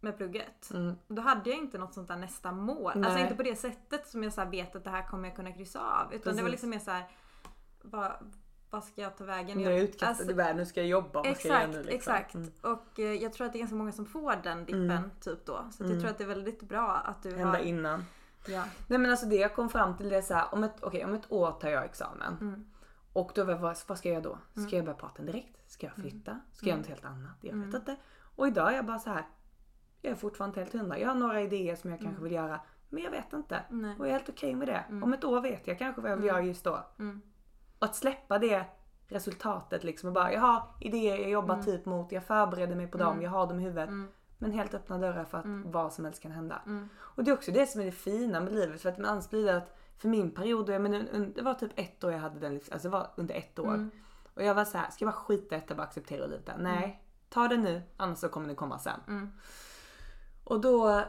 med 0.00 0.16
plugget. 0.16 0.70
Mm. 0.70 0.94
Då 1.08 1.22
hade 1.22 1.50
jag 1.50 1.58
inte 1.58 1.78
något 1.78 1.94
sånt 1.94 2.08
där 2.08 2.16
nästa 2.16 2.52
mål. 2.52 2.92
Alltså 2.92 3.12
Nej. 3.12 3.22
inte 3.22 3.34
på 3.34 3.42
det 3.42 3.56
sättet 3.56 4.06
som 4.08 4.22
jag 4.24 4.32
så 4.32 4.44
vet 4.44 4.76
att 4.76 4.84
det 4.84 4.90
här 4.90 5.06
kommer 5.06 5.28
jag 5.28 5.36
kunna 5.36 5.52
kryssa 5.52 5.80
av. 5.80 6.14
Utan 6.14 6.36
det 6.36 6.42
var 6.42 6.50
Precis. 6.50 6.50
liksom 6.50 6.70
mer 6.70 6.78
så 6.78 6.90
här, 6.90 7.08
vad, 7.90 8.12
vad 8.70 8.84
ska 8.84 9.02
jag 9.02 9.16
ta 9.16 9.24
vägen? 9.24 9.60
Jag 9.60 9.78
utkastad 9.78 10.06
alltså- 10.06 10.34
världen, 10.34 10.56
nu 10.56 10.66
ska 10.66 10.80
jag 10.80 10.88
jobba. 10.88 11.22
Vad 11.22 11.36
ska 11.36 11.48
jag 11.48 11.62
Exakt, 11.62 11.72
göra 11.74 11.82
nu, 11.84 11.90
liksom? 11.90 12.14
exakt. 12.14 12.34
Mm. 12.34 12.50
Och 12.62 12.98
eh, 13.00 13.12
jag 13.22 13.32
tror 13.32 13.46
att 13.46 13.52
det 13.52 13.56
är 13.56 13.60
ganska 13.60 13.76
många 13.76 13.92
som 13.92 14.06
får 14.06 14.36
den 14.42 14.64
dippen 14.64 14.90
Mm. 14.90 15.10
typ 15.20 15.46
då. 15.46 15.64
Så 15.72 15.82
Mm. 15.84 15.92
jag 15.94 16.00
tror 16.02 16.10
att 16.10 16.18
det 16.18 16.24
är 16.24 16.28
väldigt 16.28 16.62
bra 16.62 16.90
att 16.96 17.22
du 17.22 17.30
Hända 17.36 17.58
har... 17.58 17.58
innan. 17.64 18.04
Ja. 18.46 18.64
Nej 18.86 18.98
men 18.98 19.10
alltså 19.10 19.26
det 19.26 19.36
jag 19.36 19.54
kom 19.54 19.68
fram 19.68 19.96
till 19.96 20.08
det 20.08 20.16
är 20.16 20.22
så 20.22 20.34
här, 20.34 20.44
om 20.54 20.64
ett, 20.64 20.76
okej, 20.82 21.04
om 21.04 21.14
ett 21.14 21.32
år 21.32 21.52
tar 21.52 21.68
jag 21.68 21.84
examen. 21.84 22.36
Mm. 22.40 22.66
Och 23.12 23.32
då, 23.34 23.44
vad, 23.44 23.60
vad 23.60 23.98
ska 23.98 24.08
jag 24.08 24.14
göra 24.14 24.22
då? 24.24 24.38
Ska 24.52 24.60
Mm. 24.60 24.76
jag 24.76 24.84
börja 24.84 24.98
prata 24.98 25.22
direkt? 25.22 25.70
Ska 25.70 25.86
jag 25.86 25.94
flytta? 25.94 26.40
Ska 26.52 26.66
jag 26.66 26.68
göra 26.68 26.74
Mm. 26.76 26.80
något 26.80 26.88
helt 26.88 27.04
annat? 27.04 27.36
Jag 27.40 27.52
Mm. 27.52 27.70
vet 27.70 27.80
inte. 27.80 27.96
Och 28.36 28.46
idag 28.48 28.72
är 28.72 28.76
jag 28.76 28.86
bara 28.86 28.98
så 28.98 29.10
här. 29.10 29.26
Jag 30.02 30.10
är 30.12 30.16
fortfarande 30.16 30.60
helt 30.60 30.72
hundra. 30.72 30.98
Jag 30.98 31.08
har 31.08 31.14
några 31.14 31.40
idéer 31.40 31.76
som 31.76 31.90
jag 31.90 31.98
kanske 32.00 32.16
Mm. 32.18 32.24
vill 32.24 32.32
göra. 32.32 32.60
Men 32.88 33.02
jag 33.02 33.10
vet 33.10 33.32
inte. 33.32 33.60
Nej. 33.70 33.94
Och 33.98 34.04
jag 34.06 34.08
är 34.08 34.12
helt 34.12 34.28
okej 34.28 34.54
med 34.54 34.68
det. 34.68 34.84
Mm. 34.88 35.02
Om 35.02 35.12
ett 35.12 35.24
år 35.24 35.40
vet 35.40 35.66
jag 35.66 35.78
kanske 35.78 36.00
vad 36.00 36.10
jag 36.10 36.16
vill 36.16 36.24
Mm. 36.28 36.36
göra 36.36 36.46
just 36.46 36.64
då. 36.64 36.86
Och 37.78 37.84
att 37.84 37.96
släppa 37.96 38.38
det 38.38 38.64
resultatet 39.08 39.84
liksom 39.84 40.06
och 40.08 40.12
bara 40.14 40.32
jag 40.32 40.40
har 40.40 40.62
idéer 40.80 41.16
jag 41.18 41.30
jobbar 41.30 41.54
Mm. 41.54 41.66
typ 41.66 41.86
mot. 41.86 42.12
Jag 42.12 42.24
förbereder 42.24 42.76
mig 42.76 42.86
på 42.86 42.98
dem. 42.98 43.12
Mm. 43.12 43.22
Jag 43.24 43.30
har 43.30 43.46
dem 43.46 43.60
i 43.60 43.62
huvudet. 43.62 43.88
Mm. 43.88 44.08
Men 44.38 44.52
helt 44.52 44.74
öppna 44.74 44.98
dörrar 44.98 45.24
för 45.24 45.38
att 45.38 45.44
Mm. 45.44 45.70
vad 45.72 45.92
som 45.92 46.04
helst 46.04 46.22
kan 46.22 46.32
hända. 46.32 46.62
Mm. 46.66 46.88
Och 46.98 47.24
det 47.24 47.30
är 47.30 47.34
också 47.34 47.50
det 47.52 47.66
som 47.66 47.80
är 47.80 47.84
det 47.84 47.92
fina 47.92 48.40
med 48.40 48.52
livet. 48.52 48.80
För 48.80 48.88
att 48.88 48.98
annars 48.98 49.30
blir 49.30 49.44
det 49.46 49.56
att 49.56 49.76
för 49.96 50.08
min 50.08 50.30
period, 50.30 50.68
jag 50.68 50.80
men, 50.82 50.94
un- 50.94 51.32
det 51.34 51.42
var 51.42 51.54
typ 51.54 51.72
ett 51.76 52.04
år 52.04 52.12
jag 52.12 52.18
hade 52.18 52.40
den 52.40 52.54
livs... 52.54 52.68
Alltså 52.70 52.88
det 52.88 52.92
var 52.92 53.10
under 53.16 53.34
ett 53.34 53.58
år. 53.58 53.66
Mm. 53.74 53.90
Och 54.34 54.42
jag 54.42 54.54
var 54.54 54.64
så 54.64 54.78
här, 54.78 54.90
ska 54.90 55.04
jag 55.04 55.12
bara 55.12 55.18
skita 55.20 55.56
i 55.56 55.58
detta 55.60 55.74
och 55.74 55.78
bara 55.78 55.82
acceptera 55.86 56.26
livet 56.26 56.46
där? 56.46 56.56
Nej, 56.58 57.02
ta 57.28 57.48
det 57.48 57.56
nu 57.56 57.82
annars 57.96 58.18
så 58.18 58.28
kommer 58.28 58.48
det 58.48 58.54
komma 58.54 58.78
sen. 58.78 59.32
Och 60.44 60.60
då, 60.60 61.02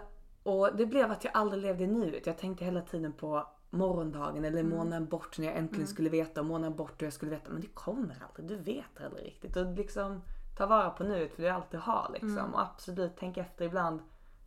och 0.43 0.75
det 0.75 0.85
blev 0.85 1.11
att 1.11 1.23
jag 1.23 1.31
aldrig 1.35 1.63
levde 1.63 1.83
i 1.83 1.87
nuet. 1.87 2.27
Jag 2.27 2.37
tänkte 2.37 2.65
hela 2.65 2.81
tiden 2.81 3.13
på 3.13 3.47
morgondagen 3.69 4.45
eller 4.45 4.59
Mm. 4.59 4.77
månaden 4.77 5.05
bort 5.05 5.37
när 5.37 5.45
jag 5.47 5.55
äntligen 5.57 5.75
Mm. 5.83 5.87
skulle 5.87 6.09
veta 6.09 6.39
och 6.41 6.45
månaden 6.47 6.75
bort 6.77 6.91
och 6.95 7.01
jag 7.01 7.13
skulle 7.13 7.31
veta. 7.31 7.51
Men 7.51 7.61
det 7.61 7.67
kommer 7.67 8.23
aldrig, 8.29 8.47
du 8.47 8.55
vet 8.73 9.05
aldrig 9.05 9.25
riktigt. 9.25 9.55
Och 9.55 9.65
liksom 9.65 10.21
ta 10.57 10.65
vara 10.65 10.89
på 10.89 11.03
nuet 11.03 11.33
för 11.35 11.43
det 11.43 11.49
är 11.49 11.53
allt 11.53 11.71
du 11.71 11.77
har 11.77 12.09
liksom. 12.13 12.37
Mm. 12.37 12.53
Och 12.53 12.61
absolut 12.61 13.13
tänk 13.19 13.37
efter 13.37 13.65
ibland 13.65 13.99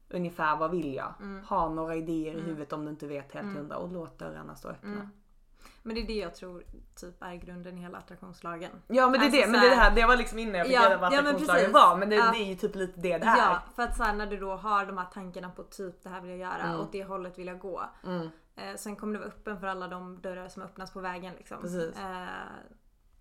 ungefär 0.09 0.57
vad 0.57 0.71
vill 0.71 0.95
jag? 0.95 1.15
Ha 1.49 1.69
några 1.69 1.95
idéer 1.97 2.35
i 2.35 2.41
huvudet 2.41 2.73
om 2.73 2.85
du 2.85 2.91
inte 2.91 3.07
vet 3.07 3.33
helt 3.33 3.57
hundra 3.57 3.77
och 3.77 3.93
låt 3.93 4.19
dörrarna 4.19 4.55
stå 4.57 4.69
öppna. 4.69 5.09
Men 5.83 5.95
det 5.95 6.01
är 6.03 6.07
det 6.07 6.13
jag 6.19 6.35
tror 6.35 6.65
typ 6.97 7.23
är 7.23 7.35
grunden 7.35 7.79
i 7.79 7.81
hela 7.81 7.99
attraktionslagen. 7.99 8.71
Ja 8.87 9.11
men 9.11 9.13
det 9.13 9.19
är 9.19 9.25
Alltså 9.27 9.41
det, 9.41 9.47
men 9.53 9.61
det, 9.61 9.67
är 9.67 9.71
det 9.71 9.77
här, 9.77 9.95
det 9.95 10.07
var 10.07 10.17
liksom 10.17 10.39
innan 10.39 10.55
jag 10.55 10.67
fick 10.67 10.77
Ja, 10.77 10.85
reda 10.85 10.95
på 10.95 11.01
vad 11.01 11.13
ja, 11.13 11.17
men 11.17 11.27
attraktionslagen 11.27 11.73
var. 11.73 11.97
Men 11.97 12.09
det, 12.11 12.17
Ja. 12.17 12.31
det 12.33 12.39
är 12.39 12.45
ju 12.47 12.55
typ 12.55 12.75
lite 12.75 13.01
det 13.01 13.19
det 13.19 13.25
är. 13.27 13.37
Ja, 13.37 13.59
för 13.77 13.83
att 13.83 13.97
så 13.97 14.03
här, 14.03 14.15
när 14.15 14.27
du 14.27 14.37
då 14.37 14.57
har 14.57 14.87
de 14.87 14.99
här 14.99 15.07
tankarna 15.15 15.51
på 15.51 15.63
typ 15.63 16.03
det 16.03 16.09
här 16.09 16.21
vill 16.21 16.31
jag 16.31 16.39
göra, 16.39 16.63
Mm. 16.63 16.81
åt 16.81 16.93
det 16.93 17.05
hållet 17.05 17.39
vill 17.39 17.47
jag 17.47 17.59
gå. 17.59 17.83
Mm. 18.07 18.29
Eh, 18.57 18.75
sen 18.77 18.97
kommer 18.97 19.13
du 19.13 19.19
vara 19.19 19.29
öppen 19.29 19.61
för 19.61 19.67
alla 19.67 19.89
de 19.89 20.21
dörrar 20.21 20.49
som 20.49 20.63
öppnas 20.63 20.91
på 20.93 21.01
vägen. 21.01 21.35
Liksom. 21.35 21.59
Eh, 21.97 22.27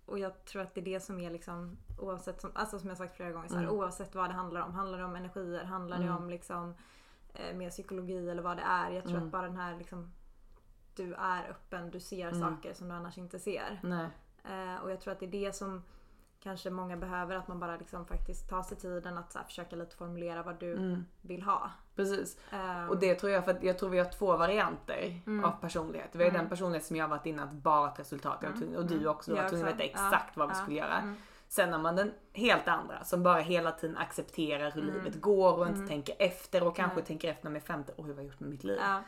och 0.06 0.18
jag 0.18 0.44
tror 0.44 0.62
att 0.62 0.74
det 0.74 0.80
är 0.80 0.84
det 0.84 1.00
som 1.00 1.20
är 1.20 1.30
liksom 1.30 1.76
oavsett, 1.98 2.40
som, 2.40 2.50
alltså 2.54 2.78
som 2.78 2.88
jag 2.88 2.98
sagt 2.98 3.16
flera 3.16 3.30
gånger, 3.32 3.48
så 3.48 3.54
här, 3.54 3.62
Mm. 3.62 3.74
oavsett 3.74 4.14
vad 4.14 4.30
det 4.30 4.34
handlar 4.34 4.60
om. 4.60 4.72
Handlar 4.74 4.98
det 4.98 5.04
om 5.04 5.16
energier? 5.16 5.64
Handlar 5.64 5.98
det 5.98 6.04
Mm. 6.04 6.16
om 6.16 6.30
liksom 6.30 6.74
eh, 7.34 7.56
mer 7.56 7.70
psykologi 7.70 8.30
eller 8.30 8.42
vad 8.42 8.56
det 8.56 8.62
är? 8.62 8.90
Jag 8.90 9.02
tror 9.04 9.14
Mm. 9.16 9.26
att 9.26 9.32
bara 9.32 9.46
den 9.46 9.56
här 9.56 9.76
liksom 9.78 10.12
du 10.94 11.14
är 11.14 11.50
öppen, 11.50 11.90
du 11.90 12.00
ser 12.00 12.28
Mm. 12.28 12.40
saker 12.40 12.74
som 12.74 12.88
du 12.88 12.94
annars 12.94 13.18
inte 13.18 13.38
ser. 13.38 13.80
Eh, 14.44 14.82
och 14.82 14.90
jag 14.90 15.00
tror 15.00 15.12
att 15.12 15.20
det 15.20 15.26
är 15.26 15.30
det 15.46 15.52
som 15.56 15.82
kanske 16.42 16.70
många 16.70 16.96
behöver. 16.96 17.36
Att 17.36 17.48
man 17.48 17.60
bara 17.60 17.76
liksom 17.76 18.06
faktiskt 18.06 18.48
tar 18.48 18.62
sig 18.62 18.76
tiden 18.76 19.18
att 19.18 19.32
så 19.32 19.38
här, 19.38 19.44
försöka 19.46 19.76
lite 19.76 19.96
formulera 19.96 20.42
vad 20.42 20.60
du 20.60 20.72
Mm. 20.72 21.04
vill 21.20 21.42
ha. 21.42 21.70
Precis. 21.96 22.36
Ehm, 22.50 22.88
Och 22.88 22.98
det 22.98 23.14
tror 23.14 23.32
jag, 23.32 23.44
för 23.44 23.50
att 23.50 23.62
jag 23.62 23.78
tror 23.78 23.88
vi 23.88 23.98
har 23.98 24.04
två 24.10 24.36
varianter 24.36 25.20
Mm. 25.26 25.44
av 25.44 25.50
personlighet. 25.60 26.08
Vi 26.12 26.22
har 26.22 26.30
Mm. 26.30 26.40
den 26.40 26.48
personlighet 26.50 26.84
som 26.86 26.96
jag 26.96 27.04
har 27.04 27.10
varit 27.10 27.26
innan, 27.26 27.48
att 27.48 27.54
bara 27.54 27.90
ett 27.92 27.98
resultat. 27.98 28.40
Tvungen, 28.58 28.76
och 28.76 28.86
du 28.86 28.94
Mm. 28.96 29.08
också, 29.08 29.30
du 29.34 29.42
var 29.42 29.48
tvungen 29.48 29.68
att 29.68 29.74
veta 29.74 29.84
Ja. 29.84 29.90
exakt 29.90 30.36
vad 30.36 30.48
vi 30.48 30.54
Ja. 30.54 30.62
skulle 30.62 30.76
göra. 30.78 30.98
Mm. 30.98 31.16
Sen 31.48 31.72
har 31.72 31.80
man 31.80 31.96
den 31.96 32.12
helt 32.32 32.68
andra 32.68 33.04
som 33.04 33.22
bara 33.22 33.38
hela 33.40 33.72
tiden 33.72 33.96
accepterar 33.96 34.70
hur 34.70 34.82
Mm. 34.82 34.94
livet 34.94 35.20
går 35.20 35.58
och 35.58 35.66
inte 35.66 35.76
Mm. 35.76 35.88
tänker 35.88 36.14
efter 36.18 36.62
och 36.66 36.76
kanske 36.76 37.02
tänker 37.02 37.30
efter 37.30 37.44
när 37.44 37.50
man 37.50 37.56
är 37.56 37.60
50. 37.66 37.92
Oj, 37.96 38.04
vad 38.06 38.08
har 38.08 38.14
jag 38.16 38.24
gjort 38.24 38.40
med 38.40 38.50
mitt 38.50 38.64
liv? 38.64 38.78
Ja. 38.80 39.00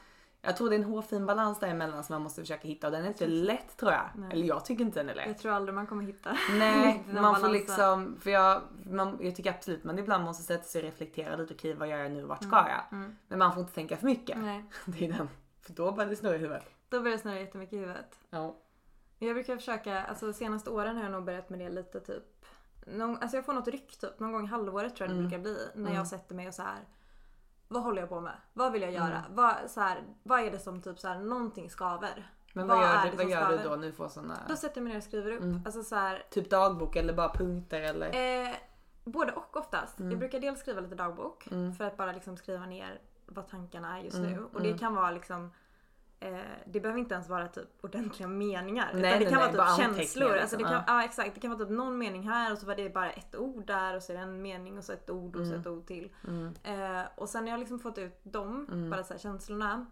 Jag 0.45 0.57
tror 0.57 0.71
det 0.71 0.77
är 0.77 0.79
en 0.79 0.85
hårfin 0.85 1.27
balans 1.27 1.61
däremellan 1.61 2.05
som 2.05 2.15
man 2.15 2.23
måste 2.23 2.41
försöka 2.43 2.69
hitta 2.69 2.87
och 2.87 2.93
den 2.93 3.05
är 3.05 3.09
inte 3.09 3.27
lätt 3.27 3.77
tror 3.77 3.93
jag. 3.93 4.03
Nej. 4.15 4.33
Eller 4.33 4.47
jag 4.47 4.65
tycker 4.65 4.85
inte 4.85 4.99
den 5.01 5.09
är 5.09 5.15
lätt. 5.15 5.27
Jag 5.27 5.39
tror 5.39 5.53
aldrig 5.53 5.75
man 5.75 5.87
kommer 5.87 6.03
hitta 6.05 6.37
Nej, 6.51 7.05
man 7.07 7.15
får 7.15 7.23
balansen. 7.23 7.53
liksom, 7.53 8.17
för 8.21 8.31
jag, 8.31 8.63
man, 8.91 9.19
jag 9.21 9.37
tycker 9.37 9.51
absolut 9.51 9.85
man 9.85 9.99
ibland 9.99 10.25
måste 10.25 10.43
sätta 10.43 10.65
sig 10.65 10.79
och 10.79 10.85
reflektera 10.85 11.37
lite, 11.37 11.55
okej 11.55 11.75
vad 11.75 11.89
gör 11.89 11.99
jag 11.99 12.13
nu, 12.13 12.23
vart 12.25 12.43
ska 12.45 12.59
Mm, 12.59 12.71
jag? 12.71 12.99
mm. 12.99 13.17
Men 13.29 13.39
man 13.39 13.53
får 13.53 13.61
inte 13.61 13.75
tänka 13.75 13.97
för 13.97 14.07
mycket. 14.07 14.39
Nej. 14.39 14.65
Det 14.87 15.07
är 15.07 15.13
den, 15.13 15.29
för 15.63 15.73
då 15.73 15.93
börjar 15.93 16.11
det 16.11 16.17
snurra 16.17 16.35
i 16.35 16.39
huvudet. 16.39 16.65
Då 16.89 17.01
börjar 17.01 17.17
det 17.17 17.23
snurra 17.23 17.41
jättemycket 17.41 17.73
i 17.73 17.79
huvudet. 17.79 18.19
Ja. 18.31 18.57
Jag 19.19 19.35
brukar 19.35 19.57
försöka, 19.57 20.03
alltså 20.05 20.27
de 20.27 20.33
senaste 20.33 20.71
åren 20.71 20.97
har 20.97 21.03
jag 21.03 21.13
nog 21.13 21.25
börjat 21.25 21.51
med 21.51 21.59
det 21.59 21.69
lite 21.71 22.01
typ. 22.01 22.25
Någon, 22.87 23.19
alltså 23.19 23.37
jag 23.37 23.45
får 23.47 23.53
något 23.53 23.69
ryck 23.69 23.97
typ, 24.01 24.21
någon 24.21 24.33
gång 24.33 24.45
i 24.45 24.49
halvåret 24.49 24.97
tror 24.97 25.09
jag 25.09 25.17
det 25.17 25.19
Mm. 25.19 25.29
brukar 25.29 25.43
bli. 25.43 25.59
När 25.75 25.83
Mm. 25.83 25.95
jag 25.95 26.07
sätter 26.07 26.35
mig 26.35 26.49
och 26.49 26.55
så 26.55 26.63
här. 26.63 26.79
Vad 27.75 27.83
håller 27.83 28.03
jag 28.03 28.09
på 28.09 28.21
med? 28.21 28.37
Vad 28.53 28.73
vill 28.73 28.83
jag 28.83 28.93
göra? 28.93 29.19
Mm. 29.19 29.35
Vad, 29.35 29.55
så 29.67 29.81
här, 29.81 30.03
vad 30.23 30.41
är 30.41 30.51
det 30.51 30.59
som 30.59 30.83
typ 30.83 30.99
så 30.99 31.09
här, 31.09 31.19
någonting 31.19 31.71
skaver? 31.71 32.33
Men 32.53 32.67
vad, 32.67 32.79
är 32.79 32.83
gör, 32.83 33.11
du, 33.11 33.17
vad 33.17 33.31
gör 33.31 33.59
du 33.59 33.69
då 33.69 33.77
när 33.77 33.87
du 33.87 33.93
får 33.93 34.09
såna? 34.09 34.39
Då 34.49 34.57
sätter 34.57 34.77
jag 34.77 34.85
mig 34.85 34.93
ner 34.93 34.99
och 34.99 35.05
skriver 35.05 35.31
upp. 35.33 35.43
Mm. 35.43 35.63
Alltså 35.65 35.83
så 35.83 35.95
här, 35.95 36.27
Typ 36.31 36.51
dagbok 36.51 36.97
eller 36.97 37.13
bara 37.13 37.29
punkter 37.29 37.83
eller? 37.83 38.43
Eh, 38.43 38.55
både 39.05 39.33
och 39.33 39.57
oftast. 39.57 39.99
Mm. 39.99 40.11
Jag 40.11 40.19
brukar 40.19 40.41
dels 40.41 40.61
skriva 40.61 40.81
lite 40.81 40.95
dagbok 40.95 41.47
Mm. 41.51 41.73
för 41.75 41.85
att 41.85 41.97
bara 41.97 42.13
liksom 42.13 42.37
skriva 42.37 42.67
ner 42.67 43.01
vad 43.27 43.49
tankarna 43.49 43.99
är 43.99 44.03
just 44.03 44.17
Mm, 44.17 44.33
nu. 44.33 44.45
Och 44.53 44.61
det 44.61 44.69
mm. 44.69 44.79
kan 44.79 44.95
vara 44.95 45.11
liksom 45.11 45.51
det 46.67 46.81
behöver 46.81 46.99
inte 47.01 47.15
ens 47.15 47.29
vara 47.29 47.49
typ 47.49 47.69
ordentliga 47.81 48.29
meningar. 48.29 48.91
Nej, 48.95 49.01
utan 49.11 49.19
det 49.19 49.31
kan 49.31 49.41
nej, 49.49 49.57
vara 49.57 49.67
typ 49.69 49.77
känslor. 49.85 50.29
liksom, 50.29 50.41
Alltså 50.43 50.57
det 50.57 50.63
kan, 50.65 50.73
ja. 50.73 50.85
ja. 50.87 51.05
exakt. 51.05 51.35
Det 51.35 51.41
kan 51.41 51.51
vara 51.51 51.61
typ 51.61 51.71
någon 51.71 51.99
mening 51.99 52.29
här 52.29 52.53
och 52.53 52.59
så 52.59 52.67
var 52.67 52.75
det 52.75 52.91
bara 52.95 53.11
ett 53.11 53.37
ord 53.37 53.67
där 53.67 53.97
och 53.97 54.03
så 54.03 54.13
är 54.13 54.17
det 54.17 54.23
en 54.23 54.43
mening 54.43 54.79
och 54.79 54.85
så 54.85 54.93
ett 54.93 55.11
ord 55.11 55.37
och 55.37 55.47
så 55.47 55.53
Mm. 55.53 55.61
ett 55.61 55.67
ord 55.67 55.87
till. 55.87 56.13
Mm. 56.29 56.55
Eh, 56.63 57.03
och 57.15 57.29
sen 57.29 57.45
när 57.45 57.51
jag 57.51 57.59
liksom 57.61 57.79
fått 57.79 57.99
ut 57.99 58.21
dem, 58.23 58.67
Mm. 58.73 58.91
bara 58.91 59.05
så 59.05 59.13
här 59.15 59.19
känslorna. 59.21 59.87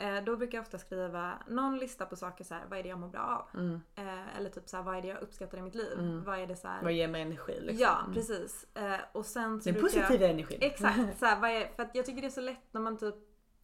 Eh, 0.00 0.24
då 0.24 0.36
brukar 0.36 0.58
jag 0.58 0.62
ofta 0.62 0.78
skriva 0.78 1.32
någon 1.48 1.78
lista 1.78 2.06
på 2.06 2.16
saker 2.16 2.44
så 2.44 2.54
här, 2.54 2.62
vad 2.70 2.78
är 2.78 2.82
det 2.82 2.88
jag 2.88 2.98
mår 2.98 3.08
bra 3.08 3.48
av? 3.52 3.60
Mm. 3.60 3.80
Eh, 3.94 4.36
eller 4.36 4.50
typ 4.50 4.68
så 4.68 4.76
här, 4.76 4.84
vad 4.84 4.96
är 4.96 5.02
det 5.02 5.08
jag 5.08 5.22
uppskattar 5.22 5.58
i 5.58 5.62
mitt 5.62 5.74
liv? 5.74 5.92
Mm. 5.98 6.24
Vad 6.24 6.38
är 6.38 6.46
det 6.46 6.56
så 6.56 6.68
här, 6.68 6.82
Vad 6.82 6.92
ger 6.92 7.08
mig 7.08 7.22
energi 7.22 7.60
liksom? 7.60 7.78
Ja, 7.78 7.98
Mm. 8.00 8.14
precis. 8.14 8.66
Eh, 8.74 8.94
och 9.12 9.26
sen 9.26 9.60
så 9.60 9.70
Den 9.70 9.80
positiva 9.82 10.06
jag... 10.14 10.22
energin. 10.30 10.58
Exakt. 10.60 10.98
Så 11.18 11.26
här, 11.26 11.40
vad 11.40 11.50
är, 11.50 11.68
för 11.76 11.82
att 11.82 11.94
jag 11.94 12.06
tycker 12.06 12.20
det 12.22 12.28
är 12.28 12.30
så 12.30 12.40
lätt 12.40 12.66
när 12.72 12.80
man 12.80 12.96
typ 12.98 13.14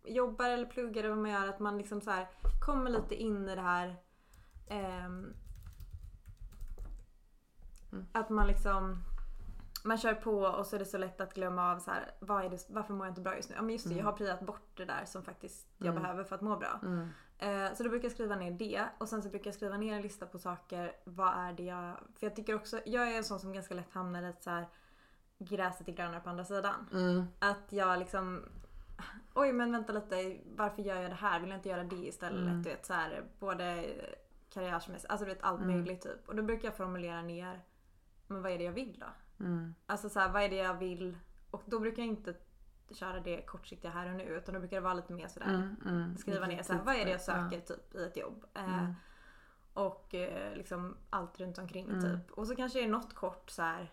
jobbar 0.04 0.48
eller 0.50 0.66
pluggar 0.66 1.00
eller 1.04 1.14
vad 1.14 1.18
man 1.22 1.30
gör 1.30 1.48
att 1.48 1.58
man 1.60 1.78
liksom 1.78 2.00
så 2.00 2.10
här 2.10 2.28
kommer 2.66 2.90
lite 2.90 3.14
in 3.14 3.48
i 3.48 3.54
det 3.54 3.60
här 3.60 3.96
ehm, 4.68 5.34
Mm. 7.92 8.06
att 8.12 8.30
man 8.30 8.46
liksom 8.46 8.96
man 9.84 9.98
kör 9.98 10.14
på 10.14 10.38
och 10.40 10.66
så 10.66 10.76
är 10.76 10.78
det 10.78 10.84
så 10.84 10.98
lätt 10.98 11.20
att 11.20 11.34
glömma 11.34 11.72
av 11.72 11.78
så 11.78 11.90
här, 11.90 12.10
vad 12.20 12.44
är 12.44 12.50
det, 12.50 12.66
varför 12.68 12.94
mår 12.94 13.06
jag 13.06 13.10
inte 13.12 13.20
bra 13.20 13.36
just 13.36 13.48
nu? 13.50 13.54
Ja 13.56 13.62
men 13.62 13.70
just 13.70 13.84
det, 13.84 13.90
Mm. 13.94 13.98
jag 14.04 14.10
har 14.12 14.16
priat 14.16 14.40
bort 14.40 14.70
det 14.76 14.84
där 14.84 15.04
som 15.04 15.22
faktiskt 15.22 15.68
jag 15.78 15.88
Mm. 15.88 16.02
behöver 16.02 16.24
för 16.24 16.34
att 16.34 16.40
må 16.42 16.56
bra. 16.56 16.80
Mm. 16.82 17.08
Eh, 17.38 17.74
så 17.74 17.82
då 17.82 17.88
brukar 17.90 18.04
jag 18.04 18.12
skriva 18.12 18.36
ner 18.36 18.50
det 18.50 18.84
och 18.98 19.08
sen 19.08 19.22
så 19.22 19.28
brukar 19.28 19.46
jag 19.48 19.54
skriva 19.54 19.76
ner 19.76 19.94
en 19.94 20.02
lista 20.02 20.26
på 20.26 20.38
saker. 20.38 20.92
Vad 21.04 21.34
är 21.34 21.52
det 21.52 21.62
jag... 21.62 21.96
För 22.18 22.26
jag 22.26 22.36
tycker 22.36 22.54
också, 22.54 22.80
jag 22.86 23.12
är 23.12 23.16
en 23.16 23.24
sån 23.24 23.40
som 23.40 23.52
ganska 23.52 23.74
lätt 23.74 23.92
hamnar 23.92 24.22
i 24.22 24.32
så 24.40 24.50
här 24.50 24.66
gräset 25.38 25.88
är 25.88 25.92
grönare 25.92 26.20
på 26.20 26.30
andra 26.30 26.44
sidan. 26.44 26.88
Mm. 26.92 27.24
Att 27.38 27.72
jag 27.72 27.98
liksom 27.98 28.42
Oj 29.34 29.52
men 29.52 29.72
vänta 29.72 29.92
lite, 29.92 30.36
varför 30.56 30.82
gör 30.82 31.00
jag 31.02 31.10
det 31.10 31.14
här? 31.14 31.40
Vill 31.40 31.50
jag 31.50 31.58
inte 31.58 31.68
göra 31.68 31.84
det 31.84 31.96
istället? 32.06 32.40
Mm. 32.40 32.62
Du 32.62 32.68
vet 32.70 32.86
så 32.86 32.92
här, 32.92 33.24
både 33.38 33.84
karriärsmässigt, 34.50 35.10
alltså 35.10 35.24
du 35.26 35.32
vet 35.34 35.42
allt 35.42 35.60
Mm. 35.62 35.76
möjligt 35.76 36.02
typ. 36.02 36.28
Och 36.28 36.36
då 36.36 36.42
brukar 36.42 36.68
jag 36.68 36.76
formulera 36.76 37.22
ner 37.22 37.60
Men 38.26 38.42
vad 38.42 38.52
är 38.52 38.58
det 38.58 38.64
jag 38.64 38.72
vill 38.72 38.98
då? 39.00 39.44
Mm. 39.44 39.74
Alltså 39.86 40.08
så 40.08 40.20
här, 40.20 40.28
vad 40.32 40.42
är 40.42 40.48
det 40.48 40.56
jag 40.56 40.74
vill? 40.74 41.18
Och 41.50 41.62
då 41.66 41.78
brukar 41.80 42.02
jag 42.02 42.08
inte 42.08 42.34
köra 42.90 43.20
det 43.20 43.42
kortsiktiga 43.42 43.90
här 43.90 44.10
och 44.10 44.16
nu 44.16 44.22
utan 44.24 44.54
då 44.54 44.60
brukar 44.60 44.76
det 44.76 44.80
vara 44.80 44.94
lite 44.94 45.12
mer 45.12 45.28
sådär 45.28 45.46
Mm, 45.54 45.76
mm. 45.86 46.16
Skriva 46.16 46.46
ner 46.46 46.62
så 46.62 46.72
här, 46.72 46.82
vad 46.82 46.94
är 46.94 47.04
det 47.04 47.10
jag 47.10 47.20
söker 47.20 47.60
typ 47.60 47.94
i 47.94 48.04
ett 48.04 48.16
jobb? 48.16 48.44
Eh, 48.54 48.78
Mm. 48.78 48.94
Och 49.74 50.14
eh, 50.14 50.56
liksom 50.56 50.96
allt 51.10 51.40
runt 51.40 51.58
omkring 51.58 51.88
Mm. 51.90 52.00
typ. 52.02 52.30
Och 52.32 52.46
så 52.46 52.56
kanske 52.56 52.78
det 52.78 52.84
är 52.84 52.88
något 52.88 53.14
kort 53.14 53.50
så 53.50 53.62
här. 53.62 53.92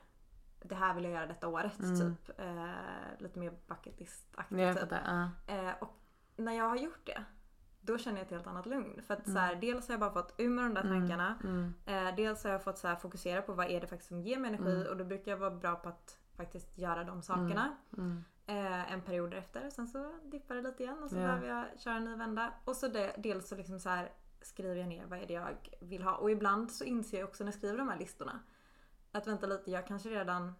Det 0.63 0.75
här 0.75 0.93
vill 0.93 1.03
jag 1.03 1.13
göra 1.13 1.25
detta 1.27 1.47
året 1.47 1.79
Mm. 1.79 1.99
typ. 2.15 2.39
Eh, 2.39 2.65
lite 3.19 3.39
mer 3.39 3.53
bucket 3.67 3.99
list-aktigt 3.99 4.59
Jag 4.61 4.79
typ. 4.79 4.91
ja. 5.05 5.29
Eh, 5.47 5.73
och 5.79 5.93
när 6.35 6.53
jag 6.53 6.69
har 6.69 6.75
gjort 6.77 7.05
det 7.05 7.23
då 7.83 7.97
känner 7.97 8.17
jag 8.17 8.25
ett 8.25 8.31
helt 8.31 8.47
annat 8.47 8.65
lugn. 8.65 9.01
För 9.07 9.13
att 9.13 9.27
Mm. 9.27 9.35
så 9.35 9.39
här, 9.39 9.55
dels 9.55 9.87
har 9.87 9.93
jag 9.93 9.99
bara 9.99 10.11
fått 10.13 10.33
ur 10.37 10.49
med 10.49 10.65
de 10.65 10.73
där 10.73 10.81
Mm, 10.83 10.99
tankarna. 11.01 11.35
mm. 11.43 11.73
Eh, 11.85 12.15
dels 12.15 12.43
har 12.43 12.51
jag 12.51 12.63
fått 12.63 12.77
så 12.77 12.87
här, 12.87 12.95
fokusera 12.95 13.41
på 13.41 13.53
vad 13.53 13.65
är 13.71 13.81
det 13.81 13.87
faktiskt 13.87 14.07
som 14.09 14.21
ger 14.21 14.39
mig 14.39 14.47
energi 14.47 14.75
Mm. 14.75 14.87
och 14.87 14.97
då 14.97 15.03
brukar 15.05 15.31
jag 15.31 15.37
vara 15.37 15.51
bra 15.51 15.75
på 15.75 15.89
att 15.89 16.17
faktiskt 16.37 16.77
göra 16.77 17.03
de 17.03 17.21
sakerna. 17.21 17.75
Mm. 17.97 18.23
Eh, 18.45 18.93
en 18.93 19.01
period 19.01 19.33
efter. 19.33 19.69
Sen 19.69 19.87
så 19.87 20.19
dippar 20.23 20.55
det 20.55 20.61
lite 20.61 20.83
igen 20.83 21.03
och 21.03 21.09
så 21.09 21.15
Ja. 21.15 21.21
behöver 21.21 21.47
jag 21.47 21.79
köra 21.79 21.93
en 21.95 22.05
ny 22.05 22.15
vända. 22.15 22.53
Och 22.65 22.75
så 22.75 22.87
det, 22.87 23.15
dels 23.17 23.47
så 23.49 23.55
liksom 23.55 23.79
så 23.79 23.89
här 23.89 24.11
skriver 24.41 24.75
jag 24.75 24.87
ner 24.87 25.05
vad 25.05 25.19
är 25.19 25.27
det 25.27 25.33
jag 25.33 25.57
vill 25.81 26.03
ha. 26.03 26.15
Och 26.15 26.31
ibland 26.31 26.71
så 26.71 26.83
inser 26.83 27.19
jag 27.19 27.29
också 27.29 27.43
när 27.43 27.51
jag 27.51 27.57
skriver 27.57 27.77
de 27.77 27.89
här 27.89 27.97
listorna 27.99 28.39
att 29.11 29.27
vänta 29.27 29.47
lite, 29.47 29.71
jag 29.71 29.87
kanske 29.87 30.09
redan 30.09 30.53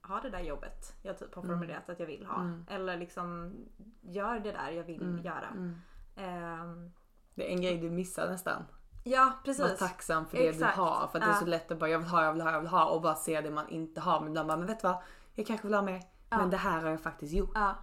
har 0.00 0.20
det 0.20 0.30
där 0.30 0.40
jobbet 0.40 0.94
jag 1.02 1.18
typ 1.18 1.34
har 1.34 1.42
Mm. 1.42 1.54
formulerat 1.56 1.88
att 1.90 2.00
jag 2.00 2.06
vill 2.06 2.26
ha. 2.26 2.40
Mm. 2.40 2.64
Eller 2.68 2.96
liksom 2.96 3.54
gör 4.00 4.38
det 4.40 4.52
där 4.52 4.70
jag 4.70 4.84
vill 4.84 5.02
Mm. 5.02 5.22
göra. 5.24 5.46
Mm. 5.46 5.76
Ehm, 6.16 6.90
Det 7.34 7.46
är 7.48 7.50
en 7.54 7.60
grej 7.62 7.78
du 7.78 7.90
missar 7.90 8.28
nästan. 8.30 8.62
ja 9.04 9.32
precis. 9.44 9.62
Var 9.62 9.68
tacksam 9.88 10.26
för 10.26 10.36
det 10.36 10.48
Exakt. 10.48 10.76
du 10.76 10.82
har. 10.82 11.08
För 11.08 11.18
att 11.18 11.24
det 11.24 11.30
är 11.30 11.34
Ja. 11.34 11.40
så 11.40 11.46
lätt 11.46 11.70
att 11.70 11.78
bara 11.78 11.90
jag 11.90 11.98
vill 11.98 12.08
ha, 12.08 12.24
jag 12.24 12.32
vill 12.32 12.42
ha, 12.42 12.52
jag 12.52 12.60
vill 12.60 12.68
ha 12.68 12.84
och 12.90 13.02
bara 13.02 13.14
se 13.14 13.40
det 13.40 13.50
man 13.50 13.68
inte 13.68 14.00
har. 14.00 14.20
Men 14.20 14.28
ibland 14.28 14.48
bara, 14.48 14.56
men 14.58 14.66
vet 14.66 14.80
du 14.80 14.88
vad? 14.88 15.02
Jag 15.34 15.46
kanske 15.46 15.66
vill 15.66 15.74
ha 15.74 15.82
mer. 15.82 16.02
Ja. 16.30 16.36
Men 16.38 16.50
det 16.50 16.56
här 16.56 16.82
har 16.82 16.90
jag 16.90 17.00
faktiskt 17.00 17.32
gjort. 17.34 17.50
Ja. 17.54 17.74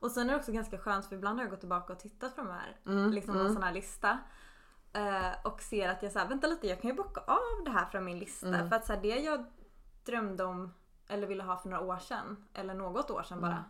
Och 0.00 0.10
sen 0.10 0.28
är 0.28 0.32
det 0.32 0.38
också 0.38 0.52
ganska 0.52 0.78
skönt 0.78 1.06
för 1.06 1.16
ibland 1.16 1.38
har 1.38 1.44
jag 1.44 1.50
gått 1.50 1.60
tillbaka 1.60 1.92
och 1.92 1.98
tittat 1.98 2.36
på 2.36 2.42
de 2.42 2.50
här. 2.50 2.76
Mm, 2.86 3.10
Liksom 3.10 3.34
mm. 3.34 3.46
en 3.46 3.52
sån 3.54 3.62
här 3.62 3.72
lista. 3.72 4.18
Eh, 4.92 5.32
och 5.44 5.62
ser 5.62 5.88
att 5.88 6.02
jag 6.02 6.12
säger 6.12 6.28
vänta 6.28 6.46
lite 6.46 6.66
jag 6.66 6.80
kan 6.80 6.90
ju 6.90 6.96
bocka 6.96 7.20
av 7.20 7.64
det 7.64 7.70
här 7.70 7.86
från 7.86 8.04
min 8.04 8.18
lista. 8.18 8.46
Mm. 8.48 8.68
För 8.68 8.76
att 8.76 8.86
så 8.86 8.92
här, 8.92 9.00
det 9.02 9.08
jag 9.08 9.44
drömde 10.04 10.44
om 10.44 10.74
eller 11.08 11.26
ville 11.26 11.42
ha 11.42 11.56
för 11.56 11.68
några 11.68 11.82
år 11.84 11.98
sedan. 11.98 12.44
Eller 12.54 12.74
något 12.74 13.10
år 13.10 13.22
sedan 13.22 13.40
bara. 13.40 13.64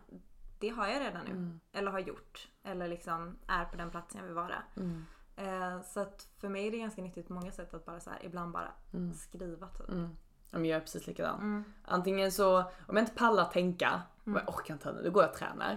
Det 0.59 0.69
har 0.69 0.87
jag 0.87 1.01
redan 1.01 1.25
nu. 1.25 1.31
Mm. 1.31 1.59
Eller 1.73 1.91
har 1.91 1.99
gjort. 1.99 2.47
Eller 2.63 2.87
liksom 2.87 3.37
är 3.47 3.65
på 3.65 3.77
den 3.77 3.91
platsen 3.91 4.19
jag 4.19 4.25
vill 4.25 4.35
vara. 4.35 4.63
Mm. 4.77 5.05
Eh, 5.35 5.81
så 5.81 5.99
att 5.99 6.27
för 6.37 6.49
mig 6.49 6.67
är 6.67 6.71
det 6.71 6.77
ganska 6.77 7.01
nyttigt 7.01 7.27
på 7.27 7.33
många 7.33 7.51
sätt 7.51 7.73
att 7.73 7.85
bara 7.85 7.99
så 7.99 8.09
här, 8.09 8.19
ibland 8.25 8.51
bara 8.51 8.71
Mm. 8.93 9.13
skriva 9.13 9.67
typ. 9.67 9.89
Mm. 9.89 10.17
Jag 10.51 10.65
är 10.67 10.79
precis 10.79 11.07
likadan. 11.07 11.39
Mm. 11.39 11.63
Antingen 11.85 12.31
så, 12.31 12.57
om 12.59 12.95
jag 12.95 12.99
inte 12.99 13.15
pallar 13.15 13.45
tänka, 13.45 14.01
Mm. 14.25 14.35
och 14.35 14.41
jag 14.47 14.55
orkar 14.55 14.73
inte 14.73 14.91
nu, 14.91 15.01
då 15.03 15.11
går 15.11 15.23
jag 15.23 15.31
och 15.31 15.37
tränar. 15.37 15.73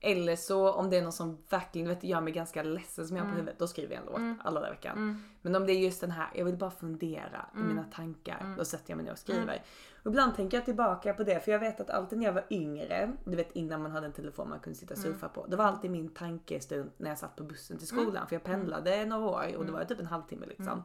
Mm. 0.00 0.18
Eller 0.18 0.36
så 0.36 0.72
om 0.72 0.90
det 0.90 0.96
är 0.96 1.02
någon 1.02 1.12
som 1.12 1.38
verkligen 1.50 1.88
vet, 1.88 2.04
gör 2.04 2.20
mig 2.20 2.32
ganska 2.32 2.62
ledsen 2.62 3.08
som 3.08 3.16
jag 3.16 3.24
har 3.24 3.28
på 3.28 3.32
Mm. 3.34 3.40
huvudet, 3.40 3.58
då 3.58 3.66
skriver 3.66 3.94
jag 3.94 4.00
en 4.02 4.06
låt 4.06 4.16
Mm. 4.18 4.40
alla 4.44 4.60
dagar 4.60 4.72
i 4.72 4.76
veckan. 4.76 4.96
Mm. 4.98 5.22
Men 5.42 5.54
om 5.54 5.66
det 5.66 5.72
är 5.72 5.78
just 5.78 6.00
den 6.00 6.10
här, 6.10 6.28
jag 6.34 6.44
vill 6.44 6.56
bara 6.56 6.70
fundera 6.70 7.46
i 7.54 7.56
Mm. 7.56 7.68
mina 7.68 7.84
tankar, 7.84 8.38
Mm. 8.40 8.56
då 8.56 8.64
sätter 8.64 8.90
jag 8.90 8.96
mig 8.96 9.04
ner 9.04 9.12
och 9.12 9.18
skriver. 9.18 9.42
Mm. 9.42 9.58
Och 10.02 10.06
ibland 10.10 10.34
tänker 10.36 10.56
jag 10.56 10.64
tillbaka 10.64 11.14
på 11.14 11.24
det, 11.24 11.40
för 11.44 11.52
jag 11.52 11.58
vet 11.58 11.80
att 11.80 11.90
alltid 11.90 12.18
när 12.18 12.26
jag 12.26 12.32
var 12.32 12.44
yngre, 12.50 13.12
du 13.24 13.36
vet 13.36 13.52
innan 13.52 13.82
man 13.82 13.90
hade 13.90 14.06
en 14.06 14.12
telefon 14.12 14.48
man 14.48 14.60
kunde 14.60 14.78
sitta 14.78 14.94
och 14.94 14.98
Mm. 15.00 15.12
surfa 15.12 15.28
på. 15.28 15.46
Det 15.46 15.56
var 15.56 15.64
alltid 15.64 15.90
min 15.90 16.08
tankestund 16.08 16.90
när 16.96 17.08
jag 17.10 17.18
satt 17.18 17.36
på 17.36 17.44
bussen 17.44 17.78
till 17.78 17.86
skolan. 17.86 18.16
Mm. 18.16 18.26
För 18.26 18.34
jag 18.36 18.42
pendlade 18.44 19.04
några 19.06 19.24
år 19.26 19.38
och 19.42 19.46
det 19.46 19.54
Mm. 19.68 19.72
var 19.72 19.84
typ 19.84 20.00
en 20.00 20.06
halvtimme 20.06 20.46
liksom. 20.46 20.66
Mm. 20.68 20.82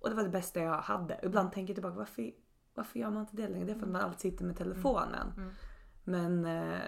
Och 0.00 0.08
det 0.10 0.14
var 0.16 0.22
det 0.22 0.28
bästa 0.28 0.60
jag 0.60 0.78
hade. 0.78 1.14
Och 1.14 1.24
ibland 1.24 1.52
tänker 1.52 1.70
jag 1.70 1.76
tillbaka, 1.76 1.96
varför, 1.98 2.30
varför 2.74 2.98
gör 2.98 3.10
man 3.10 3.20
inte 3.20 3.36
det 3.36 3.48
längre? 3.48 3.66
Det 3.66 3.72
är 3.72 3.78
för 3.78 3.86
att 3.86 3.92
man 3.92 4.02
alltid 4.02 4.20
sitter 4.32 4.44
med 4.44 4.56
telefonen. 4.56 5.32
Mm. 5.36 5.50
Men 6.04 6.44
eh, 6.44 6.78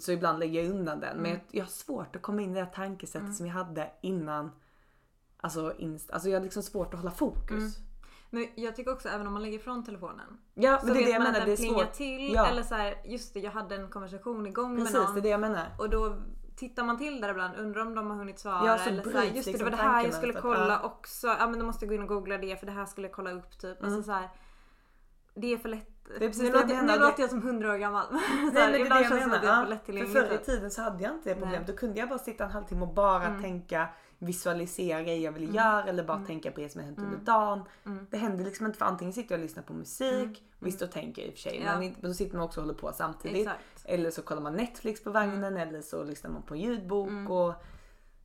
så 0.00 0.12
ibland 0.12 0.38
lägger 0.38 0.62
jag 0.62 0.70
undan 0.70 1.00
den. 1.00 1.16
Men 1.16 1.26
Mm. 1.30 1.40
jag, 1.50 1.58
jag 1.60 1.64
har 1.64 1.70
svårt 1.70 2.16
att 2.16 2.22
komma 2.22 2.42
in 2.42 2.50
i 2.50 2.54
det 2.54 2.64
här 2.64 2.72
tankesättet 2.72 3.20
Mm. 3.22 3.32
som 3.34 3.46
jag 3.46 3.54
hade 3.54 3.90
innan. 4.00 4.50
Alltså, 5.36 5.72
inst, 5.78 6.10
alltså 6.10 6.28
jag 6.28 6.38
har 6.38 6.44
liksom 6.44 6.62
svårt 6.62 6.94
att 6.94 7.00
hålla 7.00 7.10
fokus. 7.12 7.50
Mm. 7.50 7.70
Men 8.30 8.46
jag 8.54 8.76
tycker 8.76 8.92
också 8.92 9.08
även 9.08 9.26
om 9.26 9.32
man 9.32 9.42
lägger 9.42 9.58
ifrån 9.58 9.84
telefonen. 9.84 10.38
Ja 10.54 10.78
så 10.80 10.86
men 10.86 10.94
det 10.94 11.00
är 11.00 11.04
vet 11.04 11.06
det 11.06 11.12
jag 11.12 11.22
man 11.22 11.32
menar, 11.32 11.40
att 11.40 11.46
den 11.46 11.56
plingar 11.56 11.78
svårt. 11.84 11.92
till. 11.92 12.32
Ja. 12.34 12.46
Eller 12.46 12.62
så 12.62 12.74
här, 12.74 12.94
just 13.04 13.34
det 13.34 13.40
jag 13.40 13.50
hade 13.50 13.76
en 13.76 13.88
konversation 13.90 14.46
igång 14.46 14.76
Precis, 14.76 14.92
med 14.94 15.02
någon. 15.02 15.14
det 15.14 15.20
är 15.20 15.22
det 15.22 15.28
jag 15.28 15.40
menar. 15.40 15.66
Och 15.78 15.90
då 15.90 16.16
tittar 16.56 16.84
man 16.84 16.98
till 16.98 17.20
där 17.20 17.28
ibland, 17.28 17.56
undrar 17.56 17.82
om 17.82 17.94
de 17.94 18.10
har 18.10 18.16
hunnit 18.16 18.38
svara. 18.38 18.66
Ja, 18.66 18.78
så 18.78 18.90
eller 18.90 19.02
så 19.02 19.10
här, 19.10 19.24
just 19.24 19.34
det, 19.34 19.40
det 19.40 19.46
liksom 19.46 19.64
var 19.64 19.70
det 19.70 19.76
här 19.82 20.04
jag 20.04 20.14
skulle 20.14 20.32
kolla 20.32 20.68
Ja. 20.68 20.86
också. 20.88 21.26
Ja 21.26 21.46
men 21.48 21.58
då 21.58 21.66
måste 21.66 21.84
jag 21.84 21.88
gå 21.88 21.94
in 21.94 22.02
och 22.02 22.08
googla 22.08 22.38
det 22.38 22.56
för 22.60 22.66
det 22.66 22.72
här 22.72 22.86
skulle 22.86 23.06
jag 23.06 23.14
kolla 23.14 23.30
upp 23.32 23.58
typ. 23.58 23.80
Mm. 23.80 23.92
Alltså 23.92 24.02
så 24.06 24.12
här, 24.12 24.28
det 25.36 25.52
är 25.52 25.56
för 25.58 25.68
lätt. 25.68 25.88
Det 26.18 26.24
är 26.24 26.28
precis 26.28 26.42
nu 26.42 26.50
det 26.50 26.58
jag 26.58 26.68
låter, 26.68 26.82
nu 26.82 26.98
låter 26.98 27.20
jag 27.22 27.30
som 27.30 27.42
hundra 27.42 27.72
år 27.72 27.76
gammal. 27.78 28.06
Nej, 28.12 28.20
men 28.42 28.54
det 28.54 28.60
är 28.60 28.70
det 28.72 28.78
jag 28.78 28.88
känns 28.88 29.10
det 29.14 29.20
som 29.20 29.30
menar. 29.30 29.42
det 29.42 29.48
är 29.48 29.62
för 29.64 29.70
lättillgängligt. 29.70 30.12
För 30.18 30.26
förr 30.26 30.34
i 30.34 30.38
tiden 30.38 30.70
så 30.70 30.82
hade 30.82 31.02
jag 31.02 31.12
inte 31.14 31.28
det 31.34 31.40
problemet. 31.40 31.66
Då 31.66 31.72
kunde 31.72 31.98
jag 32.00 32.08
bara 32.08 32.18
sitta 32.18 32.44
en 32.44 32.50
halvtimme 32.50 32.82
och 32.82 32.94
bara 32.94 33.24
Mm. 33.26 33.42
tänka 33.42 33.88
visualisera 34.18 35.02
grejer 35.02 35.24
jag 35.24 35.32
vill 35.32 35.42
Mm. 35.42 35.54
göra 35.54 35.84
eller 35.84 36.04
bara 36.04 36.14
Mm. 36.16 36.26
tänka 36.26 36.50
på 36.50 36.60
det 36.60 36.68
som 36.68 36.80
har 36.80 36.86
hänt 36.86 36.98
Mm. 36.98 37.10
under 37.12 37.24
dagen. 37.26 37.62
Mm. 37.86 38.06
Det 38.10 38.16
händer 38.16 38.44
liksom 38.44 38.66
inte 38.66 38.78
för 38.78 38.86
antingen 38.86 39.12
sitter 39.12 39.34
jag 39.34 39.38
och 39.38 39.42
lyssnar 39.42 39.62
på 39.62 39.72
musik, 39.72 40.12
Mm. 40.24 40.34
visst 40.58 40.80
då 40.80 40.86
tänker 40.86 41.22
jag 41.22 41.28
i 41.28 41.30
och 41.30 41.34
för 41.34 41.40
sig, 41.42 41.62
Ja. 41.64 41.78
men 41.78 41.94
då 42.00 42.14
sitter 42.14 42.36
man 42.36 42.44
också 42.46 42.60
och 42.60 42.66
håller 42.66 42.78
på 42.78 42.92
samtidigt. 42.92 43.46
Exakt. 43.46 43.64
Eller 43.84 44.10
så 44.10 44.22
kollar 44.22 44.42
man 44.42 44.54
Netflix 44.54 45.04
på 45.04 45.10
vagnen 45.10 45.56
eller 45.56 45.80
så 45.82 46.04
lyssnar 46.04 46.30
man 46.30 46.42
på 46.42 46.54
en 46.54 46.60
ljudbok 46.60 47.08
Mm. 47.08 47.30
och 47.30 47.54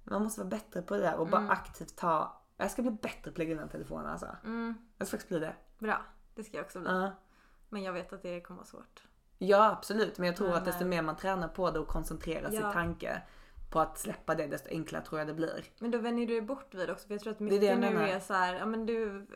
man 0.03 0.24
måste 0.24 0.39
vara 0.41 0.49
bättre 0.49 0.82
på 0.82 0.95
det 0.95 1.01
där 1.01 1.16
och 1.16 1.28
bara 1.28 1.41
Mm. 1.41 1.51
aktivt 1.51 1.95
ta, 1.95 2.41
jag 2.57 2.72
ska 2.72 2.82
bli 2.82 2.91
bättre 2.91 3.22
på 3.24 3.30
att 3.30 3.38
lägga 3.38 3.51
undan 3.53 3.70
telefonen 3.70 4.05
alltså. 4.07 4.28
Mm. 4.43 4.74
Jag 4.97 5.07
ska 5.07 5.18
faktiskt 5.18 5.30
bli 5.30 5.39
det. 5.39 5.53
Bra, 5.80 6.01
det 6.36 6.43
ska 6.43 6.57
jag 6.57 6.65
också 6.65 6.79
bli. 6.79 6.89
Ja. 6.89 7.11
Men 7.69 7.84
jag 7.84 7.93
vet 7.93 8.13
att 8.13 8.21
det 8.21 8.41
kommer 8.41 8.57
vara 8.57 8.67
svårt. 8.67 9.03
Ja 9.38 9.71
absolut 9.71 10.17
men 10.17 10.27
jag 10.27 10.36
tror 10.36 10.47
Men, 10.47 10.57
att 10.57 10.65
desto 10.65 10.86
mer 10.86 11.01
man 11.01 11.15
tränar 11.15 11.47
på 11.47 11.71
det 11.71 11.79
och 11.79 11.88
koncentrerar 11.88 12.49
Ja. 12.51 12.61
sin 12.61 12.71
tanke 12.71 13.21
på 13.71 13.79
att 13.79 13.97
släppa 13.99 14.36
det 14.36 14.47
desto 14.47 14.69
enklare 14.69 15.03
tror 15.05 15.19
jag 15.19 15.27
det 15.27 15.34
blir. 15.34 15.63
Men 15.79 15.91
då 15.91 15.97
vänjer 15.97 16.27
du 16.27 16.34
dig 16.34 16.41
bort 16.41 16.73
vid 16.73 16.88
det 16.88 16.91
också 16.93 17.07
för 17.07 17.13
jag 17.13 17.21
tror 17.21 17.34
att 17.34 17.39
är 17.39 17.43
mycket 17.43 17.61
det 17.61 17.67
jag 17.67 17.79
nu 17.79 17.89
menar. 17.89 18.07
är 18.07 18.19
så 18.19 18.34
här, 18.34 18.53
ja 18.55 18.65
men 18.65 18.86
du, 18.86 19.27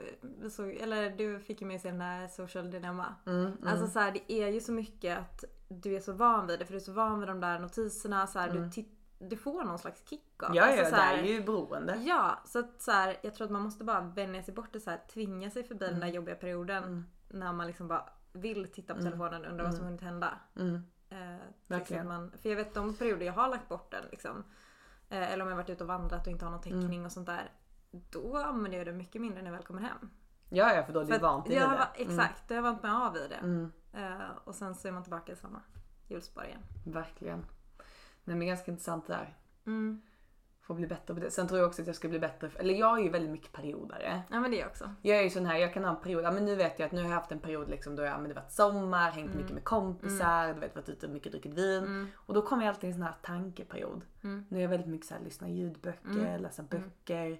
såg, 0.51 0.69
eller 0.69 1.09
du 1.09 1.39
fick 1.39 1.61
ju 1.61 1.67
med 1.67 1.81
sig 1.81 1.91
den 1.91 2.01
här 2.01 2.27
social 2.27 2.71
dilemma. 2.71 3.15
Mm, 3.25 3.45
mm. 3.45 3.57
Alltså 3.67 3.87
så 3.87 3.99
här, 3.99 4.11
det 4.11 4.31
är 4.33 4.47
ju 4.47 4.59
så 4.59 4.71
mycket 4.71 5.17
att 5.19 5.43
du 5.67 5.95
är 5.95 5.99
så 5.99 6.13
van 6.13 6.47
vid 6.47 6.59
det 6.59 6.65
för 6.65 6.73
du 6.73 6.77
är 6.79 6.83
så 6.83 6.91
van 6.91 7.19
vid 7.19 7.29
de 7.29 7.39
där 7.39 7.59
notiserna 7.59 8.27
så 8.27 8.39
här, 8.39 8.49
Mm. 8.49 8.63
du, 8.63 8.69
tit- 8.69 8.94
du 9.19 9.37
får 9.37 9.63
någon 9.63 9.79
slags 9.79 10.09
kick 10.09 10.43
av 10.43 10.55
Ja, 10.55 10.63
alltså, 10.63 10.79
ja, 10.83 10.89
så 10.89 10.95
det 10.95 11.01
här- 11.01 11.17
är 11.17 11.23
ju 11.23 11.43
beroende. 11.43 11.95
Ja, 11.95 12.39
så 12.45 12.59
att 12.59 12.81
så 12.81 12.91
här, 12.91 13.17
jag 13.21 13.35
tror 13.35 13.45
att 13.45 13.51
man 13.51 13.61
måste 13.61 13.83
bara 13.83 14.01
vänja 14.01 14.43
sig 14.43 14.53
bort 14.53 14.73
det 14.73 14.79
så 14.79 14.89
här, 14.89 15.01
tvinga 15.13 15.49
sig 15.49 15.63
förbi 15.63 15.85
den 15.85 15.93
där 15.95 16.01
Mm. 16.01 16.15
jobbiga 16.15 16.35
perioden 16.35 17.05
när 17.29 17.53
man 17.53 17.67
liksom 17.67 17.87
bara 17.87 18.09
vill 18.33 18.67
titta 18.71 18.93
på 18.93 18.99
Mm. 18.99 19.11
telefonen 19.11 19.45
och 19.45 19.51
undra 19.51 19.63
vad 19.63 19.73
som 19.73 19.81
Mm. 19.81 19.87
hunnit 19.87 20.01
hända. 20.01 20.39
Mm. 20.55 20.75
Eh, 21.09 21.45
Verkligen. 21.67 22.07
man, 22.07 22.31
för 22.41 22.49
jag 22.49 22.55
vet 22.55 22.73
de 22.73 22.93
perioder 22.95 23.25
jag 23.25 23.33
har 23.33 23.47
lagt 23.49 23.69
bort 23.69 23.91
den 23.91 24.03
liksom. 24.11 24.43
Eh, 25.09 25.33
eller 25.33 25.43
om 25.43 25.49
jag 25.49 25.55
varit 25.57 25.69
ute 25.69 25.83
och 25.83 25.87
vandrat 25.87 26.27
och 26.27 26.31
inte 26.31 26.45
har 26.45 26.51
någon 26.51 26.61
täckning 26.61 26.83
Mm. 26.85 27.05
och 27.05 27.11
sånt 27.11 27.25
där. 27.27 27.51
Då 27.91 28.37
använder 28.37 28.77
jag 28.77 28.87
det 28.87 28.93
mycket 28.93 29.21
mindre 29.21 29.41
när 29.41 29.49
jag 29.51 29.57
väl 29.57 29.65
kommer 29.65 29.81
hem. 29.81 30.09
Ja 30.49 30.73
ja 30.75 30.83
för 30.83 30.93
då 30.93 30.99
är 30.99 31.05
du 31.05 31.17
vant 31.17 31.49
vid 31.49 31.57
jag 31.57 31.63
det. 31.63 31.67
har, 31.67 31.77
va- 31.77 31.87
Exakt, 31.95 32.43
jag 32.49 32.57
har 32.57 32.63
vant 32.63 32.83
mig 32.83 32.91
av 32.91 33.17
i 33.17 33.27
det. 33.27 33.35
Mm. 33.35 33.71
Eh, 33.93 34.27
och 34.43 34.55
sen 34.55 34.75
så 34.75 34.87
är 34.87 34.91
man 34.91 35.03
tillbaka 35.03 35.31
i 35.31 35.35
samma 35.35 35.61
hjulspår 36.07 36.43
igen. 36.45 36.61
Verkligen. 36.85 37.45
Nej 38.25 38.35
men 38.37 38.47
ganska 38.47 38.71
intressant 38.71 39.07
det 39.07 39.13
där. 39.13 39.37
Mm. 39.67 40.01
Få 40.61 40.73
bli 40.73 40.87
bättre 40.87 41.13
på 41.13 41.19
det. 41.19 41.31
Sen 41.31 41.47
tror 41.47 41.59
jag 41.59 41.67
också 41.67 41.81
att 41.81 41.87
jag 41.87 41.95
ska 41.95 42.07
bli 42.07 42.19
bättre. 42.19 42.49
Eller 42.55 42.73
jag 42.73 42.99
är 42.99 43.03
ju 43.03 43.09
väldigt 43.09 43.31
mycket 43.31 43.51
periodare. 43.51 44.21
Ja 44.29 44.39
men 44.39 44.51
det 44.51 44.57
är 44.57 44.59
jag 44.59 44.69
också. 44.69 44.89
Jag 45.01 45.17
är 45.17 45.21
ju 45.23 45.29
sån 45.29 45.45
här, 45.45 45.57
jag 45.57 45.73
kan 45.73 45.83
ha 45.83 45.91
en 45.95 46.01
period, 46.01 46.23
ja 46.23 46.31
men 46.31 46.45
nu 46.45 46.55
vet 46.55 46.79
jag 46.79 46.85
att 46.85 46.91
nu 46.91 47.01
har 47.01 47.09
jag 47.09 47.15
haft 47.15 47.31
en 47.31 47.39
period 47.39 47.69
liksom 47.69 47.95
då 47.95 48.03
jag, 48.03 48.19
men 48.19 48.29
det 48.29 48.35
varit 48.35 48.51
sommar, 48.51 49.11
hängt 49.11 49.25
Mm. 49.29 49.37
mycket 49.37 49.53
med 49.53 49.63
kompisar, 49.63 50.53
du 50.53 50.59
vet 50.59 50.75
varit 50.75 50.89
ute 50.89 51.05
och 51.07 51.11
mycket 51.13 51.31
druckit 51.31 51.53
vin. 51.53 51.83
Mm. 51.83 52.07
Och 52.15 52.33
då 52.33 52.41
kommer 52.41 52.63
jag 52.65 52.69
alltid 52.69 52.83
i 52.83 52.87
en 52.87 52.93
sån 52.93 53.03
här 53.03 53.15
tankeperiod. 53.21 54.05
Mm. 54.23 54.45
Nu 54.49 54.57
är 54.57 54.61
jag 54.61 54.69
väldigt 54.69 54.89
mycket 54.89 55.07
så 55.07 55.13
här, 55.13 55.21
lyssna 55.21 55.49
ljudböcker, 55.49 56.09
Mm. 56.09 56.41
läsa 56.41 56.63
böcker, 56.63 57.39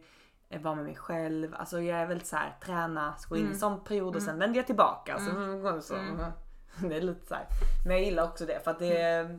eh, 0.50 0.62
vara 0.62 0.76
med 0.76 0.86
mig 0.86 0.96
själv. 0.96 1.56
Alltså 1.56 1.82
jag 1.82 2.00
är 2.00 2.06
väldigt 2.08 2.28
så 2.28 2.36
här, 2.36 2.56
träna, 2.66 3.16
så 3.18 3.30
gå 3.30 3.36
in 3.36 3.42
i 3.42 3.44
Mm. 3.44 3.54
en 3.54 3.60
sån 3.60 3.84
period 3.84 4.08
och 4.16 4.22
Mm. 4.22 4.26
sen 4.26 4.40
vänder 4.40 4.58
jag 4.58 4.66
tillbaka. 4.66 5.20
Så, 5.20 5.32
Mm. 5.32 5.82
så, 5.82 5.96
Mm. 6.80 6.90
Det 6.90 6.96
är 6.98 7.02
lite 7.02 7.26
så 7.28 7.34
här. 7.36 7.46
Men 7.86 7.96
jag 7.96 8.06
gillar 8.06 8.24
också 8.24 8.46
det 8.46 8.64
för 8.64 8.72
att 8.72 8.80
det 8.80 9.38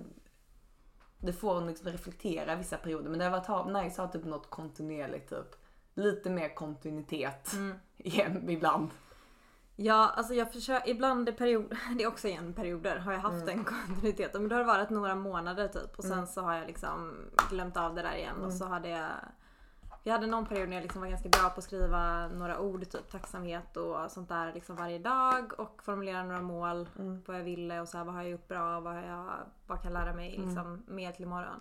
det 1.27 1.33
får 1.33 1.57
en 1.59 1.67
liksom 1.67 1.89
reflektera 1.89 2.57
vissa 2.57 2.77
perioder. 2.77 3.11
Men 3.11 3.19
det 3.19 3.25
har 3.25 3.31
varit 3.31 3.85
nice 3.85 4.03
att 4.03 4.13
ha 4.13 4.21
typ 4.21 4.25
något 4.29 4.51
kontinuerligt 4.51 5.29
typ. 5.31 5.57
Lite 5.95 6.31
mer 6.31 6.55
kontinuitet 6.55 7.53
Mm. 7.53 7.77
igen 7.97 8.51
ibland. 8.51 8.91
Ja, 9.79 10.09
alltså 10.17 10.35
jag 10.35 10.53
försöker, 10.53 10.89
ibland 10.91 11.29
är 11.29 11.33
period, 11.33 11.77
det 11.99 12.03
är 12.05 12.09
också 12.09 12.29
igen 12.29 12.53
perioder 12.53 12.97
har 12.99 13.13
jag 13.13 13.21
haft 13.21 13.35
Mm. 13.43 13.47
den 13.47 13.65
kontinuiteten. 13.65 14.43
Men 14.43 14.49
då 14.49 14.55
har 14.55 14.61
det 14.61 14.67
varit 14.67 14.91
några 14.91 15.15
månader 15.15 15.69
typ 15.69 15.99
och 15.99 16.05
sen 16.05 16.13
Mm. 16.13 16.27
så 16.27 16.41
har 16.41 16.55
jag 16.55 16.67
liksom 16.67 17.15
glömt 17.51 17.77
av 17.77 17.95
det 17.95 18.03
där 18.03 18.15
igen 18.17 18.37
och 18.37 18.45
Mm. 18.45 18.59
så 18.59 18.65
hade 18.67 18.89
jag 18.89 19.09
jag 20.07 20.13
hade 20.13 20.27
någon 20.27 20.47
period 20.47 20.69
när 20.69 20.77
jag 20.77 20.83
liksom 20.83 21.01
var 21.01 21.09
ganska 21.09 21.29
bra 21.29 21.49
på 21.51 21.59
att 21.59 21.65
skriva 21.65 22.29
några 22.29 22.61
ord, 22.61 22.91
typ 22.91 23.11
tacksamhet 23.11 23.77
och 23.77 24.11
sånt 24.11 24.29
där 24.29 24.53
liksom 24.53 24.77
varje 24.77 24.99
dag 24.99 25.53
och 25.61 25.83
formulera 25.83 26.23
några 26.23 26.41
mål 26.43 26.89
Mm. 26.99 27.23
vad 27.27 27.37
jag 27.39 27.45
ville 27.45 27.81
och 27.81 27.89
så 27.89 27.99
här, 27.99 28.05
vad 28.05 28.15
har 28.15 28.23
jag 28.23 28.31
gjort 28.31 28.49
bra, 28.49 28.81
vad, 28.81 28.97
jag, 28.97 29.27
vad 29.67 29.83
kan 29.83 29.93
jag 29.93 30.05
lära 30.05 30.15
mig 30.15 30.35
Mm. 30.37 30.47
liksom, 30.49 30.83
mer 30.87 31.13
till 31.13 31.23
imorgon. 31.25 31.61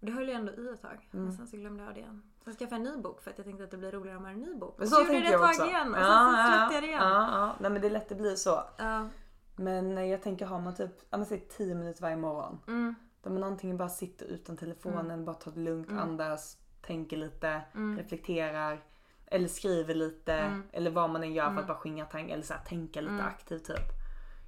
Och 0.00 0.06
det 0.06 0.12
höll 0.12 0.28
jag 0.28 0.36
ändå 0.36 0.52
i 0.52 0.68
ett 0.68 0.82
tag. 0.82 1.08
Mm. 1.12 1.24
Men 1.24 1.32
sen 1.36 1.46
så 1.46 1.56
glömde 1.56 1.84
jag 1.84 1.94
det 1.94 2.00
igen. 2.00 2.22
Sen 2.44 2.52
skaffade 2.54 2.82
jag 2.82 2.88
en 2.88 2.96
ny 2.96 3.02
bok 3.02 3.22
för 3.22 3.30
att 3.30 3.38
jag 3.38 3.44
tänkte 3.46 3.64
att 3.64 3.70
det 3.70 3.76
blir 3.76 3.92
roligare 3.92 4.18
om 4.18 4.24
jag 4.24 4.30
har 4.30 4.34
en 4.34 4.40
ny 4.40 4.54
bok. 4.54 4.74
Men 4.78 4.84
Och 4.84 4.88
så, 4.88 4.96
så 4.96 5.00
gjorde 5.02 5.14
jag 5.14 5.22
det 5.24 5.28
ett 5.34 5.40
tag 5.40 5.48
också. 5.50 5.66
igen 5.66 5.94
och 5.94 6.00
Ja, 6.00 6.04
sen 6.04 6.32
så 6.32 6.38
ja, 6.38 6.56
släppte 6.58 6.74
jag 6.74 6.82
det 6.82 6.86
igen. 6.86 7.02
Ja, 7.02 7.28
ja. 7.40 7.54
Nej 7.60 7.70
men 7.70 7.80
det 7.82 7.88
är 7.88 7.90
lätt 7.90 8.12
att 8.12 8.18
bli 8.18 8.36
så. 8.36 8.60
Ja. 8.76 9.08
Men 9.56 10.08
jag 10.08 10.22
tänker 10.22 10.46
har 10.46 10.60
man 10.60 10.74
typ, 10.74 10.90
ja 11.10 11.16
men 11.18 11.26
säg 11.26 11.40
10 11.40 11.74
minuter 11.74 12.02
varje 12.02 12.16
morgon. 12.16 12.58
Mm. 12.68 12.94
Där 13.22 13.30
man 13.30 13.42
antingen 13.44 13.76
bara 13.76 13.88
sitter 13.88 14.26
utan 14.26 14.56
telefonen, 14.56 15.10
Mm. 15.10 15.24
bara 15.24 15.34
tar 15.36 15.50
det 15.52 15.60
lugnt, 15.60 15.88
Mm. 15.90 16.02
andas, 16.02 16.56
tänker 16.82 17.16
lite, 17.16 17.60
Mm. 17.74 17.98
reflekterar. 17.98 18.80
Eller 19.26 19.48
skriver 19.48 19.94
lite. 19.94 20.32
Mm. 20.34 20.62
Eller 20.72 20.90
vad 20.90 21.10
man 21.10 21.22
än 21.22 21.32
gör 21.34 21.44
för 21.44 21.50
Mm. 21.50 21.60
att 21.60 21.66
bara 21.68 21.78
skingra 21.78 22.04
tankar. 22.06 22.34
Eller 22.34 22.44
så 22.44 22.54
här, 22.54 22.60
tänka 22.60 23.00
lite 23.00 23.12
Mm. 23.12 23.26
aktivt 23.26 23.64
typ. 23.64 23.86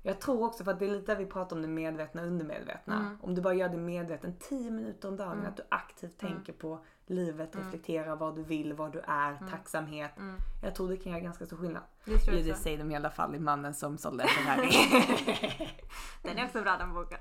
Jag 0.02 0.20
tror 0.20 0.44
också 0.46 0.64
för 0.64 0.70
att 0.72 0.78
det 0.78 0.84
är 0.84 0.90
lite 0.90 1.12
där 1.12 1.18
vi 1.18 1.26
pratar 1.26 1.56
om 1.56 1.62
det 1.62 1.68
medvetna 1.68 2.20
och 2.22 2.26
undermedvetna. 2.28 2.94
Mm. 2.96 3.18
Om 3.22 3.34
du 3.34 3.42
bara 3.42 3.54
gör 3.54 3.68
det 3.68 3.76
medveten 3.76 4.34
10 4.40 4.70
minuter 4.70 5.08
om 5.08 5.16
dagen. 5.16 5.32
Mm. 5.32 5.46
Att 5.46 5.56
du 5.56 5.62
aktivt 5.68 6.22
Mm. 6.22 6.34
tänker 6.34 6.52
på 6.52 6.84
livet, 7.06 7.54
Mm. 7.54 7.66
reflekterar 7.66 8.16
vad 8.16 8.36
du 8.36 8.42
vill, 8.42 8.72
vad 8.72 8.92
du 8.92 9.00
är, 9.06 9.30
Mm. 9.36 9.50
tacksamhet. 9.50 10.10
Mm. 10.18 10.36
Jag 10.62 10.74
tror 10.74 10.88
det 10.88 10.96
kan 10.96 11.12
göra 11.12 11.20
ganska 11.22 11.46
stor 11.46 11.56
skillnad. 11.56 11.82
Det 12.04 12.18
tror 12.18 12.36
jag 12.36 12.44
det 12.46 12.54
säger 12.54 12.78
de 12.78 12.90
i 12.90 12.96
alla 12.96 13.10
fall 13.10 13.34
i 13.34 13.38
mannen 13.38 13.74
som 13.74 13.98
sålde 13.98 14.24
Ferrari. 14.26 14.70
Den 16.22 16.38
är 16.38 16.44
också 16.44 16.62
bra 16.62 16.76
den 16.76 16.94
boken. 16.94 17.18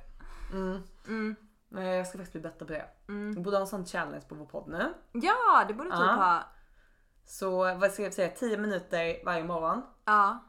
mm. 1.08 1.36
Jag 1.70 2.08
ska 2.08 2.18
faktiskt 2.18 2.32
bli 2.32 2.42
bättre 2.42 2.66
på 2.66 2.66
det. 2.74 2.86
Mm. 3.08 3.32
Vi 3.36 3.42
borde 3.42 3.58
ha 3.58 3.62
en 3.62 3.68
sån 3.68 3.86
challenge 3.86 4.22
på 4.30 4.36
vår 4.36 4.46
podd 4.46 4.68
nu. 4.68 4.94
Ja, 5.12 5.66
det 5.68 5.74
borde 5.74 5.90
typ 5.90 6.00
Ja. 6.00 6.06
ha. 6.16 6.44
Så 7.26 7.76
vad 7.76 7.92
ska 7.92 8.04
jag 8.04 8.14
säga, 8.14 8.30
10 8.30 8.58
minuter 8.58 9.26
varje 9.26 9.44
morgon. 9.44 9.82
Ja. 10.06 10.40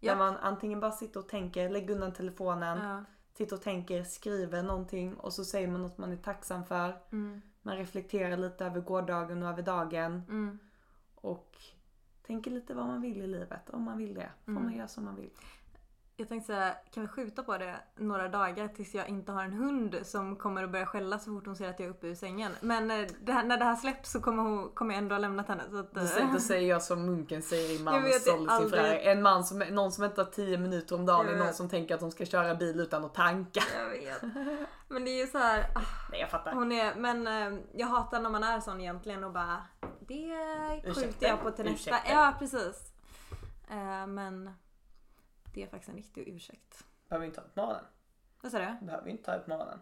Där 0.00 0.16
man 0.16 0.36
antingen 0.36 0.80
bara 0.80 0.92
sitter 0.92 1.20
och 1.20 1.28
tänker, 1.28 1.68
lägger 1.70 1.94
undan 1.94 2.12
telefonen, 2.12 2.78
Ja. 2.78 3.04
sitter 3.36 3.56
och 3.56 3.62
tänker, 3.62 4.04
skriver 4.04 4.62
någonting 4.62 5.14
och 5.16 5.32
så 5.32 5.44
säger 5.44 5.68
man 5.68 5.82
något 5.82 5.98
man 5.98 6.12
är 6.12 6.16
tacksam 6.16 6.64
för. 6.64 6.96
Mm. 7.12 7.42
Man 7.62 7.76
reflekterar 7.76 8.36
lite 8.36 8.66
över 8.66 8.80
gårdagen 8.80 9.42
och 9.42 9.48
över 9.48 9.62
dagen. 9.62 10.22
Mm. 10.28 10.58
Och 11.14 11.56
tänker 12.26 12.50
lite 12.50 12.74
vad 12.74 12.86
man 12.86 13.00
vill 13.00 13.22
i 13.22 13.26
livet. 13.26 13.70
Om 13.70 13.82
man 13.82 13.98
vill 13.98 14.14
det. 14.14 14.30
Får 14.44 14.50
Mm. 14.52 14.64
man 14.64 14.72
göra 14.72 14.88
som 14.88 15.04
man 15.04 15.16
vill. 15.16 15.30
Jag 16.20 16.28
tänkte 16.28 16.46
säga, 16.46 16.74
kan 16.94 17.02
vi 17.02 17.08
skjuta 17.08 17.42
på 17.42 17.58
det 17.58 17.76
några 17.96 18.28
dagar 18.28 18.68
tills 18.68 18.94
jag 18.94 19.08
inte 19.08 19.32
har 19.32 19.44
en 19.44 19.52
hund 19.52 19.96
som 20.02 20.36
kommer 20.36 20.64
att 20.64 20.70
börja 20.70 20.86
skälla 20.86 21.18
så 21.18 21.24
fort 21.34 21.46
hon 21.46 21.56
ser 21.56 21.70
att 21.70 21.80
jag 21.80 21.86
är 21.86 21.90
uppe 21.90 22.06
ur 22.06 22.14
sängen. 22.14 22.52
Men 22.60 22.90
eh, 22.90 23.06
det 23.20 23.32
här, 23.32 23.44
när 23.44 23.56
det 23.58 23.64
här 23.64 23.76
släpps 23.76 24.10
så 24.12 24.20
kommer, 24.20 24.42
hon, 24.42 24.68
kommer 24.70 24.94
jag 24.94 24.98
ändå 25.02 25.14
ha 25.14 25.20
lämnat 25.20 25.48
henne. 25.48 25.62
Så 25.70 25.78
att, 25.78 25.94
Då, 25.94 26.00
eh, 26.00 26.36
säger- 26.36 26.68
jag 26.68 26.82
som 26.82 27.06
munken 27.06 27.42
säger 27.42 27.70
i 27.70 27.74
Jag 27.74 27.84
Man 27.84 27.94
vet, 28.02 28.24
det 28.24 28.30
är 28.30 28.34
sålde 28.34 28.38
sin 28.38 28.48
aldrig- 28.64 28.82
Ferrari. 28.82 29.08
En 29.08 29.22
man 29.22 29.44
som, 29.44 29.58
någon 29.58 29.92
som 29.92 30.04
inte 30.04 30.20
har 30.20 30.30
10 30.30 30.58
minuter 30.58 30.94
om 30.94 31.06
dagen 31.06 31.28
är 31.28 31.36
någon 31.36 31.54
som 31.54 31.68
tänker 31.68 31.94
att 31.94 32.00
de 32.00 32.10
ska 32.10 32.24
köra 32.26 32.54
bil 32.54 32.80
utan 32.80 33.04
att 33.04 33.14
tanka. 33.14 33.60
Jag 33.78 33.90
vet. 33.90 34.22
Men 34.88 35.04
det 35.04 35.10
är 35.10 35.20
ju 35.20 35.26
så 35.26 35.38
här. 35.38 35.60
ah, 35.74 35.80
Nej 36.10 36.20
jag 36.20 36.30
fattar. 36.30 36.52
Hon 36.52 36.72
är, 36.72 36.94
men 36.94 37.26
eh, 37.26 37.60
jag 37.74 37.86
hatar 37.86 38.20
när 38.20 38.30
man 38.30 38.42
är 38.44 38.60
sån 38.60 38.80
egentligen 38.80 39.24
och 39.24 39.32
bara 39.32 39.56
det 40.00 40.94
skjuter 40.94 41.28
jag 41.28 41.42
på 41.42 41.50
till 41.50 41.64
nästa. 41.64 41.90
Ursäkta. 41.90 42.12
Ja 42.12 42.34
precis. 42.38 42.92
Men 44.08 44.50
det 45.54 45.62
är 45.62 45.66
faktiskt 45.66 45.88
en 45.88 45.96
riktig 45.96 46.28
ursäkt. 46.28 46.84
Behöver 47.08 47.26
inte 47.26 47.40
ta 47.40 47.46
upp 47.46 47.56
morgonen. 47.56 47.84
Vad 48.42 48.52
sa 48.52 48.58
du? 48.58 48.86
Behöver 48.86 49.08
inte 49.08 49.22
ta 49.24 49.34
upp 49.34 49.46
morgonen. 49.46 49.78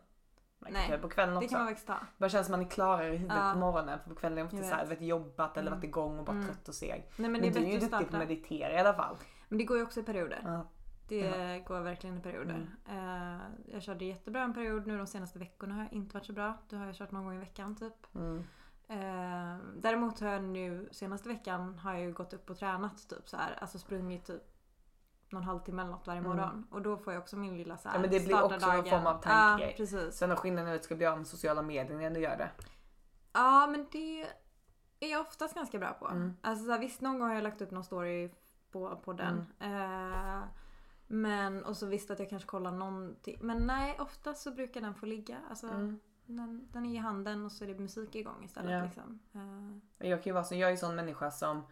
Man 0.61 0.67
kan 0.67 0.73
Nej, 0.73 0.89
ta 0.89 0.97
det 0.97 1.03
på 1.03 1.09
kvällen 1.09 1.37
också. 1.37 1.47
det 1.47 1.51
kan 1.51 1.59
man 1.59 1.69
faktiskt 1.69 1.87
ta. 1.87 1.97
bara 2.19 2.29
känns 2.31 2.47
som 2.47 2.53
man 2.53 2.61
är 2.67 2.71
klarare 2.71 3.09
i 3.15 3.17
huvudet 3.17 3.37
Ja. 3.37 3.51
på 3.53 3.59
morgonen. 3.59 3.99
För 3.99 4.11
på 4.11 4.15
kvällen 4.17 4.39
är 4.39 4.43
man 4.45 4.63
ofta 4.63 4.77
vet. 4.77 4.89
vet, 4.89 5.01
jobbat 5.03 5.57
eller 5.57 5.67
Mm. 5.69 5.79
varit 5.79 5.85
igång 5.89 6.19
och 6.19 6.25
bara 6.25 6.33
Mm. 6.37 6.47
trött 6.47 6.69
och 6.69 6.75
seg. 6.75 6.91
Nej, 7.17 7.31
men 7.31 7.33
men 7.33 7.41
det 7.41 7.49
är 7.49 7.53
du 7.53 7.59
är 7.59 7.65
ju 7.65 7.73
duktig 7.79 7.91
på 7.91 7.97
att 7.97 8.13
meditera 8.29 8.73
i 8.73 8.79
alla 8.79 8.95
fall. 8.95 9.17
Men 9.49 9.59
det 9.59 9.65
går 9.65 9.77
ju 9.77 9.83
också 9.83 10.01
i 10.01 10.03
perioder. 10.03 10.41
Ja. 10.45 10.67
Det 11.09 11.65
går 11.67 11.81
verkligen 11.81 12.19
i 12.19 12.21
perioder. 12.21 12.67
Mm. 12.89 13.35
Eh, 13.37 13.41
jag 13.67 13.83
körde 13.83 14.05
jättebra 14.05 14.43
en 14.43 14.55
period 14.55 14.87
nu 14.87 14.99
de 14.99 15.07
senaste 15.07 15.39
veckorna 15.39 15.75
har 15.75 15.83
jag 15.83 15.93
inte 15.93 16.15
varit 16.15 16.27
så 16.27 16.33
bra. 16.33 16.55
Då 16.69 16.77
har 16.77 16.87
jag 16.87 16.95
kört 16.95 17.11
någon 17.11 17.25
gång 17.25 17.35
i 17.37 17.39
veckan 17.39 17.77
typ. 17.77 18.15
Mm. 18.15 18.45
Eh, 18.89 19.59
däremot 19.77 20.21
har 20.21 20.29
jag 20.29 20.43
nu 20.45 20.89
senaste 20.93 21.29
veckan 21.29 21.79
har 21.79 21.93
jag 21.93 22.03
ju 22.03 22.13
gått 22.13 22.33
upp 22.33 22.51
och 22.51 22.57
tränat 22.59 23.09
typ 23.09 23.29
så 23.29 23.37
här. 23.37 23.59
Alltså 23.61 23.79
sprungit 23.79 24.25
typ 24.25 24.43
någon 25.33 25.43
halvtimme 25.43 25.83
eller 25.83 25.91
något 25.93 26.07
varje 26.07 26.19
Mm. 26.21 26.31
morgon. 26.31 26.67
Och 26.71 26.83
då 26.83 26.97
får 26.97 27.13
jag 27.13 27.23
också 27.23 27.37
min 27.37 27.57
lilla 27.57 27.77
så 27.77 27.89
här, 27.89 27.97
Ja 27.97 28.01
men 28.01 28.11
det 28.11 28.21
blir 28.25 28.43
också 28.43 28.55
en 28.55 28.61
dagen. 28.61 28.85
form 28.85 29.07
av 29.07 29.23
tankegrej. 29.23 29.71
Ja, 29.71 29.77
precis. 29.77 30.15
Sen 30.15 30.31
har 30.31 30.37
skillnaden 30.37 30.71
är 30.71 30.75
att 30.75 30.81
du 30.81 30.85
ska 30.85 30.97
bli 30.97 31.07
av 31.07 31.19
med 31.19 31.27
sociala 31.27 31.63
medier 31.63 31.97
när 31.99 32.11
du 32.11 32.21
gör 32.21 32.37
det. 32.37 32.51
Ja 33.33 33.67
men 33.67 33.87
det 33.93 34.23
är 35.01 35.09
jag 35.11 35.21
oftast 35.21 35.55
ganska 35.55 35.79
bra 35.79 35.93
på. 35.93 36.09
Mm. 36.09 36.37
Alltså 36.43 36.65
så 36.65 36.71
här, 36.73 36.79
visst 36.79 37.01
någon 37.01 37.19
gång 37.19 37.29
har 37.29 37.35
jag 37.35 37.43
lagt 37.45 37.61
upp 37.63 37.71
någon 37.71 37.85
story 37.85 38.31
på, 38.73 38.97
på 39.05 39.13
den. 39.13 39.47
Eh, 39.61 40.43
men 41.07 41.65
och 41.65 41.77
så 41.77 41.87
visst 41.87 42.11
att 42.11 42.19
jag 42.19 42.31
kanske 42.31 42.49
kollar 42.49 42.73
någonting. 42.73 43.39
Men 43.43 43.67
nej 43.67 43.97
oftast 44.01 44.43
så 44.43 44.51
brukar 44.51 44.81
den 44.81 44.95
få 44.95 45.07
ligga. 45.07 45.37
Alltså, 45.51 45.67
Mm. 45.67 46.01
den, 46.27 46.69
den 46.73 46.87
är 46.87 46.95
i 46.95 46.97
handen 46.97 47.45
och 47.45 47.53
så 47.53 47.65
är 47.65 47.69
det 47.69 47.79
musik 47.79 48.15
igång 48.15 48.45
istället. 48.45 48.71
Ja. 48.73 48.83
Liksom. 48.85 49.19
Eh, 49.99 50.09
Jag 50.09 50.19
kan 50.23 50.31
ju 50.31 50.35
vara 50.35 50.45
så, 50.45 50.55
jag 50.55 50.67
är 50.67 50.71
ju 50.71 50.77
sån 50.77 50.95
människa 50.95 51.31
som 51.31 51.63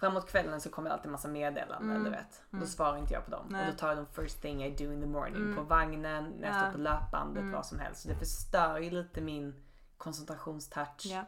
Framåt 0.00 0.30
kvällen 0.30 0.60
så 0.60 0.70
kommer 0.70 0.88
det 0.90 0.94
alltid 0.94 1.10
massa 1.10 1.28
meddelanden 1.28 1.90
Mm. 1.90 2.04
du 2.04 2.10
vet. 2.10 2.42
Mm. 2.52 2.60
Då 2.60 2.66
svarar 2.66 2.96
inte 2.98 3.14
jag 3.14 3.24
på 3.24 3.30
dem. 3.30 3.46
Nej. 3.50 3.66
Och 3.66 3.72
då 3.72 3.78
tar 3.78 3.88
jag 3.88 3.96
dem 3.96 4.06
first 4.06 4.42
thing 4.42 4.64
I 4.64 4.70
do 4.76 4.92
in 4.92 5.00
the 5.00 5.06
morning. 5.06 5.36
Mm. 5.36 5.56
På 5.56 5.62
vagnen, 5.62 6.24
när 6.40 6.48
jag 6.48 6.56
Ja. 6.56 6.60
står 6.60 6.72
på 6.72 6.78
löpbandet, 6.78 7.40
Mm. 7.42 7.52
vad 7.54 7.66
som 7.66 7.78
helst. 7.78 8.02
Så 8.02 8.08
det 8.08 8.14
förstör 8.16 8.78
ju 8.78 8.90
lite 8.90 9.20
min 9.20 9.54
koncentrationstouch. 9.96 11.06
ja. 11.06 11.24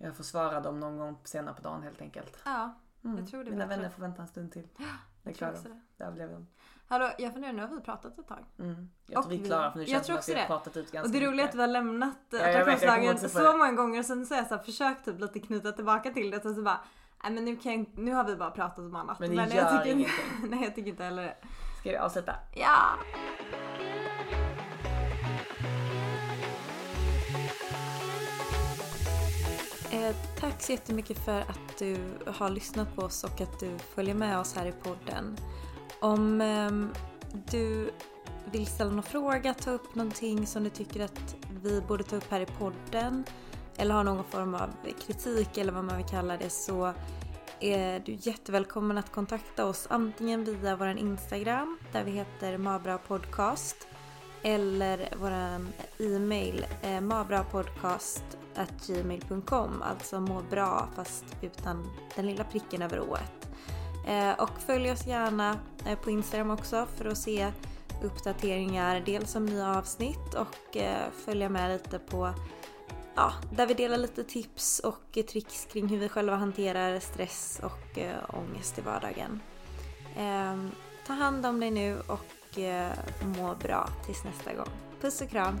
Jag 0.00 0.16
får 0.16 0.24
svara 0.24 0.60
dem 0.60 0.80
någon 0.80 0.98
gång 0.98 1.18
senare 1.24 1.54
på 1.54 1.62
dagen 1.62 1.82
helt 1.82 2.00
enkelt. 2.02 2.38
Ja, 2.44 2.78
Mm. 3.04 3.18
jag 3.18 3.28
tror 3.28 3.44
det 3.44 3.50
Mina 3.50 3.66
bättre. 3.66 3.76
vänner 3.76 3.90
får 3.94 4.02
vänta 4.02 4.22
en 4.22 4.28
stund 4.28 4.52
till. 4.52 4.68
Det 4.76 4.84
jag 5.22 5.36
klarar 5.36 5.52
de. 5.64 5.80
Det 5.96 6.04
överlever 6.04 6.32
de. 6.34 6.46
Hallå, 6.88 7.10
jag 7.18 7.32
funderar, 7.32 7.52
nu 7.52 7.62
har 7.62 7.68
vi 7.68 7.80
pratat 7.80 8.18
ett 8.18 8.28
tag. 8.28 8.44
Mm. 8.58 8.90
Jag 9.06 9.22
tror 9.22 9.30
vi 9.30 9.42
är 9.42 9.46
klara 9.46 9.72
för 9.72 9.78
nu 9.78 9.86
känns 9.86 10.00
det 10.02 10.06
som 10.06 10.16
att 10.18 10.28
vi 10.28 10.32
har 10.32 10.40
det. 10.40 10.46
pratat 10.46 10.76
ut 10.76 10.92
ganska 10.92 11.06
Och 11.08 11.12
det 11.12 11.26
är 11.26 11.30
mycket. 11.30 11.48
att 11.48 11.54
vi 11.54 11.60
har 11.60 11.68
lämnat 11.68 12.16
Ja, 12.30 12.38
attraktionslagen 12.38 13.14
på 13.18 13.28
så 13.28 13.38
det. 13.38 13.52
många 13.58 13.72
gånger 13.72 13.98
och 13.98 14.04
sen 14.06 14.26
så 14.26 14.34
har 14.34 14.38
jag 14.40 14.48
så 14.48 14.56
här 14.56 14.62
försökt 14.62 15.04
typ 15.04 15.20
lite 15.20 15.40
knyta 15.40 15.72
tillbaka 15.72 16.10
till 16.12 16.30
det 16.30 16.44
och 16.44 16.54
så 16.54 16.62
bara 16.62 16.80
Nej 17.22 17.32
men 17.32 17.44
nu, 17.44 17.56
kan 17.56 17.72
jag, 17.72 17.86
nu 17.94 18.12
har 18.12 18.24
vi 18.24 18.36
bara 18.36 18.50
pratat 18.50 18.78
om 18.78 18.96
annat. 18.96 19.18
Men 19.18 19.30
det 19.30 19.36
jag 19.36 19.54
gör 19.54 19.78
tycker, 19.78 19.90
ingenting. 19.90 20.14
Nej 20.50 20.62
jag 20.62 20.74
tycker 20.74 20.90
inte 20.90 21.04
heller 21.04 21.22
det. 21.22 21.36
Ska 21.80 21.90
vi 21.90 21.96
avsluta? 21.96 22.34
Ja! 22.54 22.98
Eh, 29.90 30.16
tack 30.40 30.62
så 30.62 30.72
jättemycket 30.72 31.24
för 31.24 31.40
att 31.40 31.78
du 31.78 31.98
har 32.26 32.50
lyssnat 32.50 32.96
på 32.96 33.02
oss 33.02 33.24
och 33.24 33.40
att 33.40 33.60
du 33.60 33.78
följer 33.78 34.14
med 34.14 34.38
oss 34.38 34.54
här 34.56 34.66
i 34.66 34.72
podden. 34.72 35.36
Om 36.00 36.40
ehm, 36.40 36.90
du 37.50 37.90
vill 38.52 38.66
ställa 38.66 38.90
någon 38.90 39.02
fråga, 39.02 39.54
ta 39.54 39.70
upp 39.70 39.94
någonting 39.94 40.46
som 40.46 40.64
du 40.64 40.70
tycker 40.70 41.04
att 41.04 41.36
vi 41.62 41.80
borde 41.80 42.04
ta 42.04 42.16
upp 42.16 42.30
här 42.30 42.40
i 42.40 42.46
podden 42.46 43.24
eller 43.78 43.94
har 43.94 44.04
någon 44.04 44.24
form 44.24 44.54
av 44.54 44.70
kritik 45.06 45.58
eller 45.58 45.72
vad 45.72 45.84
man 45.84 45.96
vill 45.96 46.06
kalla 46.06 46.36
det 46.36 46.50
så 46.50 46.92
är 47.60 48.00
du 48.00 48.16
jättevälkommen 48.20 48.98
att 48.98 49.12
kontakta 49.12 49.66
oss 49.66 49.86
antingen 49.90 50.44
via 50.44 50.76
vår 50.76 50.88
Instagram 50.88 51.78
där 51.92 52.04
vi 52.04 52.10
heter 52.10 52.58
Mabra 52.58 52.98
Podcast 52.98 53.88
eller 54.42 55.08
vår 55.20 55.32
e-mail 56.06 56.66
eh, 56.82 57.00
mabrapodcast.gmail.com 57.00 59.82
alltså 59.82 60.20
må 60.20 60.42
bra 60.50 60.88
fast 60.96 61.24
utan 61.42 61.90
den 62.16 62.26
lilla 62.26 62.44
pricken 62.44 62.82
över 62.82 63.00
ået. 63.00 63.48
Eh, 64.06 64.32
och 64.32 64.60
följ 64.66 64.92
oss 64.92 65.06
gärna 65.06 65.58
eh, 65.86 65.98
på 65.98 66.10
Instagram 66.10 66.50
också 66.50 66.86
för 66.96 67.04
att 67.04 67.18
se 67.18 67.52
uppdateringar 68.02 69.02
dels 69.06 69.36
om 69.36 69.46
nya 69.46 69.78
avsnitt 69.78 70.34
och 70.34 70.76
eh, 70.76 71.10
följa 71.24 71.48
med 71.48 71.70
lite 71.70 71.98
på 71.98 72.30
ja, 73.18 73.32
där 73.52 73.66
vi 73.66 73.74
delar 73.74 73.98
lite 73.98 74.24
tips 74.24 74.78
och 74.78 75.18
tricks 75.28 75.68
kring 75.72 75.88
hur 75.88 75.98
vi 75.98 76.08
själva 76.08 76.36
hanterar 76.36 77.00
stress 77.00 77.60
och 77.62 77.98
eh, 77.98 78.16
ångest 78.28 78.78
i 78.78 78.80
vardagen. 78.80 79.40
Eh, 80.16 80.56
ta 81.06 81.12
hand 81.12 81.46
om 81.46 81.60
dig 81.60 81.70
nu 81.70 82.00
och 82.06 82.58
eh, 82.58 82.92
må 83.38 83.54
bra 83.54 83.88
tills 84.06 84.24
nästa 84.24 84.54
gång. 84.54 84.68
Puss 85.00 85.20
och 85.20 85.28
kram! 85.28 85.60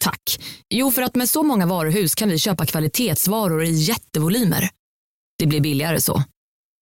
Tack. 0.00 0.40
Jo, 0.70 0.90
för 0.90 1.02
att 1.02 1.14
med 1.14 1.28
så 1.28 1.42
många 1.42 1.66
varuhus 1.66 2.14
kan 2.14 2.28
vi 2.28 2.38
köpa 2.38 2.66
kvalitetsvaror 2.66 3.64
i 3.64 3.70
jättevolymer. 3.70 4.70
Det 5.38 5.46
blir 5.46 5.60
billigare 5.60 6.00
så. 6.00 6.22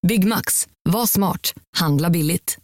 Byggmax. 0.09 0.69
Var 0.89 1.07
smart. 1.07 1.55
Handla 1.77 2.11
billigt. 2.11 2.59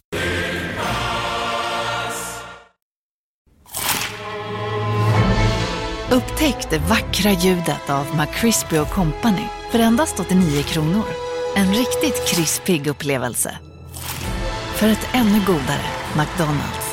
Upptäck 6.11 6.69
det 6.69 6.77
vackra 6.77 7.31
ljudet 7.31 7.89
av 7.89 8.05
McCrispy 8.15 8.77
Company 8.93 9.45
för 9.71 9.79
endast 9.79 10.19
89 10.19 10.63
kronor. 10.63 11.05
En 11.55 11.73
riktigt 11.73 12.27
krispig 12.27 12.87
upplevelse. 12.87 13.57
För 14.75 14.87
ett 14.87 15.07
ännu 15.13 15.39
godare 15.45 15.85
McDonalds. 16.17 16.84